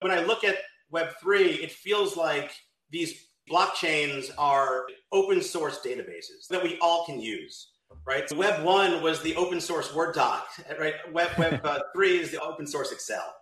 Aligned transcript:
When 0.00 0.12
I 0.12 0.20
look 0.20 0.44
at 0.44 0.56
Web3, 0.94 1.62
it 1.62 1.70
feels 1.70 2.16
like 2.16 2.52
these 2.90 3.26
blockchains 3.50 4.30
are 4.38 4.86
open 5.12 5.42
source 5.42 5.80
databases 5.84 6.48
that 6.48 6.62
we 6.62 6.78
all 6.80 7.04
can 7.04 7.20
use. 7.20 7.72
Right. 8.06 8.24
Web 8.34 8.64
one 8.64 9.02
was 9.02 9.20
the 9.20 9.36
open 9.36 9.60
source 9.60 9.94
Word 9.94 10.14
doc. 10.14 10.46
Right. 10.78 10.94
Web 11.12 11.36
Web 11.36 11.60
uh, 11.66 11.80
three 11.94 12.18
is 12.20 12.30
the 12.30 12.40
open 12.40 12.66
source 12.66 12.92
Excel. 12.92 13.34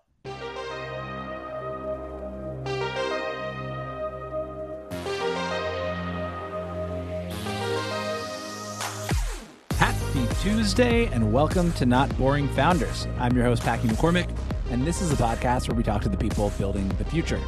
Happy 9.76 10.26
Tuesday 10.40 11.06
and 11.06 11.32
welcome 11.32 11.72
to 11.74 11.86
Not 11.86 12.08
Boring 12.18 12.48
Founders. 12.48 13.06
I'm 13.20 13.36
your 13.36 13.44
host, 13.44 13.62
Packy 13.62 13.86
McCormick, 13.86 14.28
and 14.70 14.86
this 14.86 15.00
is 15.00 15.10
a 15.12 15.16
podcast 15.16 15.68
where 15.68 15.76
we 15.76 15.82
talk 15.82 16.02
to 16.02 16.08
the 16.08 16.16
people 16.16 16.52
building 16.58 16.88
the 16.98 17.04
future. 17.04 17.40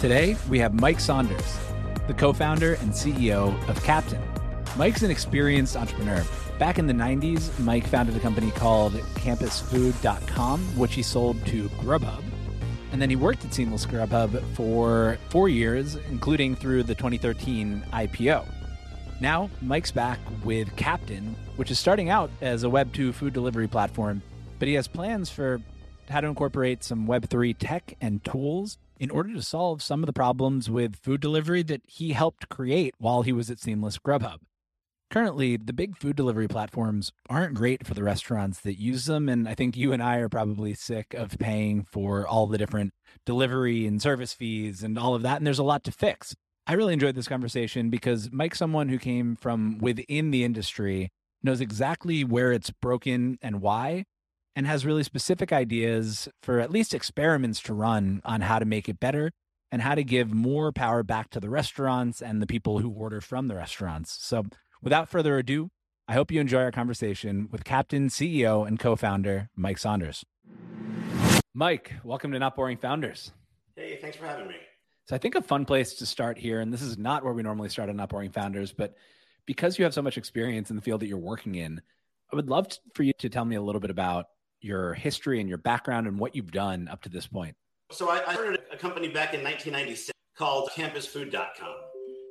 Today, 0.00 0.36
we 0.48 0.58
have 0.58 0.74
Mike 0.74 1.00
Saunders, 1.00 1.58
the 2.06 2.14
co 2.14 2.32
founder 2.32 2.74
and 2.74 2.90
CEO 2.90 3.68
of 3.68 3.82
Captain. 3.82 4.22
Mike's 4.76 5.02
an 5.02 5.10
experienced 5.10 5.76
entrepreneur. 5.76 6.24
Back 6.58 6.78
in 6.78 6.86
the 6.86 6.92
90s, 6.92 7.58
Mike 7.60 7.86
founded 7.86 8.16
a 8.16 8.20
company 8.20 8.50
called 8.50 8.94
campusfood.com, 9.16 10.60
which 10.78 10.94
he 10.94 11.02
sold 11.02 11.44
to 11.46 11.68
Grubhub. 11.80 12.22
And 12.92 13.02
then 13.02 13.10
he 13.10 13.16
worked 13.16 13.44
at 13.44 13.52
Seamless 13.52 13.84
Grubhub 13.84 14.42
for 14.54 15.18
four 15.28 15.48
years, 15.48 15.96
including 16.10 16.56
through 16.56 16.84
the 16.84 16.94
2013 16.94 17.84
IPO. 17.92 18.46
Now, 19.20 19.50
Mike's 19.60 19.90
back 19.90 20.18
with 20.44 20.74
Captain, 20.76 21.36
which 21.56 21.70
is 21.70 21.78
starting 21.78 22.10
out 22.10 22.30
as 22.40 22.64
a 22.64 22.68
Web2 22.68 23.14
food 23.14 23.32
delivery 23.32 23.68
platform, 23.68 24.22
but 24.58 24.68
he 24.68 24.74
has 24.74 24.88
plans 24.88 25.30
for 25.30 25.60
how 26.10 26.20
to 26.20 26.28
incorporate 26.28 26.82
some 26.84 27.06
Web3 27.06 27.56
tech 27.58 27.96
and 28.00 28.24
tools 28.24 28.78
in 28.98 29.10
order 29.10 29.32
to 29.34 29.42
solve 29.42 29.82
some 29.82 30.02
of 30.02 30.06
the 30.06 30.12
problems 30.12 30.70
with 30.70 30.96
food 30.96 31.20
delivery 31.20 31.62
that 31.62 31.82
he 31.86 32.12
helped 32.12 32.48
create 32.48 32.94
while 32.98 33.22
he 33.22 33.32
was 33.32 33.50
at 33.50 33.58
Seamless 33.58 33.98
Grubhub. 33.98 34.38
Currently, 35.10 35.56
the 35.56 35.72
big 35.72 35.96
food 35.96 36.16
delivery 36.16 36.48
platforms 36.48 37.12
aren't 37.30 37.54
great 37.54 37.86
for 37.86 37.94
the 37.94 38.02
restaurants 38.02 38.60
that 38.60 38.80
use 38.80 39.04
them. 39.04 39.28
And 39.28 39.48
I 39.48 39.54
think 39.54 39.76
you 39.76 39.92
and 39.92 40.02
I 40.02 40.16
are 40.16 40.28
probably 40.28 40.74
sick 40.74 41.14
of 41.14 41.38
paying 41.38 41.84
for 41.84 42.26
all 42.26 42.46
the 42.46 42.58
different 42.58 42.92
delivery 43.24 43.86
and 43.86 44.02
service 44.02 44.32
fees 44.32 44.82
and 44.82 44.98
all 44.98 45.14
of 45.14 45.22
that. 45.22 45.36
And 45.36 45.46
there's 45.46 45.60
a 45.60 45.64
lot 45.64 45.84
to 45.84 45.92
fix. 45.92 46.34
I 46.66 46.72
really 46.72 46.92
enjoyed 46.92 47.14
this 47.14 47.28
conversation 47.28 47.90
because 47.90 48.32
Mike's 48.32 48.58
someone 48.58 48.88
who 48.88 48.98
came 48.98 49.36
from 49.36 49.78
within 49.78 50.32
the 50.32 50.42
industry, 50.42 51.10
knows 51.42 51.60
exactly 51.60 52.24
where 52.24 52.52
it's 52.52 52.70
broken 52.70 53.38
and 53.40 53.60
why, 53.60 54.04
and 54.56 54.66
has 54.66 54.86
really 54.86 55.02
specific 55.02 55.52
ideas 55.52 56.28
for 56.42 56.60
at 56.60 56.70
least 56.70 56.94
experiments 56.94 57.60
to 57.60 57.74
run 57.74 58.22
on 58.24 58.40
how 58.40 58.58
to 58.58 58.64
make 58.64 58.88
it 58.88 58.98
better 58.98 59.30
and 59.70 59.82
how 59.82 59.94
to 59.94 60.02
give 60.02 60.32
more 60.32 60.72
power 60.72 61.02
back 61.02 61.28
to 61.28 61.38
the 61.38 61.50
restaurants 61.50 62.22
and 62.22 62.40
the 62.40 62.46
people 62.46 62.78
who 62.78 62.90
order 62.90 63.20
from 63.20 63.48
the 63.48 63.54
restaurants. 63.54 64.16
So, 64.24 64.46
without 64.80 65.10
further 65.10 65.36
ado, 65.36 65.68
I 66.08 66.14
hope 66.14 66.30
you 66.30 66.40
enjoy 66.40 66.62
our 66.62 66.72
conversation 66.72 67.48
with 67.52 67.64
Captain, 67.64 68.08
CEO, 68.08 68.66
and 68.66 68.78
co 68.78 68.96
founder 68.96 69.50
Mike 69.54 69.78
Saunders. 69.78 70.24
Mike, 71.52 71.92
welcome 72.02 72.32
to 72.32 72.38
Not 72.38 72.56
Boring 72.56 72.78
Founders. 72.78 73.32
Hey, 73.74 73.98
thanks 74.00 74.16
for 74.16 74.26
having 74.26 74.48
me. 74.48 74.56
So, 75.06 75.14
I 75.14 75.18
think 75.18 75.34
a 75.34 75.42
fun 75.42 75.66
place 75.66 75.94
to 75.94 76.06
start 76.06 76.38
here, 76.38 76.60
and 76.60 76.72
this 76.72 76.82
is 76.82 76.96
not 76.96 77.24
where 77.24 77.34
we 77.34 77.42
normally 77.42 77.68
start 77.68 77.90
on 77.90 77.96
Not 77.96 78.08
Boring 78.08 78.30
Founders, 78.30 78.72
but 78.72 78.94
because 79.44 79.78
you 79.78 79.84
have 79.84 79.94
so 79.94 80.02
much 80.02 80.16
experience 80.16 80.70
in 80.70 80.76
the 80.76 80.82
field 80.82 81.02
that 81.02 81.08
you're 81.08 81.18
working 81.18 81.56
in, 81.56 81.82
I 82.32 82.36
would 82.36 82.48
love 82.48 82.68
to, 82.68 82.78
for 82.94 83.02
you 83.02 83.12
to 83.18 83.28
tell 83.28 83.44
me 83.44 83.56
a 83.56 83.62
little 83.62 83.80
bit 83.80 83.90
about 83.90 84.26
your 84.60 84.94
history 84.94 85.40
and 85.40 85.48
your 85.48 85.58
background 85.58 86.06
and 86.06 86.18
what 86.18 86.34
you've 86.34 86.52
done 86.52 86.88
up 86.88 87.02
to 87.02 87.08
this 87.08 87.26
point. 87.26 87.54
So 87.92 88.10
I, 88.10 88.22
I 88.26 88.34
started 88.34 88.60
a 88.72 88.76
company 88.76 89.08
back 89.08 89.32
in 89.34 89.42
1996 89.42 90.12
called 90.36 90.70
campusfood.com. 90.74 91.74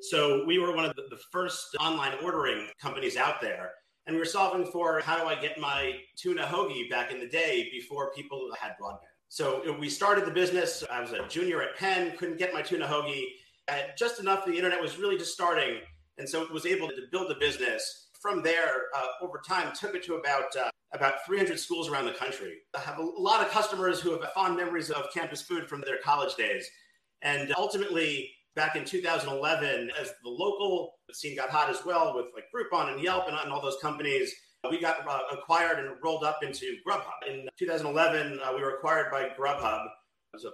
So 0.02 0.46
we 0.46 0.60
were 0.60 0.76
one 0.76 0.86
of 0.86 0.96
the, 0.96 1.04
the 1.10 1.20
first 1.32 1.76
online 1.80 2.14
ordering 2.24 2.68
companies 2.80 3.18
out 3.18 3.42
there. 3.42 3.72
And 4.08 4.16
we 4.16 4.20
were 4.20 4.26
solving 4.26 4.68
for 4.72 5.00
how 5.00 5.18
do 5.18 5.26
I 5.26 5.36
get 5.36 5.60
my 5.60 5.94
tuna 6.16 6.44
hoagie 6.44 6.90
back 6.90 7.12
in 7.12 7.20
the 7.20 7.28
day 7.28 7.70
before 7.72 8.12
people 8.14 8.50
had 8.60 8.74
broadband. 8.80 9.00
So 9.30 9.76
we 9.80 9.90
started 9.90 10.26
the 10.26 10.32
business. 10.32 10.84
I 10.92 11.02
was 11.02 11.12
a 11.12 11.28
junior 11.28 11.62
at 11.62 11.76
Penn, 11.76 12.16
couldn't 12.18 12.38
get 12.38 12.54
my 12.54 12.62
tuna 12.62 12.86
hoagie. 12.86 13.26
Just 13.98 14.20
enough, 14.20 14.46
the 14.46 14.54
internet 14.54 14.80
was 14.80 15.00
really 15.00 15.18
just 15.18 15.34
starting. 15.34 15.80
And 16.20 16.30
so 16.30 16.44
it 16.44 16.52
was 16.52 16.66
able 16.66 16.88
to 16.90 17.02
build 17.12 17.30
the 17.30 17.36
business. 17.36 18.10
From 18.22 18.42
there, 18.42 18.86
uh, 18.96 19.06
over 19.22 19.42
time, 19.48 19.74
took 19.76 19.96
it 19.96 20.04
to 20.06 20.16
about 20.16 20.56
uh, 20.56 20.70
about 20.96 21.26
300 21.26 21.60
schools 21.60 21.90
around 21.90 22.06
the 22.06 22.14
country. 22.14 22.60
I 22.76 22.80
have 22.80 22.98
a 22.98 23.04
lot 23.04 23.46
of 23.46 23.52
customers 23.52 24.00
who 24.00 24.12
have 24.12 24.22
fond 24.34 24.56
memories 24.56 24.90
of 24.90 25.12
campus 25.14 25.42
food 25.42 25.68
from 25.68 25.82
their 25.82 25.98
college 26.04 26.36
days. 26.36 26.68
And 27.22 27.54
ultimately, 27.58 28.32
back 28.56 28.76
in 28.76 28.86
2011, 28.86 29.92
as 30.00 30.14
the 30.24 30.30
local 30.30 30.94
scene 31.12 31.36
got 31.36 31.50
hot 31.50 31.70
as 31.70 31.86
well 31.86 32.16
with 32.16 32.28
like 32.34 32.46
Groupon 32.54 32.94
and 32.94 33.02
Yelp 33.02 33.28
and, 33.28 33.38
and 33.38 33.52
all 33.52 33.62
those 33.62 33.78
companies, 33.82 34.34
we 34.70 34.80
got 34.80 35.08
uh, 35.08 35.20
acquired 35.32 35.80
and 35.80 35.96
rolled 36.04 36.24
up 36.24 36.40
into 36.42 36.78
Grubhub. 36.88 37.30
In 37.30 37.48
2011, 37.60 38.40
uh, 38.44 38.52
we 38.56 38.62
were 38.62 38.76
acquired 38.76 39.12
by 39.12 39.30
Grubhub. 39.38 39.86
It 40.34 40.44
was 40.44 40.46
a 40.46 40.52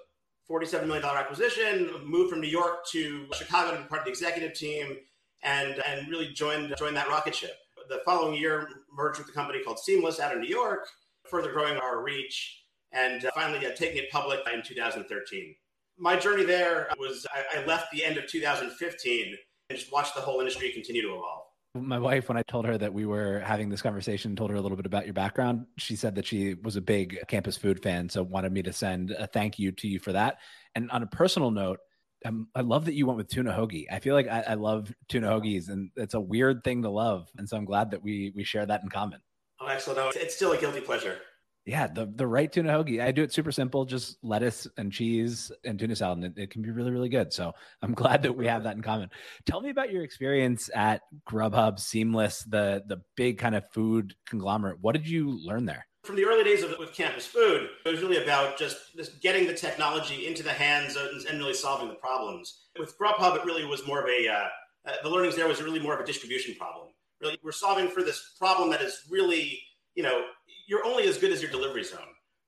$47 0.52 0.88
million 0.88 1.06
acquisition, 1.06 1.90
moved 2.04 2.32
from 2.32 2.42
New 2.42 2.50
York 2.50 2.86
to 2.88 3.28
Chicago 3.34 3.76
to 3.76 3.82
be 3.82 3.88
part 3.88 4.02
of 4.02 4.06
the 4.06 4.12
executive 4.12 4.54
team 4.54 4.98
and, 5.44 5.82
and 5.88 6.10
really 6.10 6.34
joined, 6.34 6.74
joined 6.78 6.98
that 6.98 7.08
rocket 7.08 7.34
ship 7.34 7.56
the 7.92 8.00
following 8.06 8.34
year, 8.34 8.70
merged 8.92 9.20
with 9.20 9.28
a 9.28 9.34
company 9.34 9.62
called 9.64 9.78
Seamless 9.78 10.20
out 10.20 10.34
of 10.34 10.40
New 10.40 10.48
York, 10.48 10.88
further 11.30 11.52
growing 11.52 11.78
our 11.78 12.02
reach, 12.02 12.64
and 12.94 13.26
uh, 13.26 13.32
finally 13.36 13.66
uh, 13.66 13.72
taking 13.76 13.98
it 13.98 14.10
public 14.10 14.40
in 14.52 14.64
2013. 14.64 15.56
My 16.00 16.16
journey 16.16 16.46
there 16.46 16.88
was 16.98 17.28
I, 17.34 17.60
I 17.60 17.66
left 17.66 17.92
the 17.92 18.04
end 18.04 18.18
of 18.18 18.28
2015 18.28 19.36
and 19.70 19.78
just 19.78 19.92
watched 19.92 20.16
the 20.16 20.22
whole 20.22 20.40
industry 20.40 20.72
continue 20.72 21.02
to 21.02 21.10
evolve. 21.10 21.44
My 21.76 22.00
wife, 22.00 22.28
when 22.28 22.38
I 22.38 22.44
told 22.44 22.66
her 22.66 22.78
that 22.78 22.94
we 22.94 23.06
were 23.06 23.40
having 23.40 23.70
this 23.70 23.82
conversation, 23.82 24.36
told 24.36 24.50
her 24.50 24.58
a 24.58 24.62
little 24.62 24.76
bit 24.76 24.86
about 24.86 25.06
your 25.06 25.14
background. 25.14 25.66
She 25.78 25.96
said 25.96 26.16
that 26.16 26.26
she 26.26 26.56
was 26.56 26.76
a 26.76 26.82
big 26.82 27.20
campus 27.28 27.56
food 27.56 27.82
fan, 27.84 28.10
so 28.10 28.24
wanted 28.24 28.52
me 28.52 28.64
to 28.64 28.74
send 28.74 29.12
a 29.12 29.28
thank 29.28 29.60
you 29.60 29.72
to 29.74 29.88
you 29.88 30.00
for 30.00 30.12
that. 30.14 30.40
And 30.76 30.90
on 30.92 31.04
a 31.04 31.08
personal 31.08 31.52
note, 31.52 31.80
I'm, 32.26 32.48
i 32.56 32.62
love 32.62 32.86
that 32.86 32.94
you 32.94 33.06
went 33.06 33.18
with 33.18 33.30
tuna 33.30 33.52
hoagie. 33.52 33.86
I 33.92 34.00
feel 34.00 34.16
like 34.16 34.28
I, 34.28 34.42
I, 34.42 34.54
love 34.54 34.94
tuna 35.10 35.28
hoagies, 35.28 35.70
and 35.70 35.90
it's 35.96 36.14
a 36.14 36.20
weird 36.20 36.64
thing 36.64 36.84
to 36.84 36.90
love, 36.90 37.30
and 37.38 37.48
so 37.48 37.58
I'm 37.58 37.66
glad 37.66 37.92
that 37.92 38.04
we 38.04 38.32
we 38.36 38.44
share 38.44 38.66
that 38.66 38.82
in 38.84 38.90
common. 38.90 39.20
Oh, 39.60 39.68
excellent! 39.68 40.00
No, 40.00 40.12
it's 40.16 40.36
still 40.36 40.52
a 40.52 40.58
guilty 40.58 40.82
pleasure. 40.82 41.18
Yeah, 41.66 41.88
the 41.88 42.12
the 42.16 42.26
right 42.26 42.52
tuna 42.52 42.72
hoagie. 42.72 43.02
I 43.02 43.12
do 43.12 43.24
it 43.24 43.34
super 43.34 43.52
simple, 43.52 43.86
just 43.86 44.18
lettuce 44.24 44.68
and 44.78 44.92
cheese 44.92 45.52
and 45.64 45.78
tuna 45.80 45.96
salad, 45.96 46.24
and 46.24 46.38
it, 46.38 46.44
it 46.44 46.50
can 46.50 46.62
be 46.62 46.72
really 46.72 46.92
really 46.92 47.10
good. 47.10 47.34
So 47.34 47.54
I'm 47.82 47.94
glad 47.96 48.24
that 48.24 48.36
we 48.36 48.48
have 48.48 48.64
that 48.64 48.76
in 48.76 48.82
common. 48.82 49.10
Tell 49.46 49.62
me 49.62 49.70
about 49.70 49.92
your 49.92 50.04
experience 50.04 50.70
at 50.76 51.02
Grubhub, 51.30 51.80
Seamless, 51.80 52.44
the 52.44 52.84
the 52.88 53.02
big 53.16 53.38
kind 53.38 53.56
of 53.56 53.70
food 53.72 54.16
conglomerate. 54.28 54.80
What 54.82 54.94
did 54.94 55.08
you 55.08 55.40
learn 55.44 55.66
there? 55.66 55.86
From 56.04 56.16
the 56.16 56.26
early 56.26 56.44
days 56.44 56.64
of 56.64 56.78
with 56.80 56.94
campus 56.94 57.28
food, 57.28 57.70
it 57.86 57.90
was 57.90 58.02
really 58.02 58.24
about 58.24 58.58
just, 58.58 58.78
getting 59.22 59.46
the 59.46 59.54
technology 59.54 60.26
into 60.26 60.42
the 60.42 60.52
hands 60.52 60.96
of, 60.96 61.10
and 61.30 61.38
really 61.38 61.54
solving 61.54 61.90
the 61.90 61.96
problems. 61.96 62.64
With 62.80 62.98
Grubhub, 62.98 63.36
it 63.36 63.46
really 63.46 63.66
was 63.66 63.86
more 63.86 64.02
of 64.02 64.08
a 64.08 64.28
uh, 64.28 64.48
uh, 64.88 64.94
the 65.04 65.10
learnings 65.10 65.36
there 65.36 65.48
was 65.48 65.62
really 65.62 65.80
more 65.80 65.94
of 65.94 66.00
a 66.00 66.06
distribution 66.06 66.56
problem. 66.56 66.88
Really, 67.22 67.38
we're 67.44 67.52
solving 67.52 67.88
for 67.88 68.02
this 68.02 68.34
problem 68.40 68.72
that 68.72 68.82
is 68.82 69.04
really, 69.10 69.60
you 69.94 70.02
know, 70.02 70.24
you're 70.68 70.84
only 70.86 71.08
as 71.08 71.18
good 71.18 71.32
as 71.32 71.42
your 71.42 71.52
delivery 71.52 71.84
zone, 71.84 72.00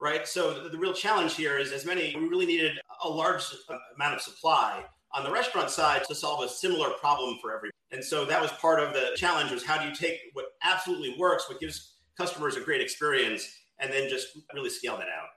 right? 0.02 0.28
So 0.28 0.64
the, 0.64 0.70
the 0.70 0.78
real 0.78 0.94
challenge 0.94 1.36
here 1.36 1.60
is 1.60 1.72
as 1.72 1.86
many 1.86 2.16
we 2.16 2.28
really 2.28 2.48
needed 2.48 2.80
a 3.04 3.10
large 3.10 3.44
amount 3.96 4.16
of 4.16 4.22
supply 4.22 4.84
on 5.14 5.24
the 5.24 5.32
restaurant 5.32 5.70
side 5.70 6.04
to 6.08 6.16
solve 6.16 6.44
a 6.44 6.50
similar 6.50 6.90
problem 6.92 7.38
for 7.40 7.56
everyone. 7.56 7.72
And 7.92 8.04
so 8.04 8.26
that 8.26 8.42
was 8.42 8.52
part 8.54 8.80
of 8.80 8.94
the 8.94 9.12
challenge 9.16 9.52
was 9.52 9.64
how 9.64 9.80
do 9.80 9.88
you 9.88 9.94
take 9.94 10.18
what 10.34 10.46
absolutely 10.64 11.16
works, 11.20 11.48
what 11.48 11.60
gives 11.60 11.93
customers 12.18 12.56
a 12.56 12.62
great 12.62 12.82
experience 12.82 13.48
and 13.80 13.92
then 13.92 14.10
just 14.10 14.38
really 14.54 14.70
scale 14.70 14.98
that 14.98 15.08
out. 15.08 15.30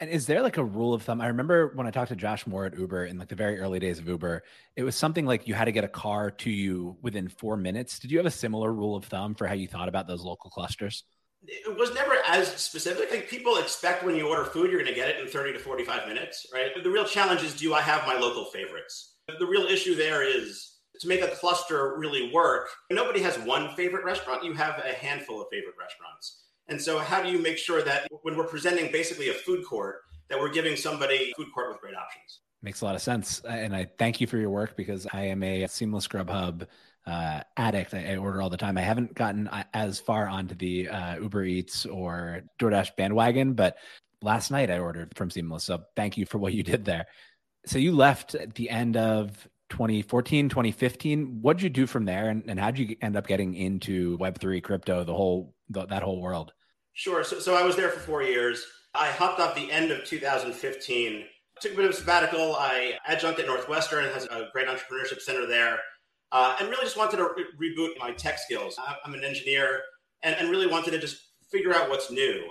And 0.00 0.10
is 0.10 0.26
there 0.26 0.42
like 0.42 0.56
a 0.56 0.64
rule 0.64 0.92
of 0.92 1.02
thumb? 1.02 1.20
I 1.20 1.28
remember 1.28 1.72
when 1.74 1.86
I 1.86 1.90
talked 1.90 2.08
to 2.08 2.16
Josh 2.16 2.44
Mohrer 2.44 2.66
at 2.72 2.78
Uber 2.78 3.06
in 3.06 3.16
like 3.16 3.28
the 3.28 3.36
very 3.36 3.60
early 3.60 3.78
days 3.78 3.98
of 3.98 4.08
Uber, 4.08 4.42
it 4.76 4.82
was 4.82 4.96
something 4.96 5.24
like 5.24 5.46
you 5.46 5.54
had 5.54 5.66
to 5.66 5.72
get 5.72 5.84
a 5.84 5.88
car 5.88 6.30
to 6.32 6.50
you 6.50 6.96
within 7.00 7.28
four 7.28 7.56
minutes. 7.56 8.00
Did 8.00 8.10
you 8.10 8.18
have 8.18 8.26
a 8.26 8.30
similar 8.30 8.72
rule 8.72 8.96
of 8.96 9.04
thumb 9.04 9.34
for 9.34 9.46
how 9.46 9.54
you 9.54 9.68
thought 9.68 9.88
about 9.88 10.08
those 10.08 10.22
local 10.22 10.50
clusters? 10.50 11.04
It 11.46 11.78
was 11.78 11.94
never 11.94 12.16
as 12.26 12.48
specific. 12.56 13.10
Like 13.10 13.28
people 13.28 13.56
expect 13.58 14.02
when 14.02 14.16
you 14.16 14.28
order 14.28 14.44
food, 14.44 14.70
you're 14.70 14.80
going 14.80 14.92
to 14.92 14.98
get 14.98 15.10
it 15.10 15.20
in 15.20 15.28
30 15.28 15.52
to 15.52 15.58
45 15.58 16.08
minutes, 16.08 16.46
right? 16.52 16.70
The 16.82 16.90
real 16.90 17.04
challenge 17.04 17.42
is 17.42 17.54
do 17.54 17.72
I 17.72 17.80
have 17.80 18.06
my 18.06 18.14
local 18.14 18.46
favorites? 18.46 19.16
The 19.38 19.46
real 19.46 19.66
issue 19.66 19.94
there 19.94 20.22
is 20.22 20.73
to 21.00 21.08
make 21.08 21.22
a 21.22 21.28
cluster 21.28 21.96
really 21.98 22.32
work, 22.32 22.68
nobody 22.90 23.20
has 23.20 23.38
one 23.38 23.74
favorite 23.74 24.04
restaurant. 24.04 24.44
You 24.44 24.52
have 24.54 24.78
a 24.78 24.92
handful 24.92 25.40
of 25.40 25.48
favorite 25.50 25.74
restaurants. 25.78 26.42
And 26.68 26.80
so, 26.80 26.98
how 26.98 27.22
do 27.22 27.28
you 27.28 27.38
make 27.38 27.58
sure 27.58 27.82
that 27.82 28.06
when 28.22 28.36
we're 28.36 28.46
presenting 28.46 28.90
basically 28.90 29.28
a 29.28 29.34
food 29.34 29.64
court, 29.64 29.96
that 30.28 30.38
we're 30.38 30.52
giving 30.52 30.76
somebody 30.76 31.32
a 31.32 31.34
food 31.36 31.52
court 31.52 31.68
with 31.70 31.80
great 31.80 31.94
options? 31.94 32.40
Makes 32.62 32.80
a 32.80 32.86
lot 32.86 32.94
of 32.94 33.02
sense. 33.02 33.42
And 33.46 33.76
I 33.76 33.88
thank 33.98 34.20
you 34.20 34.26
for 34.26 34.38
your 34.38 34.48
work 34.48 34.76
because 34.76 35.06
I 35.12 35.26
am 35.26 35.42
a 35.42 35.66
seamless 35.66 36.08
Grubhub 36.08 36.66
uh, 37.06 37.40
addict. 37.56 37.92
I, 37.92 38.12
I, 38.12 38.16
order 38.16 38.40
all 38.40 38.48
the 38.48 38.56
time. 38.56 38.78
I 38.78 38.82
haven't 38.82 39.14
gotten 39.14 39.48
uh, 39.48 39.64
as 39.74 40.00
far 40.00 40.26
onto 40.26 40.54
the 40.54 40.88
uh, 40.88 41.20
Uber 41.20 41.44
Eats 41.44 41.84
or 41.84 42.42
DoorDash 42.58 42.96
bandwagon, 42.96 43.52
but 43.52 43.76
last 44.22 44.50
night 44.50 44.70
I 44.70 44.78
ordered 44.78 45.14
from 45.14 45.30
Seamless. 45.30 45.64
So 45.64 45.84
thank 45.96 46.16
you 46.16 46.24
for 46.24 46.38
what 46.38 46.54
you 46.54 46.62
did 46.62 46.86
there. 46.86 47.06
So 47.66 47.78
you 47.78 47.92
left 47.92 48.34
at 48.34 48.54
the 48.54 48.70
end 48.70 48.96
of 48.96 49.46
2014, 49.74 50.48
2015. 50.48 51.38
What 51.42 51.56
did 51.56 51.64
you 51.64 51.68
do 51.68 51.86
from 51.86 52.04
there? 52.04 52.28
And, 52.30 52.44
and 52.46 52.60
how 52.60 52.70
did 52.70 52.88
you 52.88 52.96
end 53.02 53.16
up 53.16 53.26
getting 53.26 53.54
into 53.54 54.16
Web3, 54.18 54.62
crypto, 54.62 55.02
the 55.02 55.12
whole, 55.12 55.52
the, 55.68 55.84
that 55.86 56.00
whole 56.00 56.20
world? 56.20 56.52
Sure. 56.92 57.24
So, 57.24 57.40
so 57.40 57.56
I 57.56 57.64
was 57.64 57.74
there 57.74 57.88
for 57.88 57.98
four 57.98 58.22
years. 58.22 58.64
I 58.94 59.08
hopped 59.08 59.40
off 59.40 59.56
the 59.56 59.72
end 59.72 59.90
of 59.90 60.04
2015, 60.04 61.24
took 61.60 61.72
a 61.72 61.74
bit 61.74 61.84
of 61.86 61.90
a 61.90 61.94
sabbatical. 61.94 62.54
I 62.54 62.98
adjunct 63.08 63.40
at 63.40 63.46
Northwestern, 63.46 64.04
has 64.12 64.26
a 64.26 64.48
great 64.52 64.68
entrepreneurship 64.68 65.20
center 65.20 65.44
there, 65.44 65.80
uh, 66.30 66.54
and 66.60 66.68
really 66.68 66.84
just 66.84 66.96
wanted 66.96 67.16
to 67.16 67.28
re- 67.36 67.74
reboot 67.76 67.98
my 67.98 68.12
tech 68.12 68.38
skills. 68.38 68.78
I'm 69.04 69.14
an 69.14 69.24
engineer 69.24 69.80
and, 70.22 70.36
and 70.36 70.50
really 70.50 70.68
wanted 70.68 70.92
to 70.92 71.00
just 71.00 71.16
figure 71.50 71.74
out 71.74 71.90
what's 71.90 72.12
new. 72.12 72.44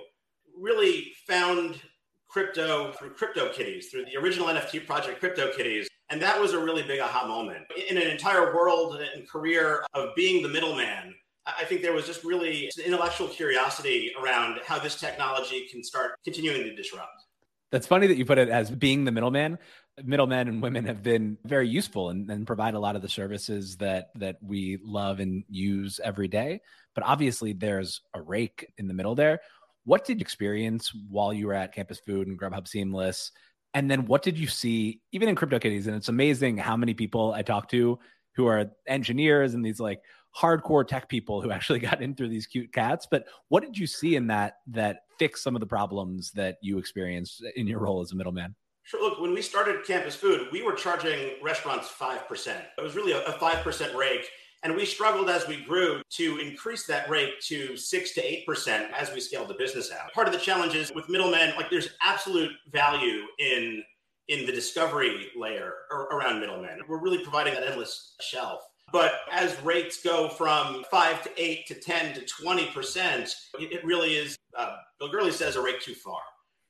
Really 0.59 1.13
found 1.25 1.79
crypto 2.27 2.91
through 2.91 3.13
CryptoKitties, 3.13 3.85
through 3.89 4.03
the 4.05 4.17
original 4.17 4.47
NFT 4.47 4.85
project 4.85 5.21
CryptoKitties. 5.21 5.85
And 6.09 6.21
that 6.21 6.39
was 6.39 6.53
a 6.53 6.59
really 6.59 6.83
big 6.83 6.99
aha 6.99 7.27
moment. 7.27 7.65
In 7.89 7.97
an 7.97 8.07
entire 8.07 8.53
world 8.53 8.99
and 9.15 9.27
career 9.27 9.83
of 9.93 10.09
being 10.15 10.43
the 10.43 10.49
middleman, 10.49 11.15
I 11.45 11.65
think 11.65 11.81
there 11.81 11.93
was 11.93 12.05
just 12.05 12.23
really 12.23 12.71
intellectual 12.85 13.27
curiosity 13.27 14.11
around 14.21 14.59
how 14.65 14.79
this 14.79 14.99
technology 14.99 15.67
can 15.71 15.83
start 15.83 16.13
continuing 16.23 16.63
to 16.63 16.75
disrupt. 16.75 17.23
That's 17.71 17.87
funny 17.87 18.07
that 18.07 18.17
you 18.17 18.25
put 18.25 18.37
it 18.37 18.49
as 18.49 18.69
being 18.69 19.03
the 19.03 19.11
middleman. 19.11 19.57
Middlemen 20.03 20.47
and 20.47 20.61
women 20.61 20.85
have 20.85 21.01
been 21.01 21.37
very 21.43 21.67
useful 21.67 22.09
and, 22.09 22.29
and 22.29 22.45
provide 22.45 22.75
a 22.75 22.79
lot 22.79 22.95
of 22.95 23.01
the 23.01 23.09
services 23.09 23.77
that 23.77 24.09
that 24.15 24.37
we 24.41 24.77
love 24.83 25.19
and 25.19 25.43
use 25.49 25.99
every 26.03 26.27
day. 26.27 26.61
But 26.93 27.03
obviously, 27.03 27.53
there's 27.53 28.01
a 28.13 28.21
rake 28.21 28.71
in 28.77 28.87
the 28.87 28.93
middle 28.93 29.15
there. 29.15 29.39
What 29.85 30.05
did 30.05 30.19
you 30.19 30.21
experience 30.21 30.91
while 31.09 31.33
you 31.33 31.47
were 31.47 31.53
at 31.53 31.73
Campus 31.73 31.99
Food 31.99 32.27
and 32.27 32.39
Grubhub 32.39 32.67
Seamless? 32.67 33.31
And 33.73 33.89
then 33.89 34.05
what 34.05 34.21
did 34.21 34.37
you 34.37 34.47
see 34.47 35.01
even 35.11 35.29
in 35.29 35.35
CryptoKitties? 35.35 35.87
And 35.87 35.95
it's 35.95 36.09
amazing 36.09 36.57
how 36.57 36.77
many 36.77 36.93
people 36.93 37.33
I 37.33 37.41
talk 37.41 37.69
to 37.69 37.99
who 38.35 38.47
are 38.47 38.71
engineers 38.87 39.53
and 39.53 39.65
these 39.65 39.79
like 39.79 40.01
hardcore 40.35 40.87
tech 40.87 41.09
people 41.09 41.41
who 41.41 41.51
actually 41.57 41.79
got 41.79 42.01
in 42.01 42.15
through 42.15 42.29
these 42.29 42.47
cute 42.47 42.73
cats. 42.73 43.07
But 43.09 43.25
what 43.49 43.63
did 43.63 43.77
you 43.77 43.87
see 43.87 44.15
in 44.15 44.27
that 44.27 44.57
that 44.67 45.01
fixed 45.19 45.43
some 45.43 45.55
of 45.55 45.59
the 45.59 45.67
problems 45.67 46.31
that 46.31 46.57
you 46.61 46.77
experienced 46.77 47.43
in 47.55 47.67
your 47.67 47.79
role 47.79 48.01
as 48.01 48.11
a 48.11 48.15
middleman? 48.15 48.55
Sure. 48.83 49.01
Look, 49.01 49.21
when 49.21 49.33
we 49.33 49.41
started 49.41 49.85
Campus 49.85 50.15
Food, 50.15 50.49
we 50.51 50.61
were 50.61 50.73
charging 50.73 51.35
restaurants 51.41 51.87
5%. 51.87 52.61
It 52.77 52.81
was 52.81 52.95
really 52.95 53.13
a, 53.13 53.23
a 53.23 53.33
5% 53.33 53.95
rake. 53.95 54.29
And 54.63 54.75
we 54.75 54.85
struggled 54.85 55.29
as 55.29 55.45
we 55.45 55.57
grew 55.61 56.01
to 56.11 56.37
increase 56.37 56.85
that 56.85 57.09
rate 57.09 57.41
to 57.47 57.75
six 57.75 58.13
to 58.13 58.21
8% 58.47 58.91
as 58.91 59.13
we 59.13 59.19
scaled 59.19 59.49
the 59.49 59.55
business 59.55 59.91
out. 59.91 60.13
Part 60.13 60.27
of 60.27 60.33
the 60.33 60.39
challenge 60.39 60.73
is 60.73 60.91
with 60.93 61.09
middlemen, 61.09 61.53
like 61.57 61.69
there's 61.69 61.89
absolute 62.01 62.51
value 62.71 63.23
in 63.39 63.83
in 64.29 64.45
the 64.45 64.53
discovery 64.53 65.27
layer 65.35 65.73
around 65.91 66.39
middlemen. 66.39 66.79
We're 66.87 67.01
really 67.01 67.21
providing 67.21 67.55
that 67.55 67.67
endless 67.67 68.15
shelf. 68.21 68.61
But 68.93 69.15
as 69.29 69.59
rates 69.63 70.01
go 70.01 70.29
from 70.29 70.85
five 70.89 71.21
to 71.23 71.29
eight 71.35 71.67
to 71.67 71.75
10 71.75 72.13
to 72.13 72.21
20%, 72.21 73.33
it 73.59 73.83
really 73.83 74.13
is, 74.13 74.37
uh, 74.57 74.77
Bill 74.97 75.09
Gurley 75.09 75.31
says, 75.31 75.57
a 75.57 75.61
rate 75.61 75.81
too 75.81 75.93
far. 75.95 76.21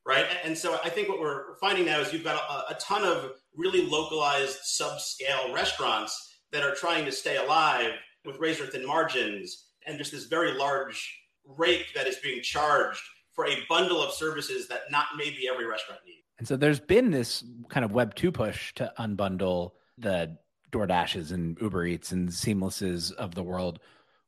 Right. 0.06 0.26
And 0.44 0.58
so 0.58 0.80
I 0.84 0.90
think 0.90 1.10
what 1.10 1.20
we're 1.20 1.56
finding 1.58 1.86
now 1.86 2.00
is 2.00 2.12
you've 2.12 2.24
got 2.24 2.36
a, 2.36 2.74
a 2.74 2.78
ton 2.80 3.04
of 3.04 3.34
really 3.56 3.86
localized 3.86 4.58
subscale 4.64 5.54
restaurants 5.54 6.33
that 6.54 6.64
are 6.64 6.76
trying 6.76 7.04
to 7.04 7.12
stay 7.12 7.36
alive 7.38 7.92
with 8.24 8.40
razor 8.40 8.66
thin 8.66 8.86
margins 8.86 9.66
and 9.86 9.98
just 9.98 10.12
this 10.12 10.26
very 10.26 10.54
large 10.54 11.20
rate 11.46 11.88
that 11.94 12.08
is 12.08 12.16
being 12.18 12.42
charged 12.42 13.02
for 13.34 13.48
a 13.48 13.58
bundle 13.68 14.02
of 14.02 14.14
services 14.14 14.68
that 14.68 14.84
not 14.90 15.08
maybe 15.18 15.50
every 15.52 15.66
restaurant 15.66 16.00
needs. 16.06 16.20
And 16.38 16.48
so 16.48 16.56
there's 16.56 16.80
been 16.80 17.12
this 17.12 17.44
kind 17.70 17.84
of 17.84 17.92
Web 17.92 18.16
2 18.16 18.32
push 18.32 18.74
to 18.76 18.94
unbundle 19.00 19.72
the 19.98 20.38
DoorDashes 20.72 21.32
and 21.32 21.58
Uber 21.60 21.86
Eats 21.86 22.12
and 22.12 22.30
Seamlesses 22.30 23.12
of 23.12 23.36
the 23.36 23.44
world. 23.44 23.80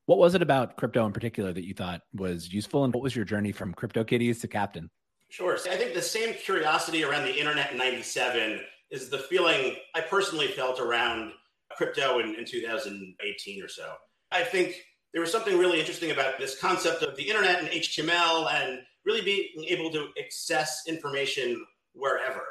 What 0.07 0.19
was 0.19 0.35
it 0.35 0.41
about 0.41 0.77
crypto 0.77 1.05
in 1.05 1.13
particular 1.13 1.53
that 1.53 1.65
you 1.65 1.73
thought 1.73 2.01
was 2.13 2.53
useful? 2.53 2.83
And 2.83 2.93
what 2.93 3.03
was 3.03 3.15
your 3.15 3.25
journey 3.25 3.51
from 3.51 3.73
CryptoKitties 3.73 4.41
to 4.41 4.47
Captain? 4.47 4.89
Sure. 5.29 5.57
So 5.57 5.71
I 5.71 5.77
think 5.77 5.93
the 5.93 6.01
same 6.01 6.33
curiosity 6.35 7.03
around 7.03 7.23
the 7.23 7.39
internet 7.39 7.71
in 7.71 7.77
97 7.77 8.61
is 8.91 9.09
the 9.09 9.17
feeling 9.17 9.75
I 9.95 10.01
personally 10.01 10.47
felt 10.47 10.79
around 10.79 11.31
crypto 11.75 12.19
in, 12.19 12.35
in 12.35 12.45
2018 12.45 13.63
or 13.63 13.67
so. 13.67 13.93
I 14.31 14.43
think 14.43 14.81
there 15.13 15.21
was 15.21 15.31
something 15.31 15.57
really 15.57 15.79
interesting 15.79 16.11
about 16.11 16.37
this 16.37 16.59
concept 16.59 17.01
of 17.01 17.15
the 17.15 17.23
internet 17.23 17.59
and 17.59 17.69
HTML 17.69 18.51
and 18.53 18.79
really 19.05 19.21
being 19.21 19.65
able 19.69 19.89
to 19.91 20.07
access 20.21 20.81
information 20.87 21.65
wherever, 21.93 22.41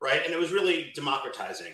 right? 0.00 0.22
And 0.24 0.32
it 0.32 0.38
was 0.38 0.50
really 0.50 0.92
democratizing. 0.94 1.72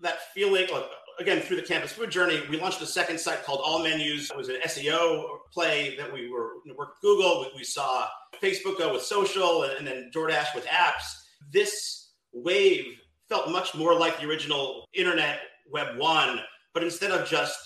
That 0.00 0.32
feeling, 0.32 0.66
like, 0.72 0.86
again, 1.20 1.40
through 1.40 1.56
the 1.56 1.62
campus 1.62 1.92
food 1.92 2.10
journey, 2.10 2.40
we 2.48 2.58
launched 2.58 2.80
a 2.80 2.86
second 2.86 3.18
site 3.20 3.44
called 3.44 3.60
All 3.62 3.80
Menus. 3.80 4.30
It 4.30 4.36
was 4.36 4.48
an 4.48 4.56
SEO 4.64 5.26
play 5.52 5.96
that 5.96 6.12
we 6.12 6.30
were 6.30 6.52
worked 6.76 6.96
with 7.02 7.02
Google. 7.02 7.46
We 7.54 7.64
saw 7.64 8.06
Facebook 8.42 8.78
go 8.78 8.92
with 8.92 9.02
social 9.02 9.64
and 9.64 9.86
then 9.86 10.10
DoorDash 10.14 10.54
with 10.54 10.66
apps. 10.66 11.14
This 11.52 12.12
wave 12.32 12.86
felt 13.28 13.50
much 13.50 13.74
more 13.74 13.94
like 13.94 14.18
the 14.18 14.26
original 14.26 14.86
internet 14.94 15.40
Web 15.70 15.98
1, 15.98 16.40
but 16.72 16.82
instead 16.82 17.10
of 17.10 17.26
just 17.28 17.58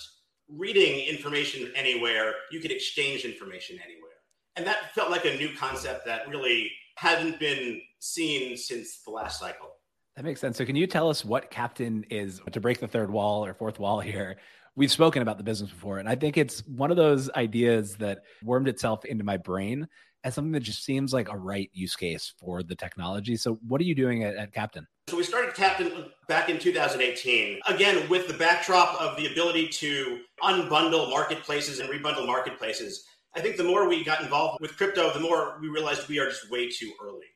reading 0.48 1.06
information 1.06 1.70
anywhere, 1.74 2.34
you 2.50 2.60
could 2.60 2.70
exchange 2.70 3.24
information 3.24 3.78
anywhere. 3.84 4.08
And 4.56 4.66
that 4.66 4.94
felt 4.94 5.10
like 5.10 5.24
a 5.24 5.36
new 5.36 5.54
concept 5.56 6.06
that 6.06 6.28
really 6.28 6.70
hadn't 6.96 7.38
been 7.38 7.80
seen 8.00 8.56
since 8.56 9.02
the 9.04 9.10
last 9.10 9.38
cycle. 9.38 9.68
That 10.16 10.24
makes 10.24 10.40
sense. 10.40 10.58
So, 10.58 10.64
can 10.64 10.74
you 10.74 10.88
tell 10.88 11.08
us 11.08 11.24
what 11.24 11.50
Captain 11.50 12.04
is 12.10 12.40
to 12.50 12.60
break 12.60 12.80
the 12.80 12.88
third 12.88 13.10
wall 13.10 13.44
or 13.44 13.54
fourth 13.54 13.78
wall 13.78 14.00
here? 14.00 14.36
We've 14.74 14.90
spoken 14.90 15.22
about 15.22 15.38
the 15.38 15.44
business 15.44 15.70
before, 15.70 15.98
and 15.98 16.08
I 16.08 16.16
think 16.16 16.36
it's 16.36 16.66
one 16.66 16.90
of 16.90 16.96
those 16.96 17.30
ideas 17.30 17.96
that 17.96 18.22
wormed 18.42 18.68
itself 18.68 19.04
into 19.04 19.24
my 19.24 19.36
brain 19.36 19.88
as 20.24 20.34
something 20.34 20.52
that 20.52 20.60
just 20.60 20.84
seems 20.84 21.12
like 21.12 21.28
a 21.30 21.36
right 21.36 21.70
use 21.72 21.96
case 21.96 22.32
for 22.38 22.62
the 22.62 22.74
technology. 22.74 23.36
So, 23.36 23.58
what 23.66 23.80
are 23.80 23.84
you 23.84 23.94
doing 23.94 24.24
at, 24.24 24.36
at 24.36 24.52
Captain? 24.52 24.86
So, 25.08 25.16
we 25.16 25.22
started 25.22 25.54
Captain 25.54 26.06
back 26.28 26.48
in 26.48 26.58
2018, 26.58 27.60
again, 27.66 28.08
with 28.08 28.28
the 28.28 28.34
backdrop 28.34 29.00
of 29.00 29.16
the 29.16 29.30
ability 29.30 29.68
to 29.68 30.20
unbundle 30.42 31.10
marketplaces 31.10 31.78
and 31.78 31.88
rebundle 31.88 32.26
marketplaces. 32.26 33.04
I 33.36 33.40
think 33.40 33.56
the 33.56 33.64
more 33.64 33.88
we 33.88 34.04
got 34.04 34.22
involved 34.22 34.60
with 34.60 34.76
crypto, 34.76 35.12
the 35.12 35.20
more 35.20 35.58
we 35.60 35.68
realized 35.68 36.08
we 36.08 36.18
are 36.18 36.28
just 36.28 36.50
way 36.50 36.68
too 36.68 36.92
early. 37.02 37.26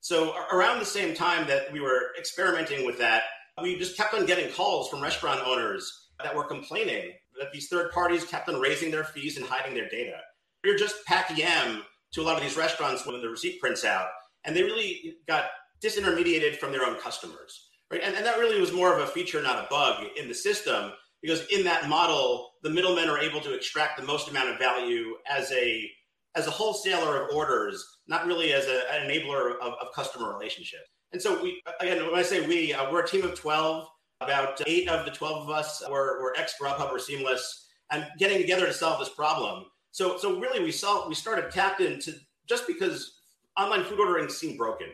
So, 0.00 0.34
around 0.52 0.80
the 0.80 0.84
same 0.84 1.14
time 1.14 1.46
that 1.46 1.72
we 1.72 1.80
were 1.80 2.10
experimenting 2.18 2.84
with 2.84 2.98
that, 2.98 3.22
we 3.60 3.78
just 3.78 3.96
kept 3.96 4.14
on 4.14 4.26
getting 4.26 4.52
calls 4.52 4.88
from 4.88 5.02
restaurant 5.02 5.40
owners 5.46 6.08
that 6.22 6.34
were 6.34 6.44
complaining 6.44 7.12
that 7.38 7.52
these 7.52 7.68
third 7.68 7.92
parties 7.92 8.24
kept 8.24 8.48
on 8.48 8.60
raising 8.60 8.90
their 8.90 9.04
fees 9.04 9.36
and 9.36 9.46
hiding 9.46 9.74
their 9.74 9.88
data. 9.88 10.18
You're 10.64 10.78
just 10.78 11.04
pack 11.06 11.36
yam 11.36 11.82
to 12.12 12.20
a 12.20 12.24
lot 12.24 12.36
of 12.36 12.42
these 12.42 12.56
restaurants 12.56 13.06
when 13.06 13.20
the 13.20 13.28
receipt 13.28 13.60
prints 13.60 13.84
out, 13.84 14.08
and 14.44 14.54
they 14.54 14.62
really 14.62 15.16
got 15.26 15.46
disintermediated 15.82 16.56
from 16.56 16.72
their 16.72 16.84
own 16.84 16.96
customers, 16.98 17.68
right? 17.90 18.02
And, 18.02 18.14
and 18.14 18.24
that 18.24 18.38
really 18.38 18.60
was 18.60 18.72
more 18.72 18.94
of 18.94 19.00
a 19.00 19.06
feature, 19.06 19.42
not 19.42 19.64
a 19.64 19.68
bug 19.68 20.04
in 20.16 20.28
the 20.28 20.34
system, 20.34 20.92
because 21.20 21.46
in 21.48 21.64
that 21.64 21.88
model, 21.88 22.50
the 22.62 22.70
middlemen 22.70 23.08
are 23.08 23.18
able 23.18 23.40
to 23.40 23.54
extract 23.54 23.98
the 23.98 24.06
most 24.06 24.28
amount 24.28 24.50
of 24.50 24.58
value 24.58 25.14
as 25.28 25.50
a 25.52 25.90
as 26.34 26.46
a 26.46 26.50
wholesaler 26.50 27.22
of 27.22 27.34
orders, 27.34 27.84
not 28.06 28.26
really 28.26 28.54
as 28.54 28.66
a, 28.66 28.90
an 28.90 29.08
enabler 29.08 29.58
of, 29.60 29.74
of 29.74 29.88
customer 29.94 30.32
relationships. 30.32 30.88
And 31.12 31.20
so 31.20 31.42
we, 31.42 31.62
again, 31.80 32.04
when 32.06 32.14
I 32.14 32.22
say 32.22 32.46
we, 32.46 32.72
uh, 32.72 32.90
we're 32.90 33.02
a 33.02 33.06
team 33.06 33.22
of 33.22 33.34
12. 33.34 33.86
About 34.22 34.62
eight 34.66 34.88
of 34.88 35.04
the 35.04 35.10
12 35.10 35.42
of 35.42 35.50
us 35.50 35.82
were, 35.90 36.22
were 36.22 36.34
ex 36.38 36.54
Grubhub 36.60 36.90
or 36.90 36.98
Seamless 36.98 37.66
and 37.90 38.06
getting 38.18 38.38
together 38.38 38.66
to 38.66 38.72
solve 38.72 39.00
this 39.00 39.08
problem. 39.08 39.64
So, 39.92 40.16
so 40.16 40.40
really, 40.40 40.62
we 40.62 40.72
saw 40.72 41.06
we 41.06 41.14
started 41.14 41.52
Captain 41.52 42.00
to 42.00 42.14
just 42.48 42.66
because 42.66 43.18
online 43.58 43.84
food 43.84 44.00
ordering 44.00 44.28
seemed 44.28 44.58
broken, 44.58 44.88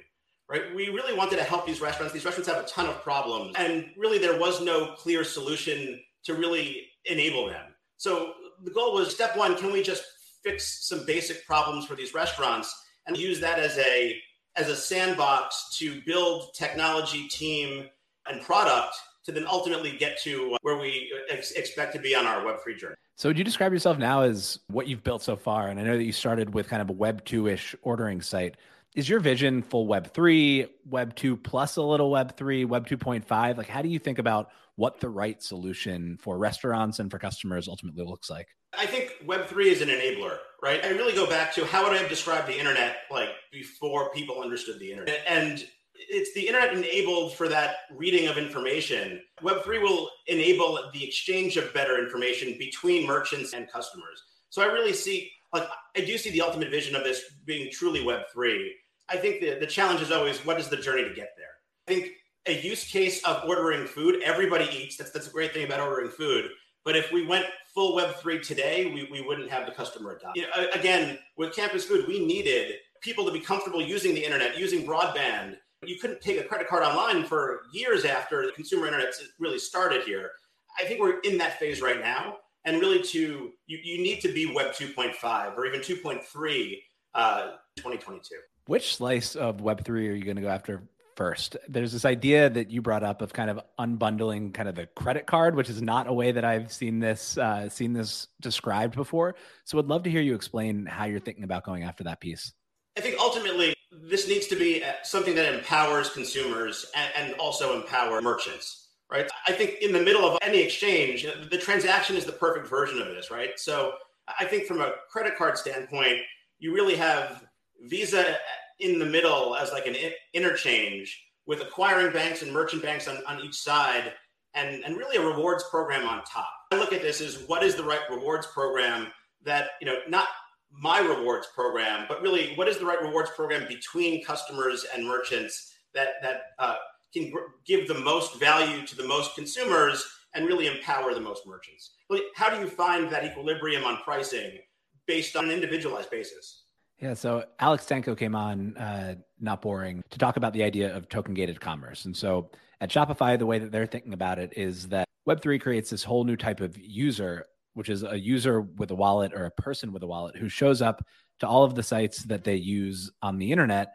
right? 0.48 0.74
We 0.74 0.88
really 0.88 1.16
wanted 1.16 1.36
to 1.36 1.44
help 1.44 1.66
these 1.66 1.80
restaurants. 1.80 2.12
These 2.12 2.24
restaurants 2.24 2.48
have 2.48 2.62
a 2.62 2.68
ton 2.68 2.86
of 2.86 3.00
problems, 3.02 3.54
and 3.56 3.90
really, 3.96 4.18
there 4.18 4.38
was 4.38 4.60
no 4.60 4.94
clear 4.96 5.24
solution 5.24 6.00
to 6.24 6.34
really 6.34 6.88
enable 7.04 7.46
them. 7.46 7.74
So, 7.96 8.34
the 8.64 8.72
goal 8.72 8.92
was 8.92 9.14
step 9.14 9.36
one: 9.36 9.56
can 9.56 9.72
we 9.72 9.82
just 9.82 10.02
fix 10.42 10.88
some 10.88 11.06
basic 11.06 11.46
problems 11.46 11.86
for 11.86 11.94
these 11.94 12.12
restaurants 12.12 12.74
and 13.06 13.16
use 13.16 13.40
that 13.40 13.58
as 13.60 13.78
a 13.78 14.20
as 14.56 14.68
a 14.68 14.76
sandbox 14.76 15.78
to 15.78 16.02
build 16.06 16.52
technology, 16.54 17.28
team, 17.28 17.88
and 18.26 18.42
product 18.42 18.94
to 19.24 19.32
then 19.32 19.46
ultimately 19.46 19.96
get 19.96 20.20
to 20.22 20.56
where 20.62 20.76
we 20.76 21.12
ex- 21.30 21.52
expect 21.52 21.92
to 21.92 22.00
be 22.00 22.14
on 22.14 22.26
our 22.26 22.42
Web3 22.42 22.76
journey. 22.76 22.96
So, 23.18 23.28
would 23.28 23.36
you 23.36 23.42
describe 23.42 23.72
yourself 23.72 23.98
now 23.98 24.22
as 24.22 24.60
what 24.68 24.86
you've 24.86 25.02
built 25.02 25.24
so 25.24 25.34
far? 25.34 25.66
And 25.66 25.80
I 25.80 25.82
know 25.82 25.96
that 25.96 26.04
you 26.04 26.12
started 26.12 26.54
with 26.54 26.68
kind 26.68 26.80
of 26.80 26.88
a 26.88 26.92
Web 26.92 27.24
2 27.24 27.48
ish 27.48 27.74
ordering 27.82 28.22
site. 28.22 28.54
is 28.94 29.08
your 29.08 29.18
vision 29.18 29.60
full 29.60 29.88
web 29.88 30.14
3 30.14 30.66
web 30.88 31.16
2 31.16 31.36
plus 31.36 31.76
a 31.76 31.82
little 31.82 32.12
web 32.12 32.36
3 32.36 32.64
web 32.64 32.86
2.5 32.86 33.56
like 33.56 33.68
how 33.68 33.82
do 33.82 33.88
you 33.88 33.98
think 33.98 34.18
about 34.18 34.50
what 34.76 35.00
the 35.00 35.08
right 35.08 35.42
solution 35.42 36.16
for 36.20 36.38
restaurants 36.38 37.00
and 37.00 37.10
for 37.10 37.18
customers 37.18 37.68
ultimately 37.68 38.04
looks 38.04 38.30
like 38.30 38.48
i 38.76 38.86
think 38.86 39.12
web 39.26 39.46
3 39.46 39.68
is 39.68 39.82
an 39.82 39.88
enabler 39.88 40.38
right 40.62 40.82
i 40.84 40.88
really 40.88 41.12
go 41.12 41.28
back 41.28 41.52
to 41.52 41.66
how 41.66 41.84
would 41.84 41.92
i 41.92 41.98
have 41.98 42.08
described 42.08 42.48
the 42.48 42.58
internet 42.58 42.98
like 43.10 43.28
before 43.52 44.10
people 44.10 44.40
understood 44.40 44.78
the 44.80 44.90
internet 44.90 45.20
and 45.28 45.66
it's 46.10 46.32
the 46.34 46.46
internet 46.46 46.74
enabled 46.74 47.34
for 47.34 47.48
that 47.48 47.76
reading 47.96 48.28
of 48.28 48.38
information 48.38 49.20
web3 49.42 49.82
will 49.82 50.10
enable 50.26 50.78
the 50.92 51.04
exchange 51.04 51.56
of 51.56 51.72
better 51.74 52.02
information 52.02 52.56
between 52.58 53.06
merchants 53.06 53.52
and 53.52 53.70
customers 53.70 54.22
so 54.50 54.62
i 54.62 54.66
really 54.66 54.92
see 54.92 55.30
like 55.52 55.68
i 55.96 56.00
do 56.00 56.18
see 56.18 56.30
the 56.30 56.40
ultimate 56.40 56.70
vision 56.70 56.94
of 56.96 57.04
this 57.04 57.22
being 57.44 57.70
truly 57.70 58.00
web3 58.00 58.70
I 59.08 59.16
think 59.16 59.40
the, 59.40 59.58
the 59.58 59.66
challenge 59.66 60.02
is 60.02 60.10
always 60.10 60.44
what 60.44 60.60
is 60.60 60.68
the 60.68 60.76
journey 60.76 61.02
to 61.02 61.14
get 61.14 61.34
there? 61.36 61.46
I 61.88 61.92
think 61.92 62.12
a 62.46 62.60
use 62.60 62.84
case 62.84 63.22
of 63.24 63.44
ordering 63.48 63.86
food, 63.86 64.22
everybody 64.22 64.68
eats. 64.72 64.96
That's, 64.96 65.10
that's 65.10 65.26
a 65.26 65.30
great 65.30 65.52
thing 65.52 65.64
about 65.64 65.80
ordering 65.80 66.10
food. 66.10 66.50
But 66.84 66.96
if 66.96 67.12
we 67.12 67.26
went 67.26 67.46
full 67.74 67.98
Web3 67.98 68.42
today, 68.42 68.86
we, 68.86 69.08
we 69.10 69.26
wouldn't 69.26 69.50
have 69.50 69.66
the 69.66 69.72
customer 69.72 70.16
adopt. 70.16 70.36
You 70.36 70.42
know, 70.42 70.68
again, 70.72 71.18
with 71.36 71.54
campus 71.54 71.84
food, 71.84 72.06
we 72.08 72.24
needed 72.24 72.74
people 73.02 73.26
to 73.26 73.32
be 73.32 73.40
comfortable 73.40 73.82
using 73.82 74.14
the 74.14 74.24
internet, 74.24 74.58
using 74.58 74.86
broadband. 74.86 75.56
You 75.86 75.98
couldn't 75.98 76.20
take 76.20 76.40
a 76.40 76.44
credit 76.44 76.68
card 76.68 76.82
online 76.82 77.24
for 77.24 77.60
years 77.72 78.04
after 78.04 78.44
the 78.44 78.52
consumer 78.52 78.86
internet 78.86 79.14
really 79.38 79.58
started 79.58 80.02
here. 80.02 80.32
I 80.80 80.84
think 80.84 81.00
we're 81.00 81.20
in 81.20 81.38
that 81.38 81.58
phase 81.58 81.80
right 81.80 82.00
now. 82.00 82.38
And 82.64 82.80
really, 82.80 83.00
to 83.02 83.52
you, 83.66 83.78
you 83.82 84.02
need 84.02 84.20
to 84.20 84.32
be 84.32 84.52
Web 84.52 84.72
2.5 84.72 85.56
or 85.56 85.66
even 85.66 85.80
2.3 85.80 86.78
uh, 87.14 87.42
2022. 87.76 88.34
Which 88.66 88.96
slice 88.96 89.36
of 89.36 89.58
Web3 89.58 89.88
are 89.88 90.00
you 90.12 90.24
going 90.24 90.36
to 90.36 90.42
go 90.42 90.48
after 90.48 90.82
first? 91.16 91.56
There's 91.68 91.92
this 91.92 92.04
idea 92.04 92.50
that 92.50 92.70
you 92.70 92.82
brought 92.82 93.02
up 93.02 93.22
of 93.22 93.32
kind 93.32 93.48
of 93.48 93.60
unbundling 93.78 94.52
kind 94.52 94.68
of 94.68 94.74
the 94.74 94.86
credit 94.86 95.26
card, 95.26 95.54
which 95.54 95.70
is 95.70 95.80
not 95.80 96.08
a 96.08 96.12
way 96.12 96.32
that 96.32 96.44
I've 96.44 96.70
seen 96.72 96.98
this 96.98 97.38
uh, 97.38 97.68
seen 97.68 97.92
this 97.92 98.26
described 98.40 98.96
before. 98.96 99.36
So 99.64 99.78
I'd 99.78 99.86
love 99.86 100.02
to 100.02 100.10
hear 100.10 100.20
you 100.20 100.34
explain 100.34 100.84
how 100.84 101.06
you're 101.06 101.20
thinking 101.20 101.44
about 101.44 101.64
going 101.64 101.84
after 101.84 102.04
that 102.04 102.20
piece. 102.20 102.52
I 102.96 103.00
think 103.00 103.18
ultimately 103.18 103.74
this 104.02 104.28
needs 104.28 104.46
to 104.48 104.56
be 104.56 104.82
uh, 104.82 104.92
something 105.02 105.34
that 105.34 105.52
empowers 105.52 106.10
consumers 106.10 106.86
and, 107.16 107.34
also 107.34 107.76
empower 107.80 108.20
merchants, 108.20 108.88
right? 109.10 109.28
I 109.46 109.52
think 109.52 109.76
in 109.80 109.92
the 109.92 110.02
middle 110.02 110.24
of 110.24 110.38
any 110.42 110.58
exchange, 110.58 111.26
the 111.50 111.58
transaction 111.58 112.16
is 112.16 112.24
the 112.24 112.32
perfect 112.32 112.68
version 112.68 113.00
of 113.00 113.08
this, 113.08 113.30
right? 113.30 113.50
So 113.56 113.92
I 114.38 114.44
think 114.44 114.64
from 114.66 114.80
a 114.80 114.94
credit 115.10 115.36
card 115.36 115.56
standpoint, 115.56 116.18
you 116.58 116.74
really 116.74 116.96
have 116.96 117.44
Visa 117.82 118.36
in 118.80 118.98
the 118.98 119.06
middle 119.06 119.56
as 119.56 119.72
like 119.72 119.86
an 119.86 119.96
interchange 120.34 121.24
with 121.46 121.60
acquiring 121.62 122.12
banks 122.12 122.42
and 122.42 122.52
merchant 122.52 122.82
banks 122.82 123.08
on, 123.08 123.18
on 123.26 123.40
each 123.40 123.54
side 123.54 124.12
and, 124.54 124.84
and 124.84 124.96
really 124.96 125.16
a 125.16 125.26
rewards 125.26 125.64
program 125.70 126.06
on 126.06 126.22
top. 126.24 126.50
I 126.72 126.76
look 126.76 126.92
at 126.92 127.02
this 127.02 127.20
as 127.20 127.44
what 127.46 127.62
is 127.62 127.74
the 127.74 127.84
right 127.84 128.00
rewards 128.10 128.46
program 128.48 129.08
that, 129.44 129.70
you 129.80 129.86
know, 129.86 129.98
not 130.08 130.28
my 130.70 131.00
rewards 131.00 131.48
program, 131.54 132.06
but 132.08 132.22
really 132.22 132.54
what 132.54 132.68
is 132.68 132.78
the 132.78 132.86
right 132.86 133.00
rewards 133.02 133.30
program 133.30 133.66
between 133.68 134.24
customers 134.24 134.86
and 134.94 135.06
merchants 135.06 135.74
that, 135.94 136.14
that 136.22 136.42
uh, 136.58 136.76
can 137.12 137.32
give 137.66 137.88
the 137.88 137.98
most 137.98 138.38
value 138.38 138.86
to 138.86 138.96
the 138.96 139.06
most 139.06 139.34
consumers 139.34 140.04
and 140.34 140.46
really 140.46 140.66
empower 140.66 141.14
the 141.14 141.20
most 141.20 141.46
merchants. 141.46 141.94
How 142.34 142.50
do 142.50 142.60
you 142.60 142.68
find 142.68 143.10
that 143.10 143.24
equilibrium 143.24 143.84
on 143.84 143.98
pricing 143.98 144.58
based 145.06 145.36
on 145.36 145.46
an 145.46 145.50
individualized 145.50 146.10
basis? 146.10 146.64
Yeah, 147.00 147.14
so 147.14 147.44
Alex 147.60 147.84
Danco 147.86 148.16
came 148.18 148.34
on 148.34 148.76
uh, 148.76 149.14
Not 149.40 149.62
Boring 149.62 150.02
to 150.10 150.18
talk 150.18 150.36
about 150.36 150.52
the 150.52 150.64
idea 150.64 150.94
of 150.94 151.08
token 151.08 151.32
gated 151.32 151.60
commerce. 151.60 152.04
And 152.04 152.16
so 152.16 152.50
at 152.80 152.90
Shopify, 152.90 153.38
the 153.38 153.46
way 153.46 153.58
that 153.58 153.70
they're 153.70 153.86
thinking 153.86 154.12
about 154.12 154.38
it 154.38 154.52
is 154.56 154.88
that 154.88 155.06
Web3 155.28 155.60
creates 155.60 155.90
this 155.90 156.02
whole 156.02 156.24
new 156.24 156.36
type 156.36 156.60
of 156.60 156.76
user, 156.76 157.46
which 157.78 157.88
is 157.88 158.02
a 158.02 158.18
user 158.18 158.60
with 158.60 158.90
a 158.90 158.94
wallet 158.96 159.32
or 159.32 159.44
a 159.44 159.52
person 159.52 159.92
with 159.92 160.02
a 160.02 160.06
wallet 160.06 160.36
who 160.36 160.48
shows 160.48 160.82
up 160.82 161.06
to 161.38 161.46
all 161.46 161.62
of 161.62 161.76
the 161.76 161.82
sites 161.84 162.24
that 162.24 162.42
they 162.42 162.56
use 162.56 163.08
on 163.22 163.38
the 163.38 163.52
internet 163.52 163.92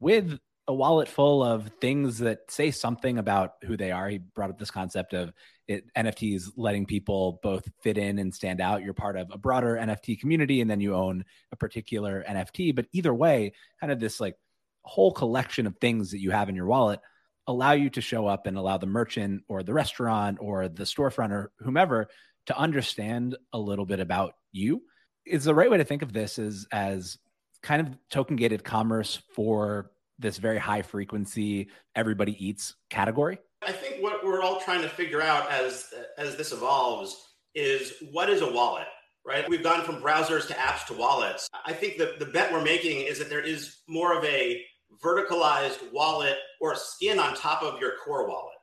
with 0.00 0.38
a 0.68 0.72
wallet 0.72 1.06
full 1.06 1.44
of 1.44 1.70
things 1.78 2.18
that 2.20 2.50
say 2.50 2.70
something 2.70 3.18
about 3.18 3.52
who 3.64 3.76
they 3.76 3.90
are. 3.92 4.08
He 4.08 4.16
brought 4.16 4.48
up 4.48 4.58
this 4.58 4.70
concept 4.70 5.12
of 5.12 5.34
it, 5.68 5.84
NFTs 5.94 6.52
letting 6.56 6.86
people 6.86 7.38
both 7.42 7.68
fit 7.82 7.98
in 7.98 8.18
and 8.18 8.34
stand 8.34 8.62
out. 8.62 8.82
You're 8.82 8.94
part 8.94 9.18
of 9.18 9.28
a 9.30 9.36
broader 9.36 9.76
NFT 9.76 10.18
community, 10.18 10.62
and 10.62 10.70
then 10.70 10.80
you 10.80 10.94
own 10.94 11.22
a 11.52 11.56
particular 11.56 12.24
NFT. 12.26 12.74
But 12.74 12.86
either 12.92 13.12
way, 13.12 13.52
kind 13.82 13.92
of 13.92 14.00
this 14.00 14.18
like 14.18 14.36
whole 14.80 15.12
collection 15.12 15.66
of 15.66 15.76
things 15.76 16.12
that 16.12 16.20
you 16.20 16.30
have 16.30 16.48
in 16.48 16.56
your 16.56 16.66
wallet 16.66 17.00
allow 17.46 17.72
you 17.72 17.90
to 17.90 18.00
show 18.00 18.26
up 18.26 18.46
and 18.46 18.56
allow 18.56 18.78
the 18.78 18.86
merchant 18.86 19.42
or 19.46 19.62
the 19.62 19.74
restaurant 19.74 20.38
or 20.40 20.68
the 20.68 20.84
storefront 20.84 21.32
or 21.32 21.52
whomever 21.58 22.08
to 22.46 22.56
understand 22.56 23.36
a 23.52 23.58
little 23.58 23.86
bit 23.86 24.00
about 24.00 24.34
you. 24.52 24.82
Is 25.26 25.44
the 25.44 25.54
right 25.54 25.70
way 25.70 25.78
to 25.78 25.84
think 25.84 26.02
of 26.02 26.12
this 26.12 26.38
is 26.38 26.66
as 26.72 27.18
kind 27.62 27.86
of 27.86 27.96
token 28.10 28.36
gated 28.36 28.62
commerce 28.64 29.20
for 29.34 29.90
this 30.18 30.38
very 30.38 30.58
high 30.58 30.82
frequency 30.82 31.68
everybody 31.94 32.36
eats 32.44 32.74
category? 32.90 33.38
I 33.62 33.72
think 33.72 34.02
what 34.02 34.24
we're 34.24 34.42
all 34.42 34.60
trying 34.60 34.82
to 34.82 34.88
figure 34.88 35.20
out 35.20 35.50
as 35.50 35.86
as 36.18 36.36
this 36.36 36.52
evolves 36.52 37.16
is 37.54 37.94
what 38.12 38.28
is 38.30 38.42
a 38.42 38.52
wallet, 38.52 38.86
right? 39.26 39.48
We've 39.48 39.62
gone 39.62 39.84
from 39.84 39.96
browsers 39.96 40.46
to 40.48 40.54
apps 40.54 40.86
to 40.86 40.94
wallets. 40.94 41.48
I 41.64 41.72
think 41.72 41.96
the, 41.96 42.14
the 42.18 42.26
bet 42.26 42.52
we're 42.52 42.62
making 42.62 43.06
is 43.06 43.18
that 43.18 43.28
there 43.30 43.40
is 43.40 43.78
more 43.88 44.16
of 44.16 44.24
a 44.24 44.62
verticalized 45.02 45.92
wallet 45.92 46.36
or 46.60 46.74
skin 46.76 47.18
on 47.18 47.34
top 47.34 47.62
of 47.62 47.80
your 47.80 47.92
core 48.04 48.28
wallet, 48.28 48.55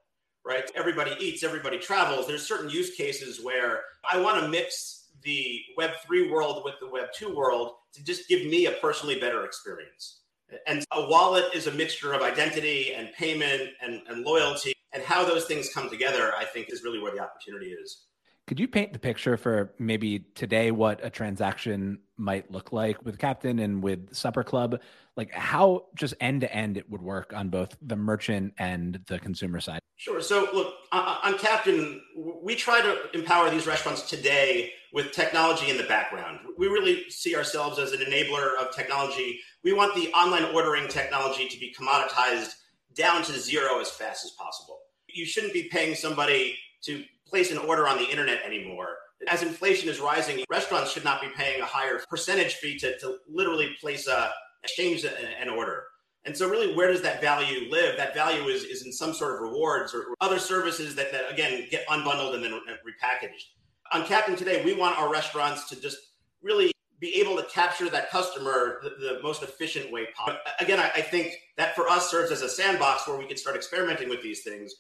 right? 0.46 0.70
Everybody 0.76 1.16
eats, 1.20 1.44
everybody 1.44 1.78
travels. 1.78 2.28
There's 2.28 2.48
certain 2.48 2.70
use 2.70 2.96
cases 2.96 3.44
where 3.44 3.82
I 4.10 4.20
want 4.20 4.42
to 4.42 4.48
mix 4.48 5.08
the 5.24 5.62
Web3 5.80 6.32
world 6.32 6.64
with 6.66 6.76
the 6.80 6.88
Web2 6.88 7.34
world 7.34 7.76
to 7.94 8.04
just 8.04 8.28
give 8.28 8.46
me 8.46 8.66
a 8.66 8.72
personally 8.72 9.20
better 9.20 9.46
experience. 9.46 10.20
And 10.68 10.86
a 10.92 11.08
wallet 11.08 11.46
is 11.54 11.68
a 11.68 11.72
mixture 11.72 12.14
of 12.14 12.22
identity 12.22 12.94
and 12.94 13.12
payment 13.14 13.70
and, 13.82 14.02
and 14.08 14.24
loyalty. 14.24 14.74
And 14.94 15.02
how 15.02 15.26
those 15.26 15.46
things 15.46 15.70
come 15.74 15.90
together, 15.90 16.34
I 16.38 16.46
think, 16.46 16.72
is 16.72 16.84
really 16.84 17.00
where 17.00 17.12
the 17.12 17.20
opportunity 17.20 17.72
is. 17.72 18.06
Could 18.46 18.60
you 18.60 18.68
paint 18.68 18.92
the 18.92 19.00
picture 19.00 19.38
for 19.38 19.74
maybe 19.80 20.20
today 20.36 20.70
what 20.70 21.00
a 21.04 21.10
transaction 21.10 22.00
might 22.18 22.52
look 22.52 22.74
like 22.74 23.04
with 23.04 23.18
Captain 23.18 23.60
and 23.60 23.82
with 23.82 24.14
Supper 24.14 24.44
Club? 24.44 24.82
Like 25.16 25.32
how 25.32 25.86
just 25.96 26.14
end 26.20 26.42
to 26.42 26.54
end 26.54 26.78
it 26.78 26.90
would 26.90 27.02
work 27.02 27.34
on 27.34 27.50
both 27.50 27.76
the 27.82 27.96
merchant 27.96 28.54
and 28.58 29.00
the 29.08 29.18
consumer 29.18 29.62
side? 29.62 29.80
Sure. 30.04 30.20
So, 30.20 30.50
look, 30.54 30.74
on 30.92 31.38
Captain, 31.38 32.02
we 32.44 32.56
try 32.56 32.82
to 32.82 32.98
empower 33.14 33.50
these 33.50 33.66
restaurants 33.66 34.02
today 34.02 34.74
with 34.92 35.14
technology 35.14 35.70
in 35.70 35.78
the 35.78 35.86
background. 35.86 36.40
We 36.58 36.68
really 36.68 37.10
see 37.10 37.38
ourselves 37.38 37.80
as 37.80 37.94
an 37.94 38.02
enabler 38.02 38.58
of 38.58 38.76
technology. 38.76 39.40
We 39.64 39.72
want 39.72 39.96
the 39.96 40.12
online 40.12 40.54
ordering 40.54 40.90
technology 40.90 41.48
to 41.48 41.58
be 41.58 41.74
commoditized 41.74 42.50
down 42.94 43.24
to 43.24 43.40
zero 43.40 43.80
as 43.80 43.92
fast 43.92 44.26
as 44.26 44.32
possible. 44.32 44.80
You 45.08 45.26
shouldn't 45.26 45.54
be 45.54 45.70
paying 45.72 45.96
somebody 45.96 46.58
to 46.82 47.06
place 47.26 47.54
an 47.54 47.60
order 47.60 47.88
on 47.88 47.98
the 47.98 48.10
internet 48.10 48.44
anymore. 48.46 48.98
As 49.30 49.42
inflation 49.42 49.88
is 49.88 50.02
rising, 50.02 50.44
restaurants 50.50 50.92
should 50.92 51.06
not 51.06 51.22
be 51.22 51.30
paying 51.30 51.62
a 51.62 51.66
higher 51.66 52.02
percentage 52.10 52.56
fee 52.56 52.78
to, 52.80 53.00
to 53.00 53.20
literally 53.30 53.74
place 53.80 54.08
a 54.08 54.32
exchange 54.66 55.06
an 55.06 55.48
order. 55.48 55.86
And 56.26 56.36
so 56.38 56.50
really 56.50 56.74
where 56.74 56.92
does 56.92 57.02
that 57.02 57.22
value 57.22 57.70
live? 57.70 57.98
That 57.98 58.14
value 58.14 58.44
is, 58.48 58.64
is 58.64 58.86
in 58.86 58.94
some 58.94 59.14
sort 59.14 59.36
of 59.36 59.42
rewards 59.42 59.94
or 59.94 60.16
other 60.22 60.40
services 60.40 60.96
that, 60.96 61.12
that 61.12 61.32
again 61.32 61.68
get 61.70 61.86
unbundled 61.88 62.36
and 62.36 62.44
then 62.44 62.52
repackaged. 62.54 63.44
On 63.92 64.06
Captain 64.06 64.36
today, 64.36 64.64
we 64.64 64.74
want 64.74 64.98
our 64.98 65.12
restaurants 65.12 65.68
to 65.70 65.80
just 65.80 65.98
really 66.42 66.72
be 67.00 67.20
able 67.20 67.36
to 67.36 67.44
capture 67.44 67.90
that 67.90 68.10
customer 68.10 68.80
the, 68.82 68.90
the 68.92 69.20
most 69.22 69.44
efficient 69.44 69.92
way 69.92 70.08
possible. 70.16 70.40
Again, 70.60 70.80
I, 70.80 70.90
I, 70.96 71.02
think 71.02 71.34
that 71.58 71.76
for 71.76 71.90
us 71.90 72.10
serves 72.10 72.32
as 72.32 72.42
a 72.42 72.48
sandbox 72.48 73.06
where 73.06 73.18
we 73.18 73.26
can 73.26 73.36
start 73.36 73.58
experimenting 73.58 74.08
with 74.08 74.22
these 74.22 74.42
things 74.42 74.74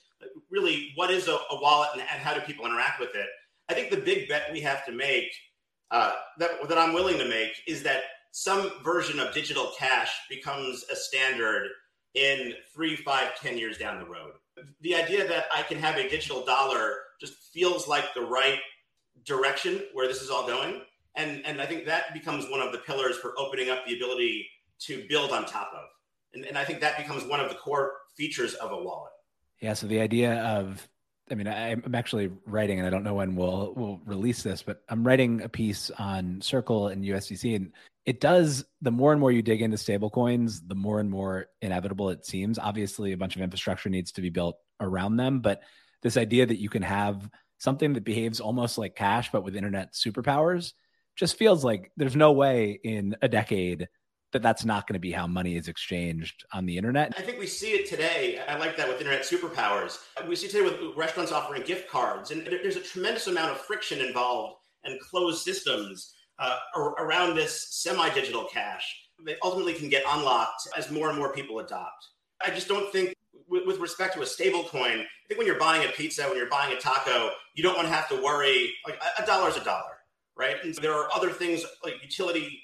really 0.49 0.93
what 0.95 1.11
is 1.11 1.27
a, 1.27 1.33
a 1.33 1.61
wallet 1.61 1.89
and, 1.93 2.01
and, 2.01 2.21
how 2.21 2.33
do 2.33 2.39
people 2.41 2.65
interact 2.65 2.99
with 2.99 3.13
it. 3.15 3.27
I 3.69 3.73
think 3.73 3.89
the 3.89 3.97
big 3.97 4.29
bet 4.29 4.49
we 4.53 4.61
have 4.61 4.85
to 4.85 4.93
make 4.93 5.29
uh, 5.91 6.13
that 6.37 6.67
that 6.69 6.77
I'm 6.77 6.93
willing 6.93 7.17
to 7.17 7.25
make 7.25 7.51
is 7.67 7.83
that 7.83 8.03
some 8.33 8.71
version 8.83 9.19
of 9.19 9.31
digital 9.31 9.71
cash 9.77 10.11
becomes 10.27 10.83
a 10.91 10.95
standard 10.95 11.69
in 12.15 12.53
three, 12.73 12.95
five, 12.95 13.39
ten 13.39 13.59
years 13.59 13.77
down 13.77 13.99
the 13.99 14.05
road. 14.05 14.31
The 14.81 14.95
idea 14.95 15.27
that 15.27 15.45
I 15.55 15.61
can 15.61 15.77
have 15.77 15.97
a 15.97 16.09
digital 16.09 16.43
dollar 16.43 16.95
just 17.21 17.35
feels 17.53 17.87
like 17.87 18.11
the 18.15 18.21
right 18.21 18.57
direction 19.23 19.83
where 19.93 20.07
this 20.07 20.23
is 20.23 20.31
all 20.31 20.47
going. 20.47 20.81
And, 21.15 21.45
and 21.45 21.61
I 21.61 21.67
think 21.67 21.85
that 21.85 22.11
becomes 22.11 22.49
one 22.49 22.59
of 22.59 22.71
the 22.71 22.79
pillars 22.79 23.17
for 23.17 23.35
opening 23.37 23.69
up 23.69 23.85
the 23.85 23.95
ability 23.95 24.47
to 24.79 25.05
build 25.07 25.31
on 25.31 25.45
top 25.45 25.71
of. 25.71 25.85
And, 26.33 26.43
and 26.43 26.57
I 26.57 26.65
think 26.65 26.81
that 26.81 26.97
becomes 26.97 27.23
one 27.25 27.39
of 27.39 27.49
the 27.49 27.55
core 27.55 27.93
features 28.17 28.55
of 28.55 28.71
a 28.71 28.77
wallet. 28.77 29.11
Yeah. 29.61 29.73
So 29.73 29.85
the 29.85 29.99
idea 29.99 30.41
of, 30.43 30.87
I 31.29 31.35
mean, 31.35 31.47
I'm 31.47 31.93
actually 31.93 32.31
writing, 32.47 32.79
and 32.79 32.87
I 32.87 32.89
don't 32.89 33.03
know 33.03 33.13
when 33.13 33.35
we'll 33.35 33.73
we'll 33.77 34.01
release 34.05 34.41
this, 34.41 34.63
but 34.63 34.81
I'm 34.89 35.05
writing 35.05 35.41
a 35.43 35.49
piece 35.49 35.91
on 35.99 36.41
Circle 36.41 36.87
and 36.87 37.05
USDC, 37.05 37.55
and 37.55 37.71
it 38.05 38.19
does 38.19 38.65
the 38.81 38.91
more 38.91 39.11
and 39.11 39.21
more 39.21 39.31
you 39.31 39.41
dig 39.41 39.61
into 39.61 39.77
stablecoins, 39.77 40.59
the 40.67 40.75
more 40.75 40.99
and 40.99 41.09
more 41.09 41.47
inevitable 41.61 42.09
it 42.09 42.25
seems. 42.25 42.59
Obviously, 42.59 43.13
a 43.13 43.17
bunch 43.17 43.35
of 43.35 43.41
infrastructure 43.41 43.89
needs 43.89 44.11
to 44.13 44.21
be 44.21 44.29
built 44.29 44.57
around 44.79 45.17
them, 45.17 45.39
but 45.39 45.61
this 46.01 46.17
idea 46.17 46.45
that 46.45 46.59
you 46.59 46.69
can 46.69 46.81
have 46.81 47.29
something 47.59 47.93
that 47.93 48.03
behaves 48.03 48.41
almost 48.41 48.77
like 48.77 48.95
cash 48.95 49.31
but 49.31 49.43
with 49.43 49.55
internet 49.55 49.93
superpowers 49.93 50.73
just 51.15 51.37
feels 51.37 51.63
like 51.63 51.91
there's 51.95 52.15
no 52.15 52.33
way 52.33 52.77
in 52.83 53.15
a 53.21 53.29
decade 53.29 53.87
that 54.33 54.41
that's 54.41 54.65
not 54.65 54.85
going 54.87 54.95
to 54.95 54.99
be 54.99 55.11
how 55.11 55.27
money 55.27 55.55
is 55.55 55.67
exchanged 55.67 56.43
on 56.51 56.65
the 56.65 56.75
internet. 56.75 57.13
I 57.17 57.21
think 57.21 57.39
we 57.39 57.47
see 57.47 57.71
it 57.71 57.87
today. 57.87 58.41
I 58.49 58.57
like 58.57 58.75
that 58.77 58.87
with 58.87 58.97
internet 58.97 59.21
superpowers. 59.21 59.99
We 60.27 60.35
see 60.35 60.47
today 60.47 60.63
with 60.63 60.97
restaurants 60.97 61.31
offering 61.31 61.63
gift 61.63 61.89
cards, 61.89 62.31
and 62.31 62.45
there's 62.45 62.75
a 62.75 62.81
tremendous 62.81 63.27
amount 63.27 63.51
of 63.51 63.59
friction 63.59 64.01
involved 64.01 64.55
and 64.83 64.99
closed 64.99 65.43
systems 65.43 66.15
uh, 66.39 66.57
around 66.99 67.35
this 67.35 67.67
semi-digital 67.81 68.45
cash. 68.45 68.83
They 69.25 69.35
ultimately 69.43 69.73
can 69.73 69.89
get 69.89 70.03
unlocked 70.07 70.67
as 70.77 70.91
more 70.91 71.09
and 71.09 71.17
more 71.17 71.33
people 71.33 71.59
adopt. 71.59 72.07
I 72.45 72.49
just 72.49 72.67
don't 72.67 72.91
think, 72.91 73.13
with, 73.47 73.65
with 73.65 73.79
respect 73.79 74.15
to 74.15 74.21
a 74.21 74.25
stable 74.25 74.63
coin, 74.63 74.99
I 74.99 75.27
think 75.27 75.37
when 75.37 75.47
you're 75.47 75.59
buying 75.59 75.87
a 75.87 75.91
pizza, 75.91 76.23
when 76.23 76.35
you're 76.37 76.49
buying 76.49 76.75
a 76.75 76.79
taco, 76.79 77.29
you 77.55 77.63
don't 77.63 77.75
want 77.75 77.87
to 77.87 77.93
have 77.93 78.09
to 78.09 78.21
worry. 78.21 78.73
Like 78.85 79.01
a 79.17 79.25
dollar 79.25 79.49
is 79.49 79.57
a 79.57 79.63
dollar, 79.63 79.99
right? 80.35 80.57
And 80.63 80.73
there 80.75 80.93
are 80.93 81.09
other 81.15 81.29
things 81.29 81.65
like 81.83 82.01
utility 82.01 82.63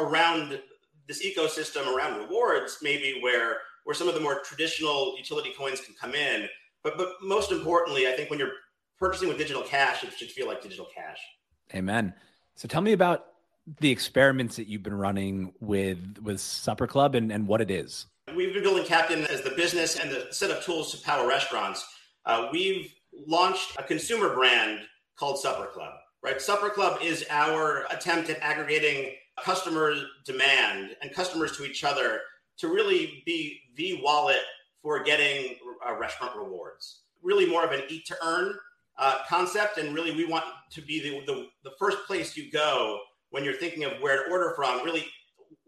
around 0.00 0.60
this 1.06 1.24
ecosystem 1.24 1.94
around 1.94 2.18
rewards, 2.18 2.78
maybe 2.82 3.20
where 3.22 3.58
where 3.84 3.94
some 3.94 4.08
of 4.08 4.14
the 4.14 4.20
more 4.20 4.40
traditional 4.40 5.14
utility 5.16 5.52
coins 5.56 5.80
can 5.80 5.94
come 6.00 6.14
in. 6.14 6.48
But 6.82 6.96
but 6.96 7.08
most 7.22 7.52
importantly, 7.52 8.06
I 8.06 8.12
think 8.12 8.30
when 8.30 8.38
you're 8.38 8.52
purchasing 8.98 9.28
with 9.28 9.38
digital 9.38 9.62
cash, 9.62 10.04
it 10.04 10.12
should 10.16 10.30
feel 10.30 10.46
like 10.46 10.62
digital 10.62 10.86
cash. 10.94 11.18
Amen. 11.74 12.14
So 12.54 12.68
tell 12.68 12.82
me 12.82 12.92
about 12.92 13.26
the 13.80 13.90
experiments 13.90 14.56
that 14.56 14.66
you've 14.66 14.82
been 14.82 14.94
running 14.94 15.52
with 15.60 16.18
with 16.22 16.40
Supper 16.40 16.86
Club 16.86 17.14
and, 17.14 17.30
and 17.30 17.46
what 17.46 17.60
it 17.60 17.70
is. 17.70 18.06
We've 18.34 18.52
been 18.52 18.62
building 18.62 18.84
Captain 18.84 19.26
as 19.26 19.42
the 19.42 19.50
business 19.50 19.98
and 19.98 20.10
the 20.10 20.28
set 20.30 20.50
of 20.50 20.64
tools 20.64 20.92
to 20.92 21.04
power 21.04 21.26
restaurants. 21.26 21.86
Uh, 22.26 22.48
we've 22.52 22.94
launched 23.26 23.76
a 23.78 23.82
consumer 23.82 24.34
brand 24.34 24.80
called 25.16 25.38
Supper 25.38 25.66
Club. 25.66 25.94
Right, 26.22 26.40
Supper 26.40 26.68
Club 26.68 27.00
is 27.02 27.24
our 27.30 27.86
attempt 27.90 28.28
at 28.28 28.40
aggregating 28.40 29.14
customer 29.42 29.94
demand 30.24 30.96
and 31.00 31.12
customers 31.12 31.56
to 31.56 31.64
each 31.64 31.82
other 31.82 32.20
to 32.58 32.68
really 32.68 33.22
be 33.24 33.60
the 33.76 34.00
wallet 34.02 34.42
for 34.82 35.02
getting 35.02 35.56
uh, 35.86 35.94
restaurant 35.94 36.36
rewards. 36.36 37.00
Really, 37.22 37.46
more 37.46 37.64
of 37.64 37.72
an 37.72 37.82
eat 37.88 38.06
to 38.06 38.16
earn 38.22 38.54
uh, 39.00 39.18
concept. 39.28 39.78
And 39.78 39.94
really, 39.94 40.12
we 40.12 40.24
want 40.24 40.44
to 40.70 40.82
be 40.82 41.00
the, 41.02 41.24
the, 41.26 41.46
the 41.64 41.72
first 41.78 41.98
place 42.06 42.36
you 42.36 42.50
go 42.52 43.00
when 43.30 43.44
you're 43.44 43.54
thinking 43.54 43.84
of 43.84 43.92
where 44.00 44.24
to 44.24 44.30
order 44.30 44.52
from, 44.54 44.84
really 44.84 45.06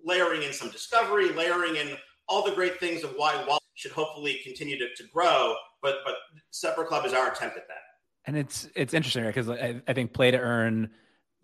layering 0.05 0.43
in 0.43 0.53
some 0.53 0.71
discovery, 0.71 1.31
layering 1.33 1.77
in 1.77 1.97
all 2.29 2.45
the 2.45 2.53
great 2.53 2.79
things 2.79 3.03
of 3.03 3.13
why 3.17 3.35
Wallet 3.47 3.63
should 3.75 3.93
hopefully 3.93 4.41
continue 4.45 4.79
to, 4.79 4.87
to 4.97 5.05
grow. 5.13 5.55
But 5.81 5.97
but 6.05 6.15
Supper 6.51 6.85
Club 6.85 7.05
is 7.07 7.13
our 7.13 7.33
attempt 7.33 7.57
at 7.57 7.67
that. 7.69 7.83
And 8.27 8.37
it's 8.37 8.69
it's 8.77 8.95
interesting 8.95 9.25
because 9.25 9.49
I, 9.49 9.81
I 9.89 9.93
think 9.93 10.13
play 10.13 10.31
to 10.31 10.39
earn 10.39 10.91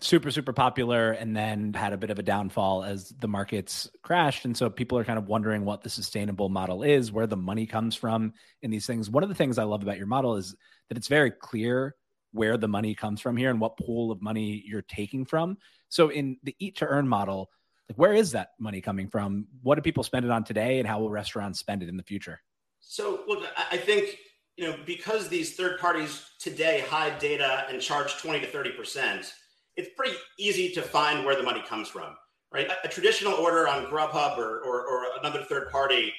super 0.01 0.31
super 0.31 0.53
popular 0.53 1.13
and 1.13 1.37
then 1.37 1.73
had 1.75 1.93
a 1.93 1.97
bit 1.97 2.11
of 2.11 2.21
a 2.21 2.23
downfall 2.23 2.85
as 2.85 3.09
the 3.19 3.27
markets 3.27 3.91
crashed 4.03 4.45
and 4.45 4.57
so 4.57 4.71
people 4.71 4.97
are 4.97 5.05
kind 5.05 5.19
of 5.19 5.27
wondering 5.27 5.65
what 5.65 5.83
the 5.83 5.91
sustainable 5.91 6.49
model 6.49 6.85
is 6.85 7.11
where 7.11 7.27
the 7.27 7.37
money 7.37 7.67
comes 7.67 7.97
from 7.97 8.33
in 8.63 8.71
these 8.71 8.87
things 8.87 9.11
one 9.11 9.25
of 9.25 9.29
the 9.29 9.35
things 9.35 9.59
i 9.59 9.65
love 9.65 9.83
about 9.83 9.99
your 9.99 10.07
model 10.07 10.37
is 10.37 10.55
that 10.89 10.99
it's 10.99 11.09
very 11.09 11.31
clear 11.31 11.95
where 12.33 12.57
the 12.57 12.69
money 12.69 12.95
comes 12.95 13.21
from 13.21 13.37
here 13.37 13.51
and 13.51 13.61
what 13.61 13.77
pool 13.79 14.11
of 14.11 14.21
money 14.21 14.63
you're 14.67 14.83
taking 14.83 15.25
from. 15.25 15.57
So 15.89 16.11
in 16.11 16.37
the 16.43 16.55
eat 16.59 16.77
to 16.77 16.87
earn 16.87 17.09
model, 17.09 17.51
like 17.89 17.99
where 17.99 18.15
is 18.15 18.33
that 18.33 18.51
money 18.59 18.81
coming 18.81 19.09
from? 19.09 19.47
What 19.63 19.77
do 19.77 19.83
people 19.83 20.03
spend 20.03 20.25
it 20.25 20.31
on 20.31 20.45
today 20.45 20.79
and 20.79 20.87
how 20.87 21.01
will 21.01 21.11
restaurants 21.11 21.59
spend 21.59 21.83
it 21.83 21.89
in 21.89 21.97
the 21.97 22.03
future? 22.03 22.41
So 22.81 23.21
look, 23.27 23.45
I 23.71 23.77
think 23.77 24.19
you 24.59 24.67
know 24.67 24.77
because 24.85 25.29
these 25.29 25.55
third 25.55 25.79
parties 25.79 26.23
today 26.39 26.85
hide 26.89 27.19
data 27.19 27.65
and 27.71 27.81
charge 27.81 28.19
20 28.19 28.41
to 28.41 28.47
30 28.47 28.73
percent 28.73 29.33
it's 29.77 29.91
pretty 29.97 30.17
easy 30.39 30.71
to 30.71 30.83
find 30.83 31.25
where 31.25 31.37
the 31.37 31.43
money 31.43 31.63
comes 31.67 31.89
from 31.89 32.17
right 32.53 32.69
a, 32.69 32.87
a 32.87 32.89
traditional 32.89 33.35
order 33.35 33.69
on 33.69 33.87
grubhub 33.87 34.37
or, 34.37 34.59
or, 34.61 34.87
or 34.87 35.05
another 35.21 35.45
third 35.45 35.71
party 35.71 36.13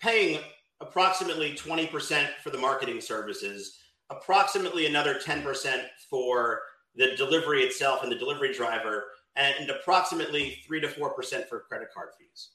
paying 0.00 0.38
approximately 0.80 1.52
20% 1.52 2.28
for 2.42 2.50
the 2.50 2.58
marketing 2.58 3.00
services 3.00 3.78
approximately 4.10 4.86
another 4.86 5.14
10% 5.14 5.84
for 6.08 6.60
the 6.94 7.14
delivery 7.16 7.62
itself 7.62 8.02
and 8.02 8.10
the 8.10 8.16
delivery 8.16 8.52
driver, 8.52 9.04
and 9.36 9.68
approximately 9.70 10.62
3 10.66 10.80
to 10.80 10.88
4% 10.88 11.48
for 11.48 11.60
credit 11.60 11.88
card 11.92 12.10
fees. 12.18 12.50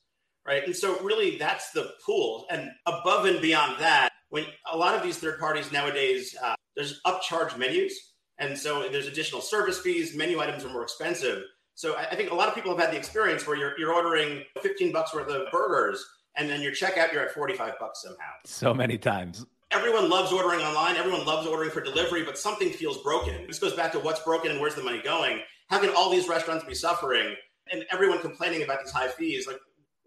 Right. 0.46 0.66
And 0.66 0.76
so, 0.76 1.00
really, 1.02 1.38
that's 1.38 1.70
the 1.72 1.94
pool. 2.04 2.48
And 2.50 2.72
above 2.88 3.26
and 3.26 3.40
beyond 3.40 3.80
that, 3.80 4.10
when 4.30 4.46
a 4.72 4.76
lot 4.76 4.96
of 4.96 5.04
these 5.04 5.20
third 5.20 5.40
parties 5.40 5.72
nowadays, 5.72 6.36
uh, 6.44 6.56
there's 6.76 7.00
upcharge 7.06 7.56
menus. 7.60 7.94
And 8.40 8.58
so, 8.58 8.90
there's 8.90 9.06
additional 9.06 9.42
service 9.42 9.80
fees, 9.80 10.16
menu 10.16 10.40
items 10.40 10.66
are 10.66 10.70
more 10.70 10.82
expensive. 10.82 11.44
So, 11.76 11.96
I 11.96 12.16
think 12.16 12.32
a 12.32 12.34
lot 12.34 12.48
of 12.48 12.56
people 12.56 12.72
have 12.72 12.84
had 12.84 12.92
the 12.92 12.98
experience 12.98 13.46
where 13.46 13.56
you're, 13.56 13.78
you're 13.78 13.94
ordering 13.94 14.44
15 14.64 14.92
bucks 14.92 15.14
worth 15.14 15.28
of 15.28 15.52
burgers 15.52 16.04
and 16.36 16.50
then 16.50 16.62
your 16.62 16.72
checkout, 16.72 17.12
you're 17.12 17.24
at 17.24 17.34
45 17.34 17.74
bucks 17.80 18.02
somehow. 18.04 18.32
So 18.46 18.74
many 18.74 18.98
times 18.98 19.46
everyone 19.72 20.10
loves 20.10 20.32
ordering 20.32 20.62
online. 20.62 20.96
Everyone 20.96 21.26
loves 21.26 21.48
ordering 21.48 21.72
for 21.72 21.82
delivery, 21.82 22.24
but 22.24 22.38
something 22.38 22.70
feels 22.70 22.98
broken. 23.04 23.48
This 23.48 23.60
goes 23.60 23.74
back 23.74 23.92
to 23.94 24.00
what's 24.00 24.22
broken 24.22 24.52
and 24.52 24.60
where's 24.60 24.76
the 24.76 24.84
money 24.84 25.02
going. 25.02 25.40
How 25.70 25.80
can 25.80 25.90
all 25.90 26.10
these 26.10 26.28
restaurants 26.28 26.66
be 26.66 26.76
suffering 26.76 27.36
and 27.72 27.86
everyone 27.92 28.20
complaining 28.20 28.64
about 28.64 28.84
these 28.84 28.92
high 28.92 29.08
fees? 29.08 29.48
Like, 29.48 29.60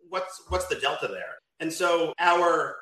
what's 0.09 0.42
what's 0.48 0.66
the 0.66 0.77
delta 0.77 1.09
there? 1.09 1.38
And 1.61 1.72
so 1.72 2.12
our 2.18 2.77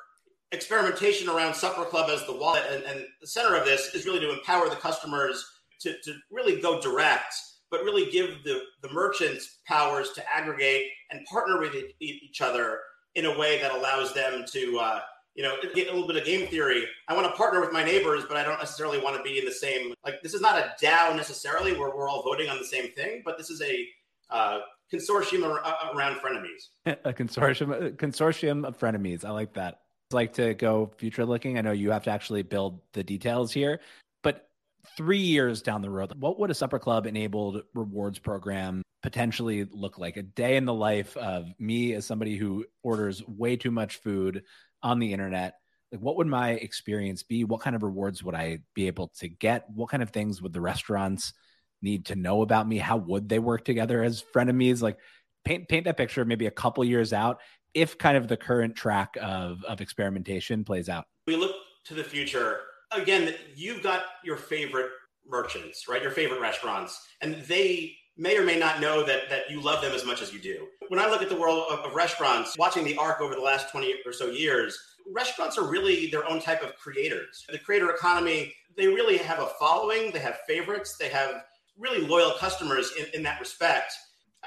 experimentation 0.51 1.29
around 1.29 1.55
Supper 1.55 1.85
Club 1.85 2.11
as 2.11 2.27
the 2.27 2.37
wallet 2.37 2.65
and, 2.71 2.83
and 2.85 3.05
the 3.21 3.27
center 3.27 3.57
of 3.57 3.65
this 3.65 3.95
is 3.95 4.05
really 4.05 4.21
to 4.21 4.33
empower 4.33 4.69
the 4.69 4.77
customers 4.77 5.45
to, 5.81 5.95
to 6.05 6.15
really 6.31 6.61
go 6.61 6.81
direct, 6.81 7.35
but 7.71 7.85
really 7.85 8.11
give 8.11 8.43
the, 8.45 8.61
the 8.83 8.93
merchants 8.93 9.61
powers 9.67 10.11
to 10.13 10.23
aggregate 10.35 10.89
and 11.11 11.25
partner 11.27 11.59
with 11.59 11.75
each 12.01 12.41
other 12.41 12.81
in 13.15 13.27
a 13.27 13.39
way 13.39 13.61
that 13.61 13.73
allows 13.73 14.13
them 14.15 14.45
to 14.53 14.79
uh, 14.79 15.01
you 15.35 15.43
know, 15.43 15.57
get 15.75 15.89
a 15.89 15.93
little 15.93 16.07
bit 16.07 16.17
of 16.17 16.25
game 16.25 16.47
theory. 16.49 16.85
I 17.09 17.15
want 17.15 17.27
to 17.27 17.33
partner 17.33 17.61
with 17.61 17.73
my 17.73 17.83
neighbors, 17.83 18.25
but 18.29 18.37
I 18.37 18.43
don't 18.43 18.59
necessarily 18.59 18.99
want 18.99 19.17
to 19.17 19.23
be 19.23 19.39
in 19.39 19.45
the 19.45 19.53
same. 19.53 19.95
Like, 20.05 20.23
this 20.23 20.35
is 20.35 20.41
not 20.41 20.59
a 20.59 20.75
DAO 20.85 21.17
necessarily, 21.17 21.73
where 21.73 21.95
we're 21.95 22.09
all 22.09 22.23
voting 22.23 22.51
on 22.51 22.59
the 22.59 22.65
same 22.65 22.93
thing, 22.93 23.23
but 23.25 23.39
this 23.39 23.49
is 23.49 23.63
a 23.63 23.89
uh, 24.31 24.59
consortium 24.93 25.45
around 25.95 26.17
frenemies. 26.17 26.69
a 26.87 27.13
consortium, 27.13 27.87
a 27.87 27.91
consortium 27.93 28.67
of 28.67 28.79
frenemies. 28.79 29.25
I 29.25 29.31
like 29.31 29.55
that. 29.55 29.81
I'd 30.11 30.15
like 30.15 30.35
to 30.35 30.55
go 30.55 30.93
future 30.99 31.25
looking. 31.25 31.57
I 31.57 31.63
know 31.63 31.73
you 31.73 31.91
have 31.91 32.05
to 32.05 32.11
actually 32.11 32.43
build 32.43 32.81
the 32.93 33.03
details 33.03 33.53
here, 33.53 33.81
but 34.23 34.49
three 34.97 35.19
years 35.19 35.63
down 35.63 35.81
the 35.81 35.91
road, 35.91 36.13
what 36.19 36.39
would 36.39 36.51
a 36.51 36.55
supper 36.55 36.79
club 36.79 37.07
enabled 37.07 37.63
rewards 37.75 38.19
program 38.19 38.83
potentially 39.03 39.67
look 39.71 39.99
like? 39.99 40.19
A 40.19 40.23
day 40.23 40.57
in 40.57 40.67
the 40.67 40.75
life 40.75 41.17
of 41.17 41.47
me 41.59 41.95
as 41.95 42.05
somebody 42.05 42.37
who 42.37 42.67
orders 42.83 43.27
way 43.27 43.57
too 43.57 43.71
much 43.71 43.97
food 43.97 44.43
on 44.83 44.99
the 44.99 45.13
internet 45.13 45.55
like 45.93 46.01
what 46.01 46.17
would 46.17 46.27
my 46.27 46.53
experience 46.53 47.23
be? 47.23 47.45
What 47.45 47.61
kind 47.61 47.77
of 47.77 47.83
rewards 47.83 48.25
would 48.25 48.35
i 48.35 48.59
be 48.75 48.87
able 48.87 49.09
to 49.19 49.29
get? 49.29 49.69
What 49.69 49.91
kind 49.91 50.03
of 50.03 50.11
things 50.11 50.41
would 50.41 50.53
the 50.53 50.61
restaurants 50.61 51.35
need 51.83 52.07
to 52.07 52.17
know 52.17 52.43
about 52.43 52.67
me? 52.67 52.79
How 52.79 52.97
would 52.97 53.29
they 53.29 53.39
work 53.39 53.65
together 53.65 54.03
as 54.03 54.25
frenemies? 54.35 54.81
Like 54.81 54.99
paint 55.45 55.69
paint 55.69 55.85
that 55.85 55.99
picture 55.99 56.25
maybe 56.25 56.47
a 56.47 56.51
couple 56.51 56.83
years 56.83 57.13
out 57.13 57.41
if 57.75 57.99
kind 57.99 58.17
of 58.17 58.27
the 58.27 58.37
current 58.37 58.75
track 58.75 59.17
of 59.21 59.63
of 59.65 59.81
experimentation 59.81 60.65
plays 60.65 60.89
out. 60.89 61.05
We 61.27 61.37
look 61.37 61.55
to 61.87 61.95
the 61.95 62.05
future. 62.05 62.61
Again 62.91 63.35
you've 63.55 63.83
got 63.83 64.03
your 64.25 64.37
favorite 64.37 64.91
merchants 65.27 65.89
right? 65.89 66.03
Your 66.03 66.11
favorite 66.11 66.41
restaurants 66.41 66.99
and 67.21 67.35
they 67.43 67.97
may 68.17 68.37
or 68.37 68.45
may 68.45 68.59
not 68.59 68.81
know 68.81 69.05
that 69.05 69.31
that 69.31 69.51
you 69.51 69.61
love 69.61 69.83
them 69.83 69.93
as 69.93 70.05
much 70.05 70.23
as 70.23 70.33
you 70.33 70.39
do. 70.39 70.67
When 70.89 71.01
I 71.01 71.09
look 71.09 71.23
at 71.23 71.29
the 71.29 71.37
world 71.37 71.67
of, 71.71 71.81
of, 71.81 71.95
restaurants, 71.95 72.57
watching 72.59 72.85
the 72.85 72.97
arc 72.97 73.21
over 73.21 73.35
the 73.35 73.41
last 73.41 73.71
20 73.71 73.95
or 74.05 74.13
so 74.13 74.27
years, 74.27 74.79
restaurants 75.13 75.57
are 75.59 75.69
really 75.69 76.11
their 76.11 76.29
own 76.29 76.41
type 76.41 76.63
of 76.63 76.77
creators. 76.77 77.45
The 77.51 77.59
creator 77.59 77.91
economy, 77.91 78.55
they 78.77 78.87
really 78.87 79.17
have 79.19 79.39
a 79.39 79.51
following, 79.59 80.13
they 80.13 80.19
have 80.19 80.39
favorites, 80.47 80.97
they 80.99 81.09
have 81.09 81.45
really 81.79 82.07
loyal 82.07 82.33
customers 82.33 82.93
in, 82.99 83.07
in 83.15 83.23
that 83.23 83.41
respect. 83.41 83.95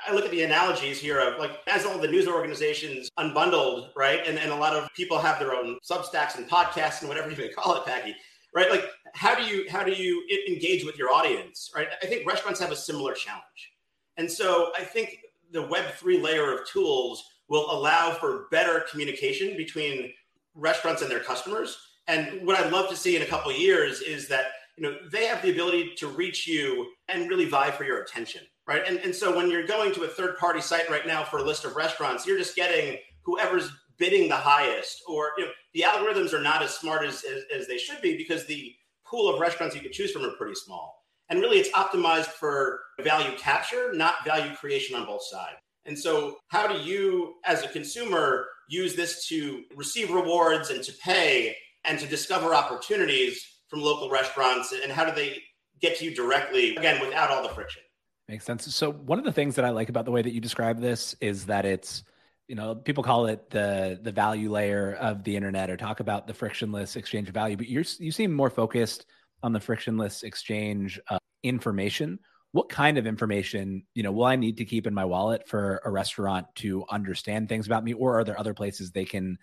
I 0.07 0.13
look 0.13 0.25
at 0.25 0.31
the 0.31 0.43
analogies 0.43 0.99
here 0.99 1.19
of 1.19 1.39
like 1.39 1.51
as 1.67 1.85
all 1.85 1.97
the 1.97 2.07
news 2.07 2.27
organizations 2.27 3.09
unbundled, 3.17 3.89
right? 3.95 4.27
And, 4.27 4.37
and 4.37 4.51
a 4.51 4.55
lot 4.55 4.75
of 4.75 4.89
people 4.93 5.17
have 5.17 5.39
their 5.39 5.55
own 5.55 5.77
substacks 5.89 6.37
and 6.37 6.47
podcasts 6.47 6.99
and 6.99 7.09
whatever 7.09 7.31
you 7.31 7.37
may 7.37 7.49
call 7.49 7.75
it, 7.75 7.85
Packy 7.85 8.15
right? 8.55 8.71
Like, 8.71 8.85
how 9.15 9.35
do 9.35 9.43
you 9.43 9.65
how 9.69 9.83
do 9.83 9.91
you 9.91 10.23
engage 10.47 10.85
with 10.85 10.97
your 10.97 11.11
audience, 11.11 11.71
right? 11.75 11.87
I 12.01 12.05
think 12.05 12.27
restaurants 12.27 12.59
have 12.59 12.71
a 12.71 12.75
similar 12.75 13.13
challenge, 13.13 13.73
and 14.17 14.29
so 14.29 14.71
I 14.77 14.83
think 14.83 15.19
the 15.51 15.61
Web 15.61 15.85
three 15.93 16.21
layer 16.21 16.53
of 16.53 16.67
tools 16.67 17.23
will 17.47 17.71
allow 17.71 18.11
for 18.11 18.47
better 18.51 18.83
communication 18.89 19.55
between 19.55 20.11
restaurants 20.55 21.01
and 21.01 21.11
their 21.11 21.19
customers. 21.19 21.77
And 22.07 22.45
what 22.45 22.59
I'd 22.59 22.71
love 22.71 22.89
to 22.89 22.95
see 22.95 23.15
in 23.15 23.21
a 23.21 23.25
couple 23.25 23.51
years 23.51 24.01
is 24.01 24.27
that 24.27 24.45
you 24.77 24.83
know 24.83 24.97
they 25.11 25.25
have 25.25 25.41
the 25.41 25.51
ability 25.51 25.93
to 25.97 26.07
reach 26.07 26.47
you 26.47 26.91
and 27.07 27.29
really 27.29 27.45
vie 27.45 27.71
for 27.71 27.83
your 27.83 28.01
attention 28.01 28.41
right? 28.67 28.81
And, 28.87 28.97
and 28.99 29.13
so 29.13 29.35
when 29.35 29.49
you're 29.49 29.67
going 29.67 29.93
to 29.93 30.03
a 30.03 30.07
third 30.07 30.37
party 30.37 30.61
site 30.61 30.89
right 30.89 31.05
now 31.05 31.23
for 31.23 31.37
a 31.37 31.43
list 31.43 31.65
of 31.65 31.75
restaurants, 31.75 32.25
you're 32.25 32.37
just 32.37 32.55
getting 32.55 32.97
whoever's 33.21 33.69
bidding 33.97 34.27
the 34.27 34.35
highest, 34.35 35.03
or 35.07 35.31
you 35.37 35.45
know, 35.45 35.51
the 35.73 35.81
algorithms 35.81 36.33
are 36.33 36.41
not 36.41 36.61
as 36.61 36.73
smart 36.75 37.05
as, 37.05 37.23
as, 37.23 37.43
as 37.55 37.67
they 37.67 37.77
should 37.77 38.01
be 38.01 38.17
because 38.17 38.45
the 38.45 38.73
pool 39.15 39.33
of 39.33 39.39
restaurants 39.39 39.75
you 39.75 39.81
can 39.81 39.93
choose 39.93 40.11
from 40.11 40.25
are 40.25 40.35
pretty 40.37 40.55
small. 40.55 41.03
And 41.29 41.39
really, 41.39 41.57
it's 41.57 41.69
optimized 41.69 42.27
for 42.27 42.81
value 43.01 43.35
capture, 43.37 43.93
not 43.93 44.15
value 44.25 44.53
creation 44.55 44.95
on 44.95 45.05
both 45.05 45.23
sides. 45.23 45.57
And 45.85 45.97
so, 45.97 46.37
how 46.49 46.67
do 46.67 46.77
you, 46.79 47.35
as 47.45 47.63
a 47.63 47.69
consumer, 47.69 48.45
use 48.67 48.95
this 48.95 49.27
to 49.27 49.63
receive 49.75 50.11
rewards 50.11 50.69
and 50.69 50.83
to 50.83 50.91
pay 51.03 51.55
and 51.83 51.97
to 51.99 52.05
discover 52.05 52.53
opportunities 52.53 53.43
from 53.69 53.81
local 53.81 54.09
restaurants? 54.09 54.71
And 54.71 54.91
how 54.91 55.05
do 55.05 55.15
they 55.15 55.41
get 55.81 55.97
to 55.99 56.05
you 56.05 56.13
directly, 56.13 56.75
again, 56.75 56.99
without 57.01 57.31
all 57.31 57.41
the 57.41 57.49
friction? 57.49 57.81
Makes 58.27 58.45
sense. 58.45 58.75
So, 58.75 58.91
one 58.91 59.17
of 59.17 59.25
the 59.25 59.31
things 59.31 59.55
that 59.55 59.65
I 59.65 59.69
like 59.69 59.89
about 59.89 60.05
the 60.05 60.11
way 60.11 60.21
that 60.21 60.31
you 60.31 60.41
describe 60.41 60.79
this 60.79 61.15
is 61.21 61.45
that 61.45 61.65
it's, 61.65 62.03
you 62.47 62.55
know, 62.55 62.75
people 62.75 63.03
call 63.03 63.25
it 63.25 63.49
the 63.49 63.99
the 64.01 64.11
value 64.11 64.51
layer 64.51 64.93
of 64.95 65.23
the 65.23 65.35
internet 65.35 65.69
or 65.69 65.77
talk 65.77 65.99
about 65.99 66.27
the 66.27 66.33
frictionless 66.33 66.95
exchange 66.95 67.27
of 67.27 67.33
value, 67.33 67.57
but 67.57 67.67
you're 67.67 67.85
you 67.99 68.11
seem 68.11 68.33
more 68.33 68.49
focused 68.49 69.05
on 69.43 69.53
the 69.53 69.59
frictionless 69.59 70.23
exchange 70.23 70.99
of 71.09 71.19
information. 71.43 72.19
What 72.51 72.69
kind 72.69 72.97
of 72.97 73.07
information 73.07 73.85
you 73.93 74.03
know 74.03 74.11
will 74.11 74.25
i 74.25 74.35
need 74.35 74.57
to 74.57 74.65
keep 74.65 74.87
in 74.87 74.93
my 74.93 75.05
wallet 75.05 75.47
for 75.47 75.81
a 75.83 75.91
restaurant 75.91 76.47
to 76.55 76.85
understand 76.89 77.49
things 77.49 77.65
about 77.65 77.83
me 77.83 77.93
or 77.93 78.19
are 78.19 78.23
there 78.23 78.39
other 78.39 78.53
places 78.53 78.91
they 78.91 79.05
can 79.05 79.37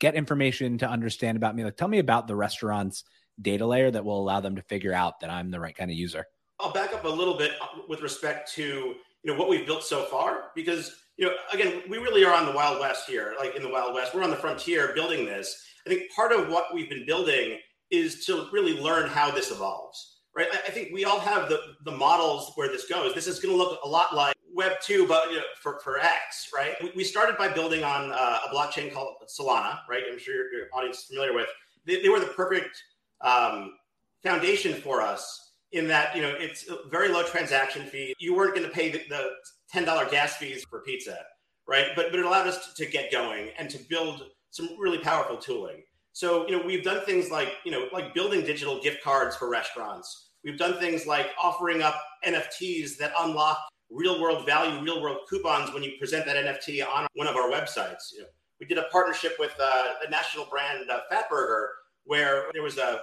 get 0.00 0.14
information 0.14 0.78
to 0.78 0.88
understand 0.88 1.36
about 1.36 1.56
me? 1.56 1.64
Like 1.64 1.76
tell 1.76 1.88
me 1.88 1.98
about 1.98 2.26
the 2.26 2.36
restaurant's 2.36 3.04
data 3.40 3.66
layer 3.66 3.90
that 3.90 4.04
will 4.04 4.20
allow 4.20 4.40
them 4.40 4.56
to 4.56 4.62
figure 4.62 4.92
out 4.92 5.20
that 5.20 5.30
i'm 5.30 5.50
the 5.50 5.60
right 5.60 5.76
kind 5.76 5.90
of 5.90 5.96
user. 5.96 6.26
I'll 6.60 6.72
back 6.72 6.92
up 6.92 7.04
a 7.04 7.08
little 7.08 7.34
bit 7.34 7.52
uh, 7.60 7.82
with 7.88 8.02
respect 8.02 8.52
to 8.54 8.62
you 8.62 9.32
know 9.32 9.38
what 9.38 9.48
we've 9.48 9.66
built 9.66 9.84
so 9.84 10.04
far 10.04 10.50
because 10.54 10.94
you 11.18 11.26
know 11.26 11.34
again 11.52 11.82
we 11.88 11.98
really 11.98 12.24
are 12.24 12.32
on 12.32 12.46
the 12.46 12.52
wild 12.52 12.80
west 12.80 13.06
here 13.06 13.34
like 13.38 13.54
in 13.54 13.62
the 13.62 13.68
wild 13.68 13.94
west 13.94 14.14
we're 14.14 14.22
on 14.22 14.30
the 14.30 14.36
frontier 14.36 14.92
building 14.94 15.26
this 15.26 15.66
i 15.86 15.90
think 15.90 16.10
part 16.14 16.32
of 16.32 16.48
what 16.48 16.72
we've 16.72 16.88
been 16.88 17.04
building 17.04 17.58
is 17.90 18.24
to 18.24 18.48
really 18.52 18.80
learn 18.80 19.08
how 19.08 19.30
this 19.30 19.50
evolves 19.50 20.18
right? 20.38 20.48
I 20.52 20.70
think 20.70 20.90
we 20.92 21.04
all 21.04 21.18
have 21.18 21.48
the, 21.48 21.60
the 21.84 21.90
models 21.90 22.52
where 22.54 22.68
this 22.68 22.86
goes. 22.86 23.12
This 23.12 23.26
is 23.26 23.40
going 23.40 23.52
to 23.52 23.58
look 23.58 23.80
a 23.84 23.88
lot 23.88 24.14
like 24.14 24.36
Web 24.54 24.80
2, 24.80 25.06
but 25.08 25.30
you 25.30 25.38
know, 25.38 25.42
for, 25.60 25.80
for 25.82 25.98
X, 25.98 26.50
right? 26.54 26.74
We 26.94 27.02
started 27.02 27.36
by 27.36 27.48
building 27.48 27.82
on 27.82 28.12
uh, 28.12 28.38
a 28.46 28.54
blockchain 28.54 28.92
called 28.92 29.16
Solana, 29.26 29.80
right? 29.90 30.04
I'm 30.10 30.18
sure 30.18 30.34
your, 30.34 30.52
your 30.52 30.66
audience 30.72 30.98
is 30.98 31.04
familiar 31.04 31.34
with. 31.34 31.48
They, 31.86 32.00
they 32.00 32.08
were 32.08 32.20
the 32.20 32.26
perfect 32.26 32.80
um, 33.20 33.74
foundation 34.22 34.80
for 34.80 35.02
us 35.02 35.47
in 35.72 35.86
that, 35.88 36.16
you 36.16 36.22
know, 36.22 36.34
it's 36.36 36.66
very 36.90 37.08
low 37.08 37.22
transaction 37.22 37.86
fee. 37.86 38.14
You 38.18 38.34
weren't 38.34 38.54
going 38.54 38.66
to 38.66 38.72
pay 38.72 38.90
the, 38.90 39.02
the 39.08 39.30
$10 39.74 40.10
gas 40.10 40.36
fees 40.36 40.64
for 40.68 40.80
pizza, 40.80 41.18
right? 41.66 41.88
But, 41.94 42.10
but 42.10 42.20
it 42.20 42.24
allowed 42.24 42.46
us 42.46 42.68
to, 42.68 42.84
to 42.84 42.90
get 42.90 43.12
going 43.12 43.50
and 43.58 43.68
to 43.70 43.78
build 43.88 44.22
some 44.50 44.70
really 44.78 44.98
powerful 44.98 45.36
tooling. 45.36 45.82
So, 46.12 46.48
you 46.48 46.56
know, 46.56 46.66
we've 46.66 46.82
done 46.82 47.04
things 47.04 47.30
like, 47.30 47.54
you 47.64 47.70
know, 47.70 47.86
like 47.92 48.14
building 48.14 48.40
digital 48.40 48.80
gift 48.82 49.02
cards 49.04 49.36
for 49.36 49.48
restaurants 49.48 50.28
We've 50.44 50.58
done 50.58 50.78
things 50.78 51.06
like 51.06 51.30
offering 51.42 51.82
up 51.82 52.00
NFTs 52.26 52.96
that 52.98 53.12
unlock 53.18 53.58
real 53.90 54.20
world 54.20 54.46
value, 54.46 54.80
real 54.82 55.02
world 55.02 55.18
coupons 55.28 55.72
when 55.72 55.82
you 55.82 55.92
present 55.98 56.26
that 56.26 56.36
NFT 56.36 56.86
on 56.86 57.06
one 57.14 57.26
of 57.26 57.36
our 57.36 57.50
websites. 57.50 58.12
You 58.12 58.22
know, 58.22 58.28
we 58.60 58.66
did 58.66 58.78
a 58.78 58.84
partnership 58.92 59.36
with 59.38 59.54
uh, 59.60 59.84
a 60.06 60.10
national 60.10 60.46
brand, 60.46 60.90
uh, 60.90 61.00
Fatburger, 61.10 61.66
where 62.04 62.46
there 62.52 62.62
was 62.62 62.78
a 62.78 63.00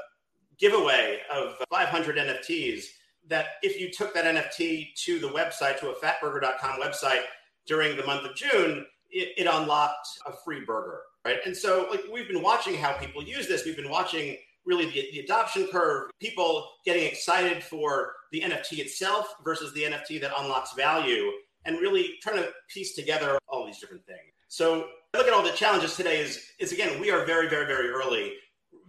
giveaway 0.58 1.20
of 1.32 1.56
500 1.70 2.18
NFTs 2.18 2.84
that 3.28 3.48
if 3.64 3.80
you 3.80 3.92
took 3.92 4.14
that 4.14 4.26
NFT 4.26 4.94
to 4.96 5.20
the 5.20 5.28
website, 5.28 5.80
to 5.80 5.90
a 5.90 5.96
fatburger.com 5.96 6.80
website 6.80 7.24
during 7.66 7.98
the 7.98 8.06
month 8.06 8.26
of 8.26 8.36
June, 8.36 8.86
it, 9.10 9.30
it 9.38 9.48
unlocked 9.52 10.08
a 10.28 10.32
free 10.44 10.64
burger, 10.66 11.02
right? 11.24 11.38
And 11.46 11.56
so 11.56 11.88
like 11.90 12.04
we've 12.12 12.28
been 12.28 12.44
watching 12.44 12.76
how 12.76 12.94
people 12.94 13.24
use 13.24 13.48
this. 13.48 13.66
We've 13.66 13.76
been 13.76 13.90
watching 13.90 14.38
really 14.66 14.86
the, 14.86 15.08
the 15.12 15.20
adoption 15.20 15.68
curve, 15.72 16.10
people 16.20 16.68
getting 16.86 17.06
excited 17.06 17.64
for 17.64 18.14
the 18.32 18.42
NFT 18.42 18.80
itself 18.80 19.34
versus 19.44 19.74
the 19.74 19.84
NFT 19.84 20.20
that 20.22 20.32
unlocks 20.38 20.74
value, 20.74 21.32
and 21.66 21.80
really 21.80 22.16
trying 22.22 22.38
to 22.38 22.50
piece 22.70 22.96
together 22.96 23.38
all 23.48 23.66
these 23.66 23.80
different 23.80 24.06
things. 24.06 24.20
So 24.48 24.88
look 25.16 25.28
at 25.28 25.34
all 25.34 25.44
the 25.44 25.52
challenges 25.52 25.96
today 25.96 26.20
is, 26.20 26.52
is 26.60 26.72
again, 26.72 27.00
we 27.00 27.12
are 27.12 27.26
very, 27.26 27.48
very, 27.48 27.66
very 27.66 27.90
early. 27.90 28.34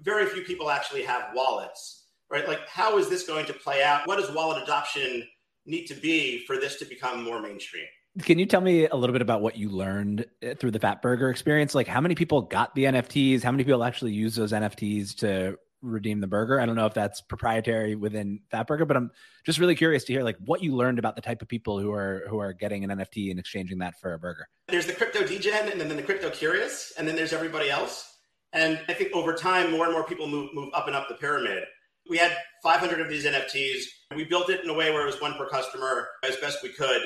Very 0.06 0.24
few 0.26 0.42
people 0.42 0.70
actually 0.70 1.02
have 1.02 1.24
wallets, 1.34 2.06
right? 2.30 2.48
Like, 2.48 2.66
how 2.66 2.96
is 2.96 3.10
this 3.10 3.26
going 3.26 3.44
to 3.46 3.52
play 3.52 3.82
out? 3.82 4.06
What 4.06 4.18
does 4.18 4.34
wallet 4.34 4.62
adoption 4.62 5.24
need 5.66 5.84
to 5.86 5.94
be 5.94 6.46
for 6.46 6.56
this 6.56 6.76
to 6.76 6.86
become 6.86 7.22
more 7.22 7.42
mainstream? 7.42 7.84
Can 8.22 8.38
you 8.38 8.46
tell 8.46 8.62
me 8.62 8.86
a 8.86 8.96
little 8.96 9.12
bit 9.12 9.20
about 9.20 9.42
what 9.42 9.58
you 9.58 9.68
learned 9.68 10.24
eh, 10.40 10.54
through 10.54 10.70
the 10.70 10.78
Fatburger 10.78 11.30
experience? 11.30 11.74
Like, 11.74 11.86
how 11.86 12.00
many 12.00 12.14
people 12.14 12.40
got 12.40 12.74
the 12.74 12.84
NFTs? 12.84 13.42
How 13.42 13.50
many 13.50 13.64
people 13.64 13.84
actually 13.84 14.12
use 14.12 14.34
those 14.34 14.52
NFTs 14.52 15.16
to 15.16 15.58
redeem 15.82 16.20
the 16.20 16.26
burger. 16.26 16.60
I 16.60 16.66
don't 16.66 16.76
know 16.76 16.86
if 16.86 16.94
that's 16.94 17.20
proprietary 17.20 17.94
within 17.94 18.40
Fatburger, 18.52 18.86
but 18.86 18.96
I'm 18.96 19.10
just 19.44 19.58
really 19.58 19.74
curious 19.74 20.04
to 20.04 20.12
hear 20.12 20.22
like 20.22 20.36
what 20.44 20.62
you 20.62 20.74
learned 20.74 20.98
about 20.98 21.16
the 21.16 21.22
type 21.22 21.42
of 21.42 21.48
people 21.48 21.78
who 21.78 21.92
are 21.92 22.24
who 22.28 22.38
are 22.38 22.52
getting 22.52 22.84
an 22.84 22.90
NFT 22.90 23.30
and 23.30 23.38
exchanging 23.38 23.78
that 23.78 23.98
for 24.00 24.14
a 24.14 24.18
burger. 24.18 24.48
There's 24.68 24.86
the 24.86 24.92
crypto 24.92 25.24
degen 25.24 25.70
and 25.70 25.80
then 25.80 25.96
the 25.96 26.02
crypto 26.02 26.30
curious, 26.30 26.92
and 26.98 27.06
then 27.06 27.16
there's 27.16 27.32
everybody 27.32 27.70
else. 27.70 28.15
And 28.56 28.80
I 28.88 28.94
think 28.94 29.12
over 29.14 29.34
time, 29.34 29.70
more 29.70 29.84
and 29.84 29.92
more 29.92 30.04
people 30.04 30.26
move 30.26 30.52
move 30.54 30.70
up 30.74 30.86
and 30.86 30.96
up 30.96 31.08
the 31.08 31.14
pyramid. 31.14 31.64
We 32.08 32.16
had 32.16 32.36
500 32.62 33.00
of 33.00 33.08
these 33.08 33.24
NFTs. 33.24 33.82
We 34.14 34.24
built 34.24 34.50
it 34.50 34.64
in 34.64 34.70
a 34.70 34.74
way 34.74 34.90
where 34.92 35.02
it 35.02 35.06
was 35.06 35.20
one 35.20 35.34
per 35.34 35.48
customer 35.48 36.08
as 36.24 36.36
best 36.36 36.62
we 36.62 36.70
could. 36.70 37.02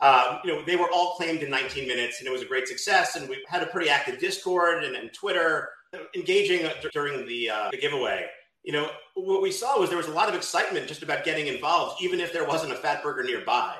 Um, 0.00 0.38
you 0.44 0.52
know, 0.52 0.64
they 0.64 0.76
were 0.76 0.90
all 0.92 1.14
claimed 1.14 1.42
in 1.42 1.50
19 1.50 1.86
minutes, 1.86 2.18
and 2.18 2.28
it 2.28 2.30
was 2.30 2.42
a 2.42 2.46
great 2.46 2.66
success. 2.66 3.16
And 3.16 3.28
we 3.28 3.44
had 3.48 3.62
a 3.62 3.66
pretty 3.66 3.90
active 3.90 4.18
Discord 4.18 4.84
and, 4.84 4.96
and 4.96 5.12
Twitter 5.12 5.68
engaging 6.14 6.68
during 6.92 7.26
the, 7.26 7.50
uh, 7.50 7.70
the 7.70 7.76
giveaway, 7.76 8.26
you 8.62 8.72
know, 8.72 8.90
what 9.14 9.42
we 9.42 9.50
saw 9.50 9.78
was 9.78 9.88
there 9.88 9.98
was 9.98 10.06
a 10.06 10.12
lot 10.12 10.28
of 10.28 10.34
excitement 10.34 10.86
just 10.86 11.02
about 11.02 11.24
getting 11.24 11.46
involved, 11.46 12.02
even 12.02 12.20
if 12.20 12.32
there 12.32 12.46
wasn't 12.46 12.72
a 12.72 12.76
Fatburger 12.76 13.24
nearby. 13.24 13.74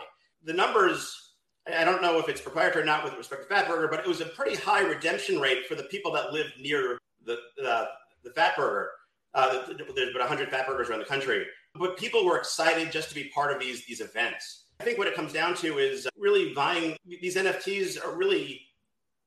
The 0.44 0.52
numbers, 0.52 1.35
I 1.72 1.85
don't 1.85 2.02
know 2.02 2.18
if 2.18 2.28
it's 2.28 2.40
proprietary 2.40 2.83
or 2.83 2.87
not 2.87 3.04
with 3.04 3.16
respect 3.16 3.48
to 3.48 3.54
Fatburger, 3.54 3.90
but 3.90 4.00
it 4.00 4.06
was 4.06 4.20
a 4.20 4.26
pretty 4.26 4.56
high 4.56 4.83
redemption 4.83 5.38
rate 5.38 5.66
for 5.66 5.74
the 5.74 5.85
people 5.85 6.12
that 6.12 6.33
lived 6.33 6.52
near 6.59 6.98
the, 7.24 7.38
the, 7.56 7.88
the 8.24 8.30
Fatburger. 8.30 8.87
Uh, 9.35 9.62
there's 9.94 10.14
about 10.14 10.28
100 10.28 10.50
Fatburgers 10.50 10.88
around 10.88 11.00
the 11.00 11.04
country. 11.04 11.46
But 11.74 11.96
people 11.96 12.24
were 12.24 12.37
excited 12.37 12.90
just 12.90 13.09
to 13.11 13.14
be 13.14 13.30
part 13.35 13.54
of 13.54 13.61
these, 13.61 13.87
these 13.87 14.00
events. 14.00 14.64
I 14.80 14.85
think 14.85 14.98
what 14.98 15.06
it 15.06 15.14
comes 15.14 15.33
down 15.33 15.54
to 15.56 15.78
is 15.78 16.09
really 16.16 16.52
buying 16.54 16.96
these 17.06 17.37
NFTs 17.37 18.02
are 18.04 18.16
really 18.16 18.62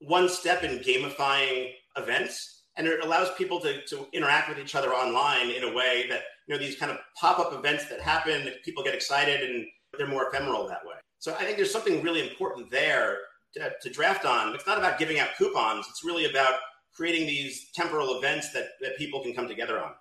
one 0.00 0.28
step 0.28 0.62
in 0.64 0.78
gamifying 0.80 1.70
events 1.96 2.54
and 2.76 2.86
it 2.86 3.04
allows 3.04 3.30
people 3.34 3.60
to, 3.60 3.82
to 3.86 4.06
interact 4.12 4.48
with 4.48 4.58
each 4.58 4.74
other 4.74 4.90
online 4.92 5.50
in 5.50 5.64
a 5.64 5.72
way 5.72 6.06
that 6.08 6.22
you 6.46 6.54
know 6.54 6.58
these 6.58 6.76
kind 6.76 6.90
of 6.90 6.98
pop-up 7.18 7.52
events 7.52 7.88
that 7.88 8.00
happen 8.00 8.50
people 8.64 8.82
get 8.82 8.94
excited 8.94 9.48
and 9.48 9.66
they're 9.96 10.06
more 10.06 10.28
ephemeral 10.28 10.66
that 10.66 10.84
way 10.84 10.96
so 11.18 11.34
i 11.34 11.44
think 11.44 11.56
there's 11.56 11.72
something 11.72 12.02
really 12.02 12.28
important 12.28 12.70
there 12.70 13.18
to, 13.54 13.72
to 13.80 13.90
draft 13.90 14.24
on 14.24 14.54
it's 14.54 14.66
not 14.66 14.78
about 14.78 14.98
giving 14.98 15.18
out 15.18 15.28
coupons 15.38 15.86
it's 15.88 16.04
really 16.04 16.26
about 16.26 16.54
creating 16.94 17.26
these 17.26 17.70
temporal 17.72 18.18
events 18.18 18.52
that, 18.52 18.68
that 18.80 18.96
people 18.96 19.20
can 19.22 19.34
come 19.34 19.48
together 19.48 19.82
on 19.82 19.92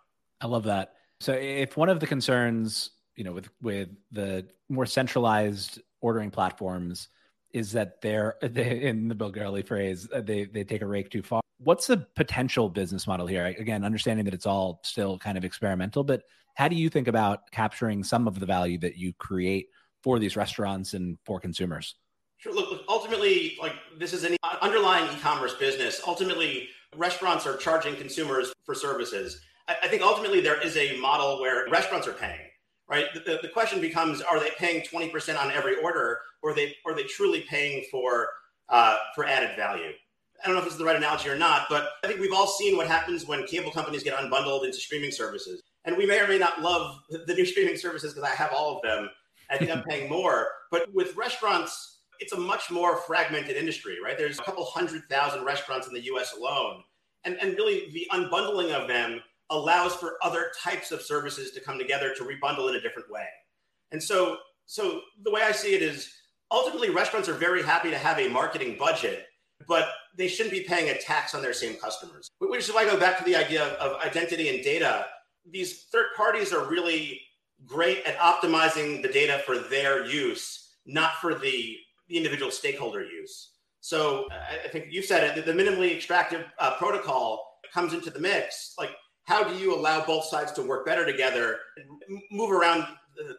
i 0.41 0.47
love 0.47 0.63
that 0.63 0.93
so 1.19 1.33
if 1.33 1.77
one 1.77 1.89
of 1.89 1.99
the 1.99 2.07
concerns 2.07 2.91
you 3.15 3.23
know 3.23 3.31
with 3.31 3.49
with 3.61 3.89
the 4.11 4.45
more 4.69 4.85
centralized 4.85 5.81
ordering 6.01 6.31
platforms 6.31 7.09
is 7.53 7.71
that 7.71 8.01
they're 8.01 8.35
they, 8.41 8.81
in 8.81 9.07
the 9.07 9.15
Bill 9.15 9.31
Gurley 9.31 9.61
phrase, 9.61 10.07
uh, 10.13 10.21
they 10.21 10.45
they 10.45 10.63
take 10.63 10.81
a 10.81 10.87
rake 10.87 11.09
too 11.09 11.23
far. 11.23 11.41
What's 11.59 11.87
the 11.87 11.97
potential 12.15 12.67
business 12.67 13.07
model 13.07 13.25
here? 13.25 13.45
Again, 13.45 13.85
understanding 13.85 14.25
that 14.25 14.33
it's 14.33 14.45
all 14.45 14.81
still 14.83 15.17
kind 15.17 15.37
of 15.37 15.45
experimental, 15.45 16.03
but 16.03 16.23
how 16.55 16.67
do 16.67 16.75
you 16.75 16.89
think 16.89 17.07
about 17.07 17.49
capturing 17.51 18.03
some 18.03 18.27
of 18.27 18.39
the 18.39 18.45
value 18.45 18.77
that 18.79 18.97
you 18.97 19.13
create 19.13 19.69
for 20.01 20.19
these 20.19 20.35
restaurants 20.35 20.93
and 20.93 21.17
for 21.23 21.39
consumers? 21.39 21.95
Sure. 22.37 22.53
Look, 22.53 22.81
ultimately, 22.89 23.57
like 23.61 23.73
this 23.97 24.11
is 24.11 24.25
an 24.25 24.35
underlying 24.61 25.05
e-commerce 25.15 25.53
business. 25.55 26.01
Ultimately, 26.05 26.67
restaurants 26.95 27.45
are 27.45 27.57
charging 27.57 27.95
consumers 27.95 28.53
for 28.65 28.75
services. 28.75 29.41
I, 29.67 29.75
I 29.83 29.87
think 29.87 30.01
ultimately 30.01 30.41
there 30.41 30.61
is 30.61 30.77
a 30.77 30.97
model 30.99 31.39
where 31.41 31.67
restaurants 31.69 32.07
are 32.07 32.13
paying 32.13 32.49
right? 32.93 33.07
The, 33.13 33.39
the, 33.41 33.47
question 33.47 33.81
becomes: 33.81 34.21
Are 34.21 34.39
they 34.39 34.51
paying 34.57 34.83
twenty 34.85 35.09
percent 35.09 35.37
on 35.37 35.51
every 35.51 35.77
order, 35.81 36.19
or 36.41 36.51
are 36.51 36.55
they 36.55 36.75
are 36.85 36.95
they 36.95 37.03
truly 37.03 37.41
paying 37.41 37.85
for 37.89 38.27
uh, 38.69 38.97
for 39.15 39.25
added 39.25 39.55
value? 39.55 39.91
I 40.43 40.47
don't 40.47 40.55
know 40.55 40.59
if 40.59 40.65
this 40.65 40.73
is 40.73 40.79
the 40.79 40.85
right 40.85 40.95
analogy 40.95 41.29
or 41.29 41.37
not, 41.37 41.67
but 41.69 41.91
I 42.03 42.07
think 42.07 42.19
we've 42.19 42.33
all 42.33 42.47
seen 42.47 42.75
what 42.75 42.87
happens 42.87 43.25
when 43.25 43.45
cable 43.45 43.71
companies 43.71 44.03
get 44.03 44.17
unbundled 44.17 44.65
into 44.65 44.77
streaming 44.77 45.11
services, 45.11 45.61
and 45.85 45.97
we 45.97 46.05
may 46.05 46.19
or 46.19 46.27
may 46.27 46.37
not 46.37 46.61
love 46.61 46.99
the 47.09 47.33
new 47.33 47.45
streaming 47.45 47.77
services 47.77 48.13
because 48.13 48.29
I 48.29 48.35
have 48.35 48.51
all 48.53 48.75
of 48.75 48.81
them. 48.81 49.09
I 49.49 49.57
think 49.57 49.71
I'm 49.71 49.83
paying 49.83 50.09
more, 50.09 50.47
but 50.71 50.91
with 50.93 51.15
restaurants, 51.15 51.92
it's 52.19 52.33
a 52.33 52.39
much 52.39 52.71
more 52.71 52.97
fragmented 52.97 53.55
industry, 53.55 53.97
right? 54.03 54.17
There's 54.17 54.39
a 54.39 54.43
couple 54.43 54.65
hundred 54.65 55.03
thousand 55.09 55.45
restaurants 55.45 55.87
in 55.87 55.93
the 55.93 56.03
U.S. 56.05 56.33
alone, 56.37 56.83
and 57.25 57.37
and 57.41 57.55
really 57.55 57.89
the 57.91 58.07
unbundling 58.11 58.71
of 58.73 58.87
them 58.87 59.21
allows 59.49 59.93
for 59.95 60.17
other 60.23 60.51
types 60.63 60.91
of 60.91 61.01
services 61.01 61.51
to 61.51 61.59
come 61.59 61.77
together 61.77 62.13
to 62.15 62.23
rebundle 62.23 62.69
in 62.69 62.75
a 62.75 62.81
different 62.81 63.09
way. 63.11 63.27
And 63.91 64.01
so 64.01 64.37
So 64.65 65.01
the 65.23 65.31
way 65.31 65.41
I 65.41 65.51
see 65.51 65.75
it 65.75 65.81
is 65.81 66.11
ultimately 66.51 66.89
restaurants 66.89 67.27
are 67.29 67.33
very 67.33 67.61
happy 67.63 67.89
to 67.89 67.97
have 67.97 68.19
a 68.19 68.29
marketing 68.29 68.77
budget, 68.77 69.25
but 69.67 69.89
they 70.17 70.27
shouldn't 70.27 70.53
be 70.53 70.61
paying 70.61 70.89
a 70.89 70.97
tax 70.97 71.35
on 71.35 71.41
their 71.41 71.53
same 71.53 71.75
customers. 71.75 72.29
Which 72.39 72.67
is 72.67 72.73
why 72.73 72.81
I 72.81 72.85
go 72.85 72.99
back 72.99 73.17
to 73.17 73.23
the 73.23 73.35
idea 73.35 73.65
of 73.75 73.99
identity 74.01 74.49
and 74.49 74.63
data. 74.63 75.07
These 75.49 75.83
third 75.91 76.07
parties 76.15 76.53
are 76.53 76.65
really 76.69 77.21
great 77.65 78.03
at 78.05 78.17
optimizing 78.17 79.01
the 79.01 79.09
data 79.09 79.41
for 79.45 79.57
their 79.57 80.05
use, 80.05 80.75
not 80.85 81.15
for 81.15 81.35
the, 81.35 81.77
the 82.13 82.17
individual 82.17 82.51
stakeholder 82.51 83.03
use. 83.03 83.49
So 83.81 84.27
I 84.31 84.67
think 84.69 84.85
you 84.91 85.01
said 85.01 85.37
it, 85.37 85.45
the 85.45 85.51
minimally 85.51 85.93
extractive 85.93 86.45
uh, 86.59 86.75
protocol 86.77 87.59
comes 87.73 87.93
into 87.93 88.09
the 88.11 88.19
mix. 88.19 88.75
Like, 88.77 88.91
how 89.25 89.43
do 89.43 89.55
you 89.55 89.75
allow 89.75 90.05
both 90.05 90.25
sides 90.25 90.51
to 90.53 90.61
work 90.61 90.85
better 90.85 91.05
together, 91.05 91.57
and 91.77 92.21
move 92.31 92.51
around 92.51 92.85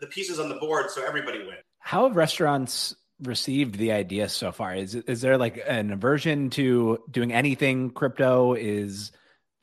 the, 0.01 0.07
pieces 0.09 0.39
on 0.39 0.49
the 0.49 0.57
board 0.57 0.91
so 0.91 1.07
everybody 1.07 1.39
wins? 1.39 1.61
How 1.79 2.07
have 2.07 2.17
restaurants 2.17 2.95
received 3.23 3.77
the 3.77 3.93
idea 3.93 4.29
so 4.29 4.51
far? 4.51 4.75
Is 4.75 4.95
is 4.95 5.21
there 5.21 5.39
like 5.39 5.63
an 5.67 5.93
aversion 5.93 6.51
to 6.51 6.99
doing 7.11 7.33
anything 7.33 7.91
crypto? 7.91 8.55
Is 8.55 9.13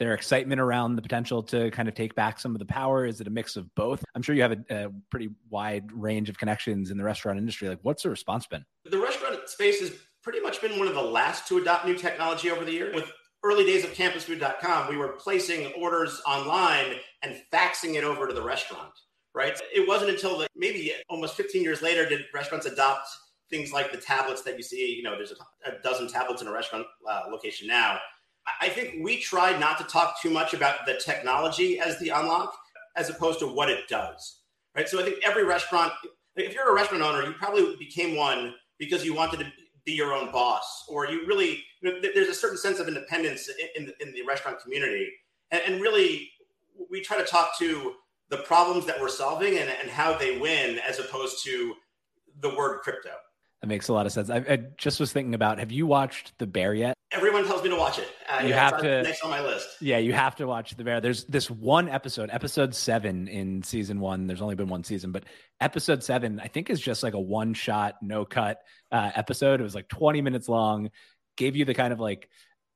their 0.02 0.16
excitement 0.16 0.60
around 0.60 0.96
the 0.96 1.02
potential 1.04 1.44
to 1.44 1.70
kind 1.70 1.88
of 1.88 1.94
take 1.94 2.16
back 2.16 2.40
some 2.40 2.56
of 2.56 2.60
the 2.60 2.66
power? 2.66 3.06
Is 3.06 3.22
it 3.22 3.28
a 3.28 3.30
mix 3.30 3.56
of 3.56 3.74
both? 3.76 4.04
I'm 4.16 4.24
sure 4.24 4.34
you 4.34 4.42
have 4.42 4.54
a, 4.54 4.86
a 4.86 4.90
pretty 5.12 5.30
wide 5.52 5.92
range 5.92 6.28
of 6.28 6.40
connections 6.40 6.90
in 6.90 6.98
the 6.98 7.04
restaurant 7.04 7.38
industry. 7.38 7.70
Like, 7.70 7.78
what's 7.84 8.02
the 8.02 8.10
response 8.10 8.48
been? 8.48 8.66
The 8.86 8.98
space 9.46 9.80
has 9.80 9.92
pretty 10.24 10.40
much 10.40 10.62
been 10.62 10.78
one 10.78 10.88
of 10.88 10.94
the 10.94 11.02
last 11.02 11.48
to 11.48 11.58
adopt 11.58 11.86
new 11.86 11.96
technology 11.96 12.52
over 12.52 12.64
the 12.64 12.72
years. 12.72 12.96
With 12.96 13.12
early 13.44 13.66
days 13.66 13.84
of 13.84 13.94
campusfood.com, 13.94 14.90
we 14.90 14.98
were 14.98 15.10
placing 15.10 15.74
orders 15.74 16.22
online 16.28 16.96
and 17.24 17.42
faxing 17.52 17.96
it 17.96 18.04
over 18.04 18.28
to 18.28 18.34
the 18.34 18.42
restaurant, 18.42 18.92
right? 19.34 19.60
It 19.74 19.88
wasn't 19.88 20.12
until 20.12 20.40
like 20.40 20.50
maybe 20.56 20.94
almost 21.10 21.36
15 21.36 21.62
years 21.64 21.82
later 21.82 22.08
did 22.08 22.22
restaurants 22.34 22.66
adopt 22.66 23.08
things 23.50 23.74
like 23.74 23.92
the 23.92 23.98
tablets 23.98 24.44
that 24.44 24.58
you 24.58 24.64
see. 24.64 24.96
You 24.96 25.04
know, 25.04 25.16
there's 25.16 25.32
a, 25.32 25.70
a 25.72 25.82
dozen 25.82 26.08
tablets 26.08 26.42
in 26.42 26.48
a 26.48 26.52
restaurant 26.52 26.86
uh, 27.10 27.24
location 27.30 27.68
now 27.68 28.00
I 28.60 28.70
think 28.70 29.04
we 29.04 29.18
try 29.18 29.58
not 29.58 29.78
to 29.78 29.84
talk 29.84 30.22
too 30.22 30.30
much 30.30 30.54
about 30.54 30.86
the 30.86 30.96
technology 31.04 31.80
as 31.80 32.00
the 32.00 32.10
unlock 32.10 32.54
as 32.96 33.10
opposed 33.10 33.40
to 33.40 33.48
what 33.48 33.70
it 33.70 33.88
does. 33.88 34.40
Right. 34.76 34.88
So 34.88 35.00
I 35.00 35.04
think 35.04 35.18
every 35.24 35.44
restaurant, 35.44 35.92
if 36.36 36.54
you're 36.54 36.70
a 36.70 36.74
restaurant 36.74 37.04
owner, 37.04 37.26
you 37.26 37.34
probably 37.34 37.76
became 37.78 38.16
one 38.16 38.54
because 38.82 39.06
you 39.06 39.14
wanted 39.14 39.38
to 39.38 39.46
be 39.86 39.92
your 39.92 40.12
own 40.12 40.32
boss, 40.32 40.86
or 40.90 41.08
you 41.08 41.24
really, 41.28 41.64
you 41.82 41.94
know, 41.94 42.02
there's 42.02 42.30
a 42.30 42.34
certain 42.34 42.58
sense 42.58 42.80
of 42.80 42.88
independence 42.88 43.48
in, 43.76 43.84
in, 43.84 43.94
in 44.00 44.12
the 44.12 44.24
restaurant 44.24 44.60
community. 44.60 45.08
And, 45.52 45.62
and, 45.68 45.82
really, 45.82 46.32
we 46.90 47.00
try 47.00 47.18
to 47.18 47.24
talk 47.24 47.58
to 47.60 47.94
the 48.30 48.38
problems 48.38 48.88
that 48.88 49.00
we're 49.00 49.08
solving 49.10 49.60
and, 49.60 49.70
and 49.70 49.90
how 49.90 50.18
they 50.18 50.40
win 50.40 50.80
as 50.80 50.98
opposed 50.98 51.44
to 51.44 51.76
the 52.40 52.56
word 52.56 52.80
crypto. 52.82 53.12
That 53.62 53.68
makes 53.68 53.90
a 53.90 53.94
lot 53.94 54.08
of 54.08 54.12
sense. 54.12 54.32
I, 54.32 54.38
I, 54.38 54.58
just 54.78 55.00
was 55.00 55.14
thinking 55.14 55.36
about 55.36 55.60
have 55.60 55.72
you 55.72 55.86
watched 55.86 56.34
The 56.40 56.48
Bear 56.48 56.74
yet? 56.74 56.96
Everyone 57.12 57.46
tells 57.46 57.62
me 57.62 57.70
to 57.70 57.76
watch 57.76 58.00
it. 58.00 58.08
Uh, 58.28 58.42
you 58.42 58.50
yeah, 58.50 58.70
have 58.70 58.82
to 58.82 59.04
next 59.04 59.24
on 59.24 59.30
my 59.30 59.42
list. 59.42 59.68
Yeah, 59.82 60.00
you 60.00 60.14
have 60.14 60.36
to 60.38 60.48
watch 60.48 60.76
The 60.76 60.84
Bear. 60.84 61.00
There's 61.00 61.26
this 61.26 61.50
one 61.50 61.88
episode, 61.88 62.32
episode 62.32 62.74
seven 62.74 63.28
in 63.28 63.62
season 63.62 64.00
one. 64.00 64.26
There's 64.26 64.42
only 64.42 64.56
been 64.56 64.68
one 64.68 64.84
season, 64.84 65.12
but 65.12 65.26
episode 65.60 66.04
seven, 66.04 66.40
I 66.40 66.48
think, 66.48 66.72
is 66.72 66.80
just 66.80 67.04
like 67.04 67.14
a 67.14 67.20
one 67.20 67.54
shot, 67.54 67.98
no 68.02 68.26
cut 68.26 68.62
uh, 68.92 69.12
episode. 69.14 69.60
It 69.60 69.64
was 69.64 69.76
like 69.76 69.88
20 69.90 70.22
minutes 70.22 70.50
long, 70.50 70.90
gave 71.38 71.56
you 71.56 71.66
the 71.66 71.76
kind 71.76 71.94
of 71.94 72.00
like 72.00 72.30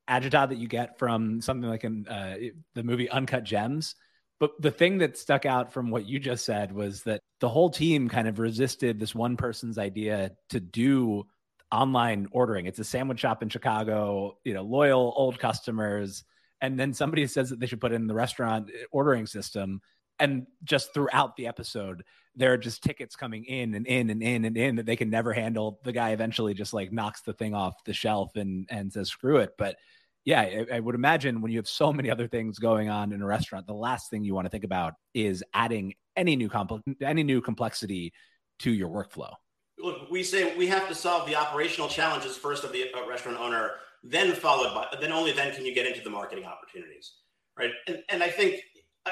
agita 0.08 0.50
that 0.50 0.58
you 0.58 0.68
get 0.68 1.00
from 1.00 1.42
something 1.42 1.68
like 1.68 1.84
in 1.84 2.08
uh, 2.08 2.36
the 2.76 2.84
movie 2.84 3.10
Uncut 3.10 3.44
Gems 3.44 3.96
but 4.40 4.52
the 4.62 4.72
thing 4.72 4.98
that 4.98 5.18
stuck 5.18 5.46
out 5.46 5.72
from 5.72 5.92
what 5.92 6.06
you 6.06 6.20
just 6.20 6.46
said 6.46 6.74
was 6.74 7.04
that 7.04 7.22
the 7.40 7.50
whole 7.50 7.70
team 7.70 8.10
kind 8.10 8.28
of 8.28 8.40
resisted 8.40 9.00
this 9.00 9.16
one 9.16 9.38
person's 9.38 9.78
idea 9.78 10.32
to 10.50 10.60
do 10.60 11.26
online 11.72 12.28
ordering. 12.32 12.66
It's 12.66 12.80
a 12.80 12.84
sandwich 12.84 13.20
shop 13.20 13.44
in 13.44 13.50
Chicago, 13.50 14.38
you 14.44 14.54
know, 14.54 14.64
loyal 14.64 15.14
old 15.16 15.40
customers. 15.40 16.24
And 16.62 16.80
then 16.80 16.94
somebody 16.94 17.28
says 17.28 17.50
that 17.50 17.60
they 17.60 17.66
should 17.66 17.82
put 17.82 17.92
in 17.92 18.08
the 18.08 18.14
restaurant 18.14 18.70
eh, 18.74 18.84
ordering 18.92 19.26
system. 19.26 19.82
And 20.20 20.48
just 20.64 20.94
throughout 20.94 21.36
the 21.36 21.48
episode, 21.48 22.04
there 22.36 22.54
are 22.54 22.58
just 22.58 22.84
tickets 22.84 23.16
coming 23.16 23.46
in 23.46 23.74
and 23.76 23.88
in 23.88 24.10
and 24.10 24.22
in 24.22 24.46
and 24.46 24.58
in 24.58 24.76
that 24.76 24.86
they 24.86 24.96
can 24.96 25.10
never 25.10 25.34
handle. 25.34 25.80
The 25.84 25.92
guy 25.92 26.12
eventually 26.12 26.54
just 26.54 26.74
like 26.74 26.92
knocks 26.92 27.22
the 27.22 27.34
thing 27.34 27.54
off 27.54 27.84
the 27.86 27.94
shelf 27.94 28.36
and 28.36 28.68
and 28.70 28.92
says, 28.92 29.10
screw 29.10 29.38
it. 29.38 29.52
But 29.58 29.78
yeah, 30.26 30.42
I, 30.42 30.66
I, 30.74 30.80
would 30.80 30.96
imagine 30.96 31.42
when 31.42 31.52
you 31.52 31.60
have 31.60 31.68
so 31.68 31.94
many 31.94 32.10
other 32.10 32.28
things 32.28 32.58
going 32.58 32.90
on 32.90 33.14
in 33.14 33.22
a 33.22 33.26
restaurant, 33.26 33.68
the 33.68 33.74
last 33.74 34.10
thing 34.10 34.24
you 34.24 34.34
want 34.34 34.46
to 34.46 34.50
think 34.50 34.64
about 34.64 34.96
is 35.14 35.44
adding 35.54 35.94
any 36.16 36.36
new 36.36 36.50
compl- 36.50 36.82
any 37.02 37.24
new 37.24 37.42
complexity 37.42 38.12
to 38.60 38.72
your 38.72 38.90
workflow. 38.90 39.32
Look, 39.78 40.10
we 40.10 40.24
say 40.24 40.58
we 40.58 40.68
have 40.68 40.88
to 40.88 40.96
solve 40.96 41.28
the 41.28 41.36
operational 41.36 41.88
challenges 41.90 42.36
first 42.36 42.64
of 42.64 42.72
the 42.72 42.92
uh, 42.94 43.08
restaurant 43.08 43.40
owner, 43.40 43.74
then 44.04 44.34
followed 44.34 44.74
by 44.74 44.88
then 45.00 45.12
only 45.12 45.32
then 45.32 45.54
can 45.54 45.64
you 45.64 45.76
get 45.76 45.86
into 45.86 46.02
the 46.02 46.10
marketing 46.10 46.46
opportunities, 46.46 47.14
right? 47.58 47.72
And, 47.88 48.02
and 48.10 48.24
I 48.24 48.30
think 48.30 48.62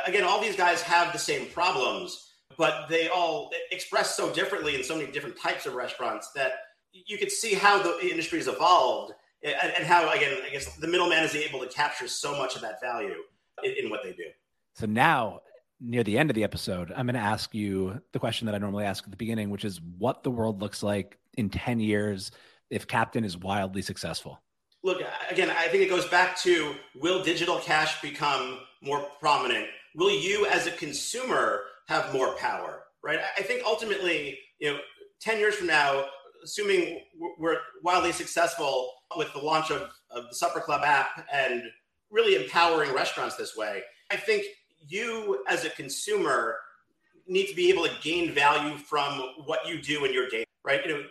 again, 0.07 0.23
all 0.23 0.41
these 0.41 0.55
guys 0.55 0.81
have 0.81 1.13
the 1.13 1.19
same 1.19 1.47
problems, 1.49 2.31
but 2.57 2.87
they 2.89 3.07
all 3.07 3.51
express 3.71 4.15
so 4.15 4.33
differently 4.33 4.75
in 4.75 4.83
so 4.83 4.95
many 4.95 5.11
different 5.11 5.37
types 5.39 5.67
of 5.67 5.75
restaurants 5.75 6.31
that 6.35 6.53
you 6.91 7.19
could 7.19 7.31
see 7.31 7.53
how 7.53 7.81
the 7.81 8.09
industry 8.09 8.39
has 8.39 8.47
evolved 8.47 9.13
and, 9.43 9.73
and 9.77 9.85
how 9.85 10.09
again, 10.11 10.37
I 10.45 10.49
guess 10.49 10.75
the 10.75 10.87
middleman 10.87 11.23
is 11.23 11.35
able 11.35 11.59
to 11.59 11.67
capture 11.67 12.07
so 12.07 12.37
much 12.37 12.55
of 12.55 12.61
that 12.61 12.81
value 12.81 13.15
in, 13.63 13.85
in 13.85 13.89
what 13.89 14.03
they 14.03 14.13
do. 14.13 14.25
So 14.75 14.85
now, 14.85 15.41
near 15.79 16.03
the 16.03 16.17
end 16.17 16.29
of 16.29 16.35
the 16.35 16.43
episode, 16.43 16.91
I'm 16.95 17.05
going 17.05 17.15
to 17.15 17.21
ask 17.21 17.53
you 17.53 18.01
the 18.13 18.19
question 18.19 18.45
that 18.45 18.55
I 18.55 18.57
normally 18.57 18.85
ask 18.85 19.03
at 19.03 19.11
the 19.11 19.17
beginning, 19.17 19.49
which 19.49 19.65
is 19.65 19.81
what 19.97 20.23
the 20.23 20.31
world 20.31 20.61
looks 20.61 20.81
like 20.81 21.17
in 21.37 21.49
10 21.49 21.79
years 21.79 22.31
if 22.69 22.87
Captain 22.87 23.23
is 23.23 23.37
wildly 23.37 23.81
successful. 23.81 24.41
Look, 24.83 25.01
again, 25.29 25.49
I 25.49 25.67
think 25.67 25.83
it 25.83 25.89
goes 25.89 26.07
back 26.07 26.37
to 26.39 26.75
will 26.95 27.23
digital 27.23 27.59
cash 27.59 28.01
become 28.01 28.59
more 28.81 29.05
prominent? 29.19 29.67
Will 29.95 30.11
you, 30.11 30.45
as 30.47 30.67
a 30.67 30.71
consumer, 30.71 31.61
have 31.87 32.13
more 32.13 32.35
power? 32.35 32.83
Right? 33.03 33.19
I 33.37 33.41
think 33.41 33.63
ultimately, 33.65 34.39
you 34.59 34.71
know, 34.71 34.79
10 35.21 35.39
years 35.39 35.55
from 35.55 35.67
now, 35.67 36.05
assuming 36.43 37.01
we're 37.39 37.57
wildly 37.83 38.11
successful 38.11 38.91
with 39.17 39.31
the 39.33 39.39
launch 39.39 39.71
of, 39.71 39.89
of 40.11 40.27
the 40.29 40.35
Supper 40.35 40.59
Club 40.59 40.81
app 40.83 41.27
and 41.31 41.63
really 42.11 42.41
empowering 42.41 42.93
restaurants 42.93 43.35
this 43.35 43.55
way, 43.55 43.81
I 44.11 44.17
think 44.17 44.45
you 44.87 45.43
as 45.47 45.65
a 45.65 45.69
consumer 45.69 46.57
need 47.27 47.47
to 47.47 47.55
be 47.55 47.69
able 47.69 47.83
to 47.83 47.91
gain 48.01 48.33
value 48.33 48.77
from 48.77 49.19
what 49.45 49.67
you 49.67 49.81
do 49.81 50.05
in 50.05 50.13
your 50.13 50.29
data, 50.29 50.45
right? 50.63 50.85
You 50.85 50.93
know, 50.93 51.03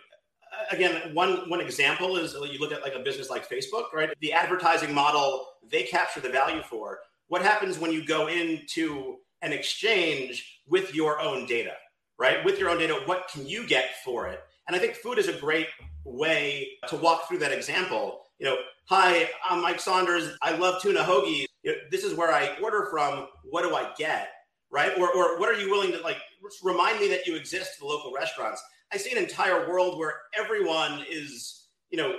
again, 0.71 1.13
one 1.13 1.49
one 1.49 1.59
example 1.59 2.17
is 2.17 2.33
you 2.33 2.59
look 2.59 2.71
at 2.71 2.81
like 2.81 2.95
a 2.95 2.99
business 2.99 3.29
like 3.29 3.49
Facebook, 3.49 3.93
right? 3.93 4.09
The 4.21 4.33
advertising 4.33 4.93
model 4.93 5.47
they 5.71 5.83
capture 5.83 6.19
the 6.19 6.29
value 6.29 6.61
for. 6.61 6.99
What 7.27 7.41
happens 7.41 7.79
when 7.79 7.91
you 7.91 8.05
go 8.05 8.27
into 8.27 9.17
an 9.41 9.53
exchange 9.53 10.61
with 10.67 10.93
your 10.93 11.19
own 11.19 11.45
data, 11.45 11.73
right? 12.17 12.43
With 12.45 12.59
your 12.59 12.69
own 12.69 12.79
data, 12.79 13.01
what 13.05 13.29
can 13.31 13.47
you 13.47 13.65
get 13.65 13.85
for 14.03 14.27
it? 14.27 14.41
And 14.67 14.75
I 14.75 14.79
think 14.79 14.95
food 14.95 15.17
is 15.17 15.27
a 15.27 15.33
great 15.33 15.67
way 16.05 16.69
to 16.87 16.95
walk 16.95 17.27
through 17.27 17.39
that 17.39 17.51
example. 17.51 18.21
You 18.39 18.47
know, 18.47 18.57
hi, 18.85 19.29
I'm 19.49 19.61
Mike 19.61 19.79
Saunders. 19.79 20.37
I 20.41 20.55
love 20.55 20.81
tuna 20.81 21.01
hoagies. 21.01 21.45
You 21.63 21.71
know, 21.71 21.77
this 21.91 22.03
is 22.03 22.13
where 22.13 22.31
I 22.31 22.57
order 22.61 22.87
from. 22.89 23.27
What 23.43 23.63
do 23.63 23.75
I 23.75 23.91
get? 23.97 24.29
Right? 24.71 24.91
Or, 24.97 25.13
or 25.13 25.39
what 25.39 25.49
are 25.49 25.59
you 25.59 25.69
willing 25.69 25.91
to 25.91 26.01
like 26.01 26.17
remind 26.63 26.99
me 26.99 27.07
that 27.09 27.27
you 27.27 27.35
exist 27.35 27.79
the 27.79 27.85
local 27.85 28.11
restaurants? 28.13 28.61
I 28.91 28.97
see 28.97 29.11
an 29.11 29.17
entire 29.17 29.67
world 29.67 29.97
where 29.97 30.13
everyone 30.37 31.03
is, 31.09 31.67
you 31.89 31.97
know, 31.97 32.15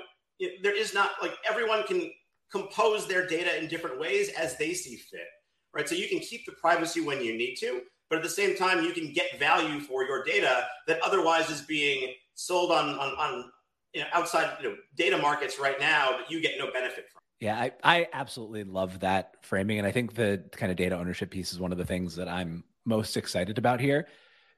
there 0.63 0.77
is 0.77 0.93
not 0.93 1.13
like 1.23 1.35
everyone 1.49 1.85
can 1.85 2.11
compose 2.51 3.07
their 3.07 3.27
data 3.27 3.59
in 3.59 3.69
different 3.69 3.99
ways 3.99 4.31
as 4.39 4.57
they 4.57 4.75
see 4.75 4.97
fit. 4.97 5.27
Right. 5.73 5.89
So 5.89 5.95
you 5.95 6.09
can 6.09 6.21
keep 6.21 6.47
the 6.47 6.53
privacy 6.53 7.01
when 7.01 7.21
you 7.21 7.37
need 7.37 7.57
to, 7.57 7.83
but 8.09 8.19
at 8.19 8.23
the 8.23 8.31
same 8.31 8.57
time, 8.57 8.85
you 8.85 8.93
can 8.93 9.13
get 9.13 9.41
value 9.41 9.81
for 9.81 10.05
your 10.05 10.23
data 10.23 10.67
that 10.87 11.01
otherwise 11.03 11.51
is 11.51 11.63
being 11.63 12.15
sold 12.35 12.71
on 12.71 12.91
on, 12.99 13.11
on 13.19 13.51
you 13.93 14.01
know, 14.01 14.07
outside 14.13 14.57
you 14.63 14.71
know, 14.71 14.77
data 14.97 15.17
markets 15.19 15.59
right 15.59 15.79
now, 15.79 16.17
but 16.19 16.31
you 16.31 16.41
get 16.41 16.59
no 16.59 16.71
benefit 16.73 17.07
from. 17.11 17.21
Yeah, 17.41 17.59
I, 17.59 17.73
I 17.83 18.09
absolutely 18.13 18.65
love 18.65 19.01
that 19.01 19.35
framing. 19.43 19.79
And 19.79 19.87
I 19.87 19.93
think 19.93 20.15
the 20.15 20.43
kind 20.53 20.71
of 20.71 20.77
data 20.77 20.97
ownership 20.97 21.31
piece 21.31 21.53
is 21.53 21.61
one 21.61 21.73
of 21.73 21.79
the 21.79 21.85
things 21.85 22.17
that 22.17 22.29
I'm 22.29 22.65
most 22.85 23.17
excited 23.17 23.59
about 23.59 23.81
here 23.81 24.07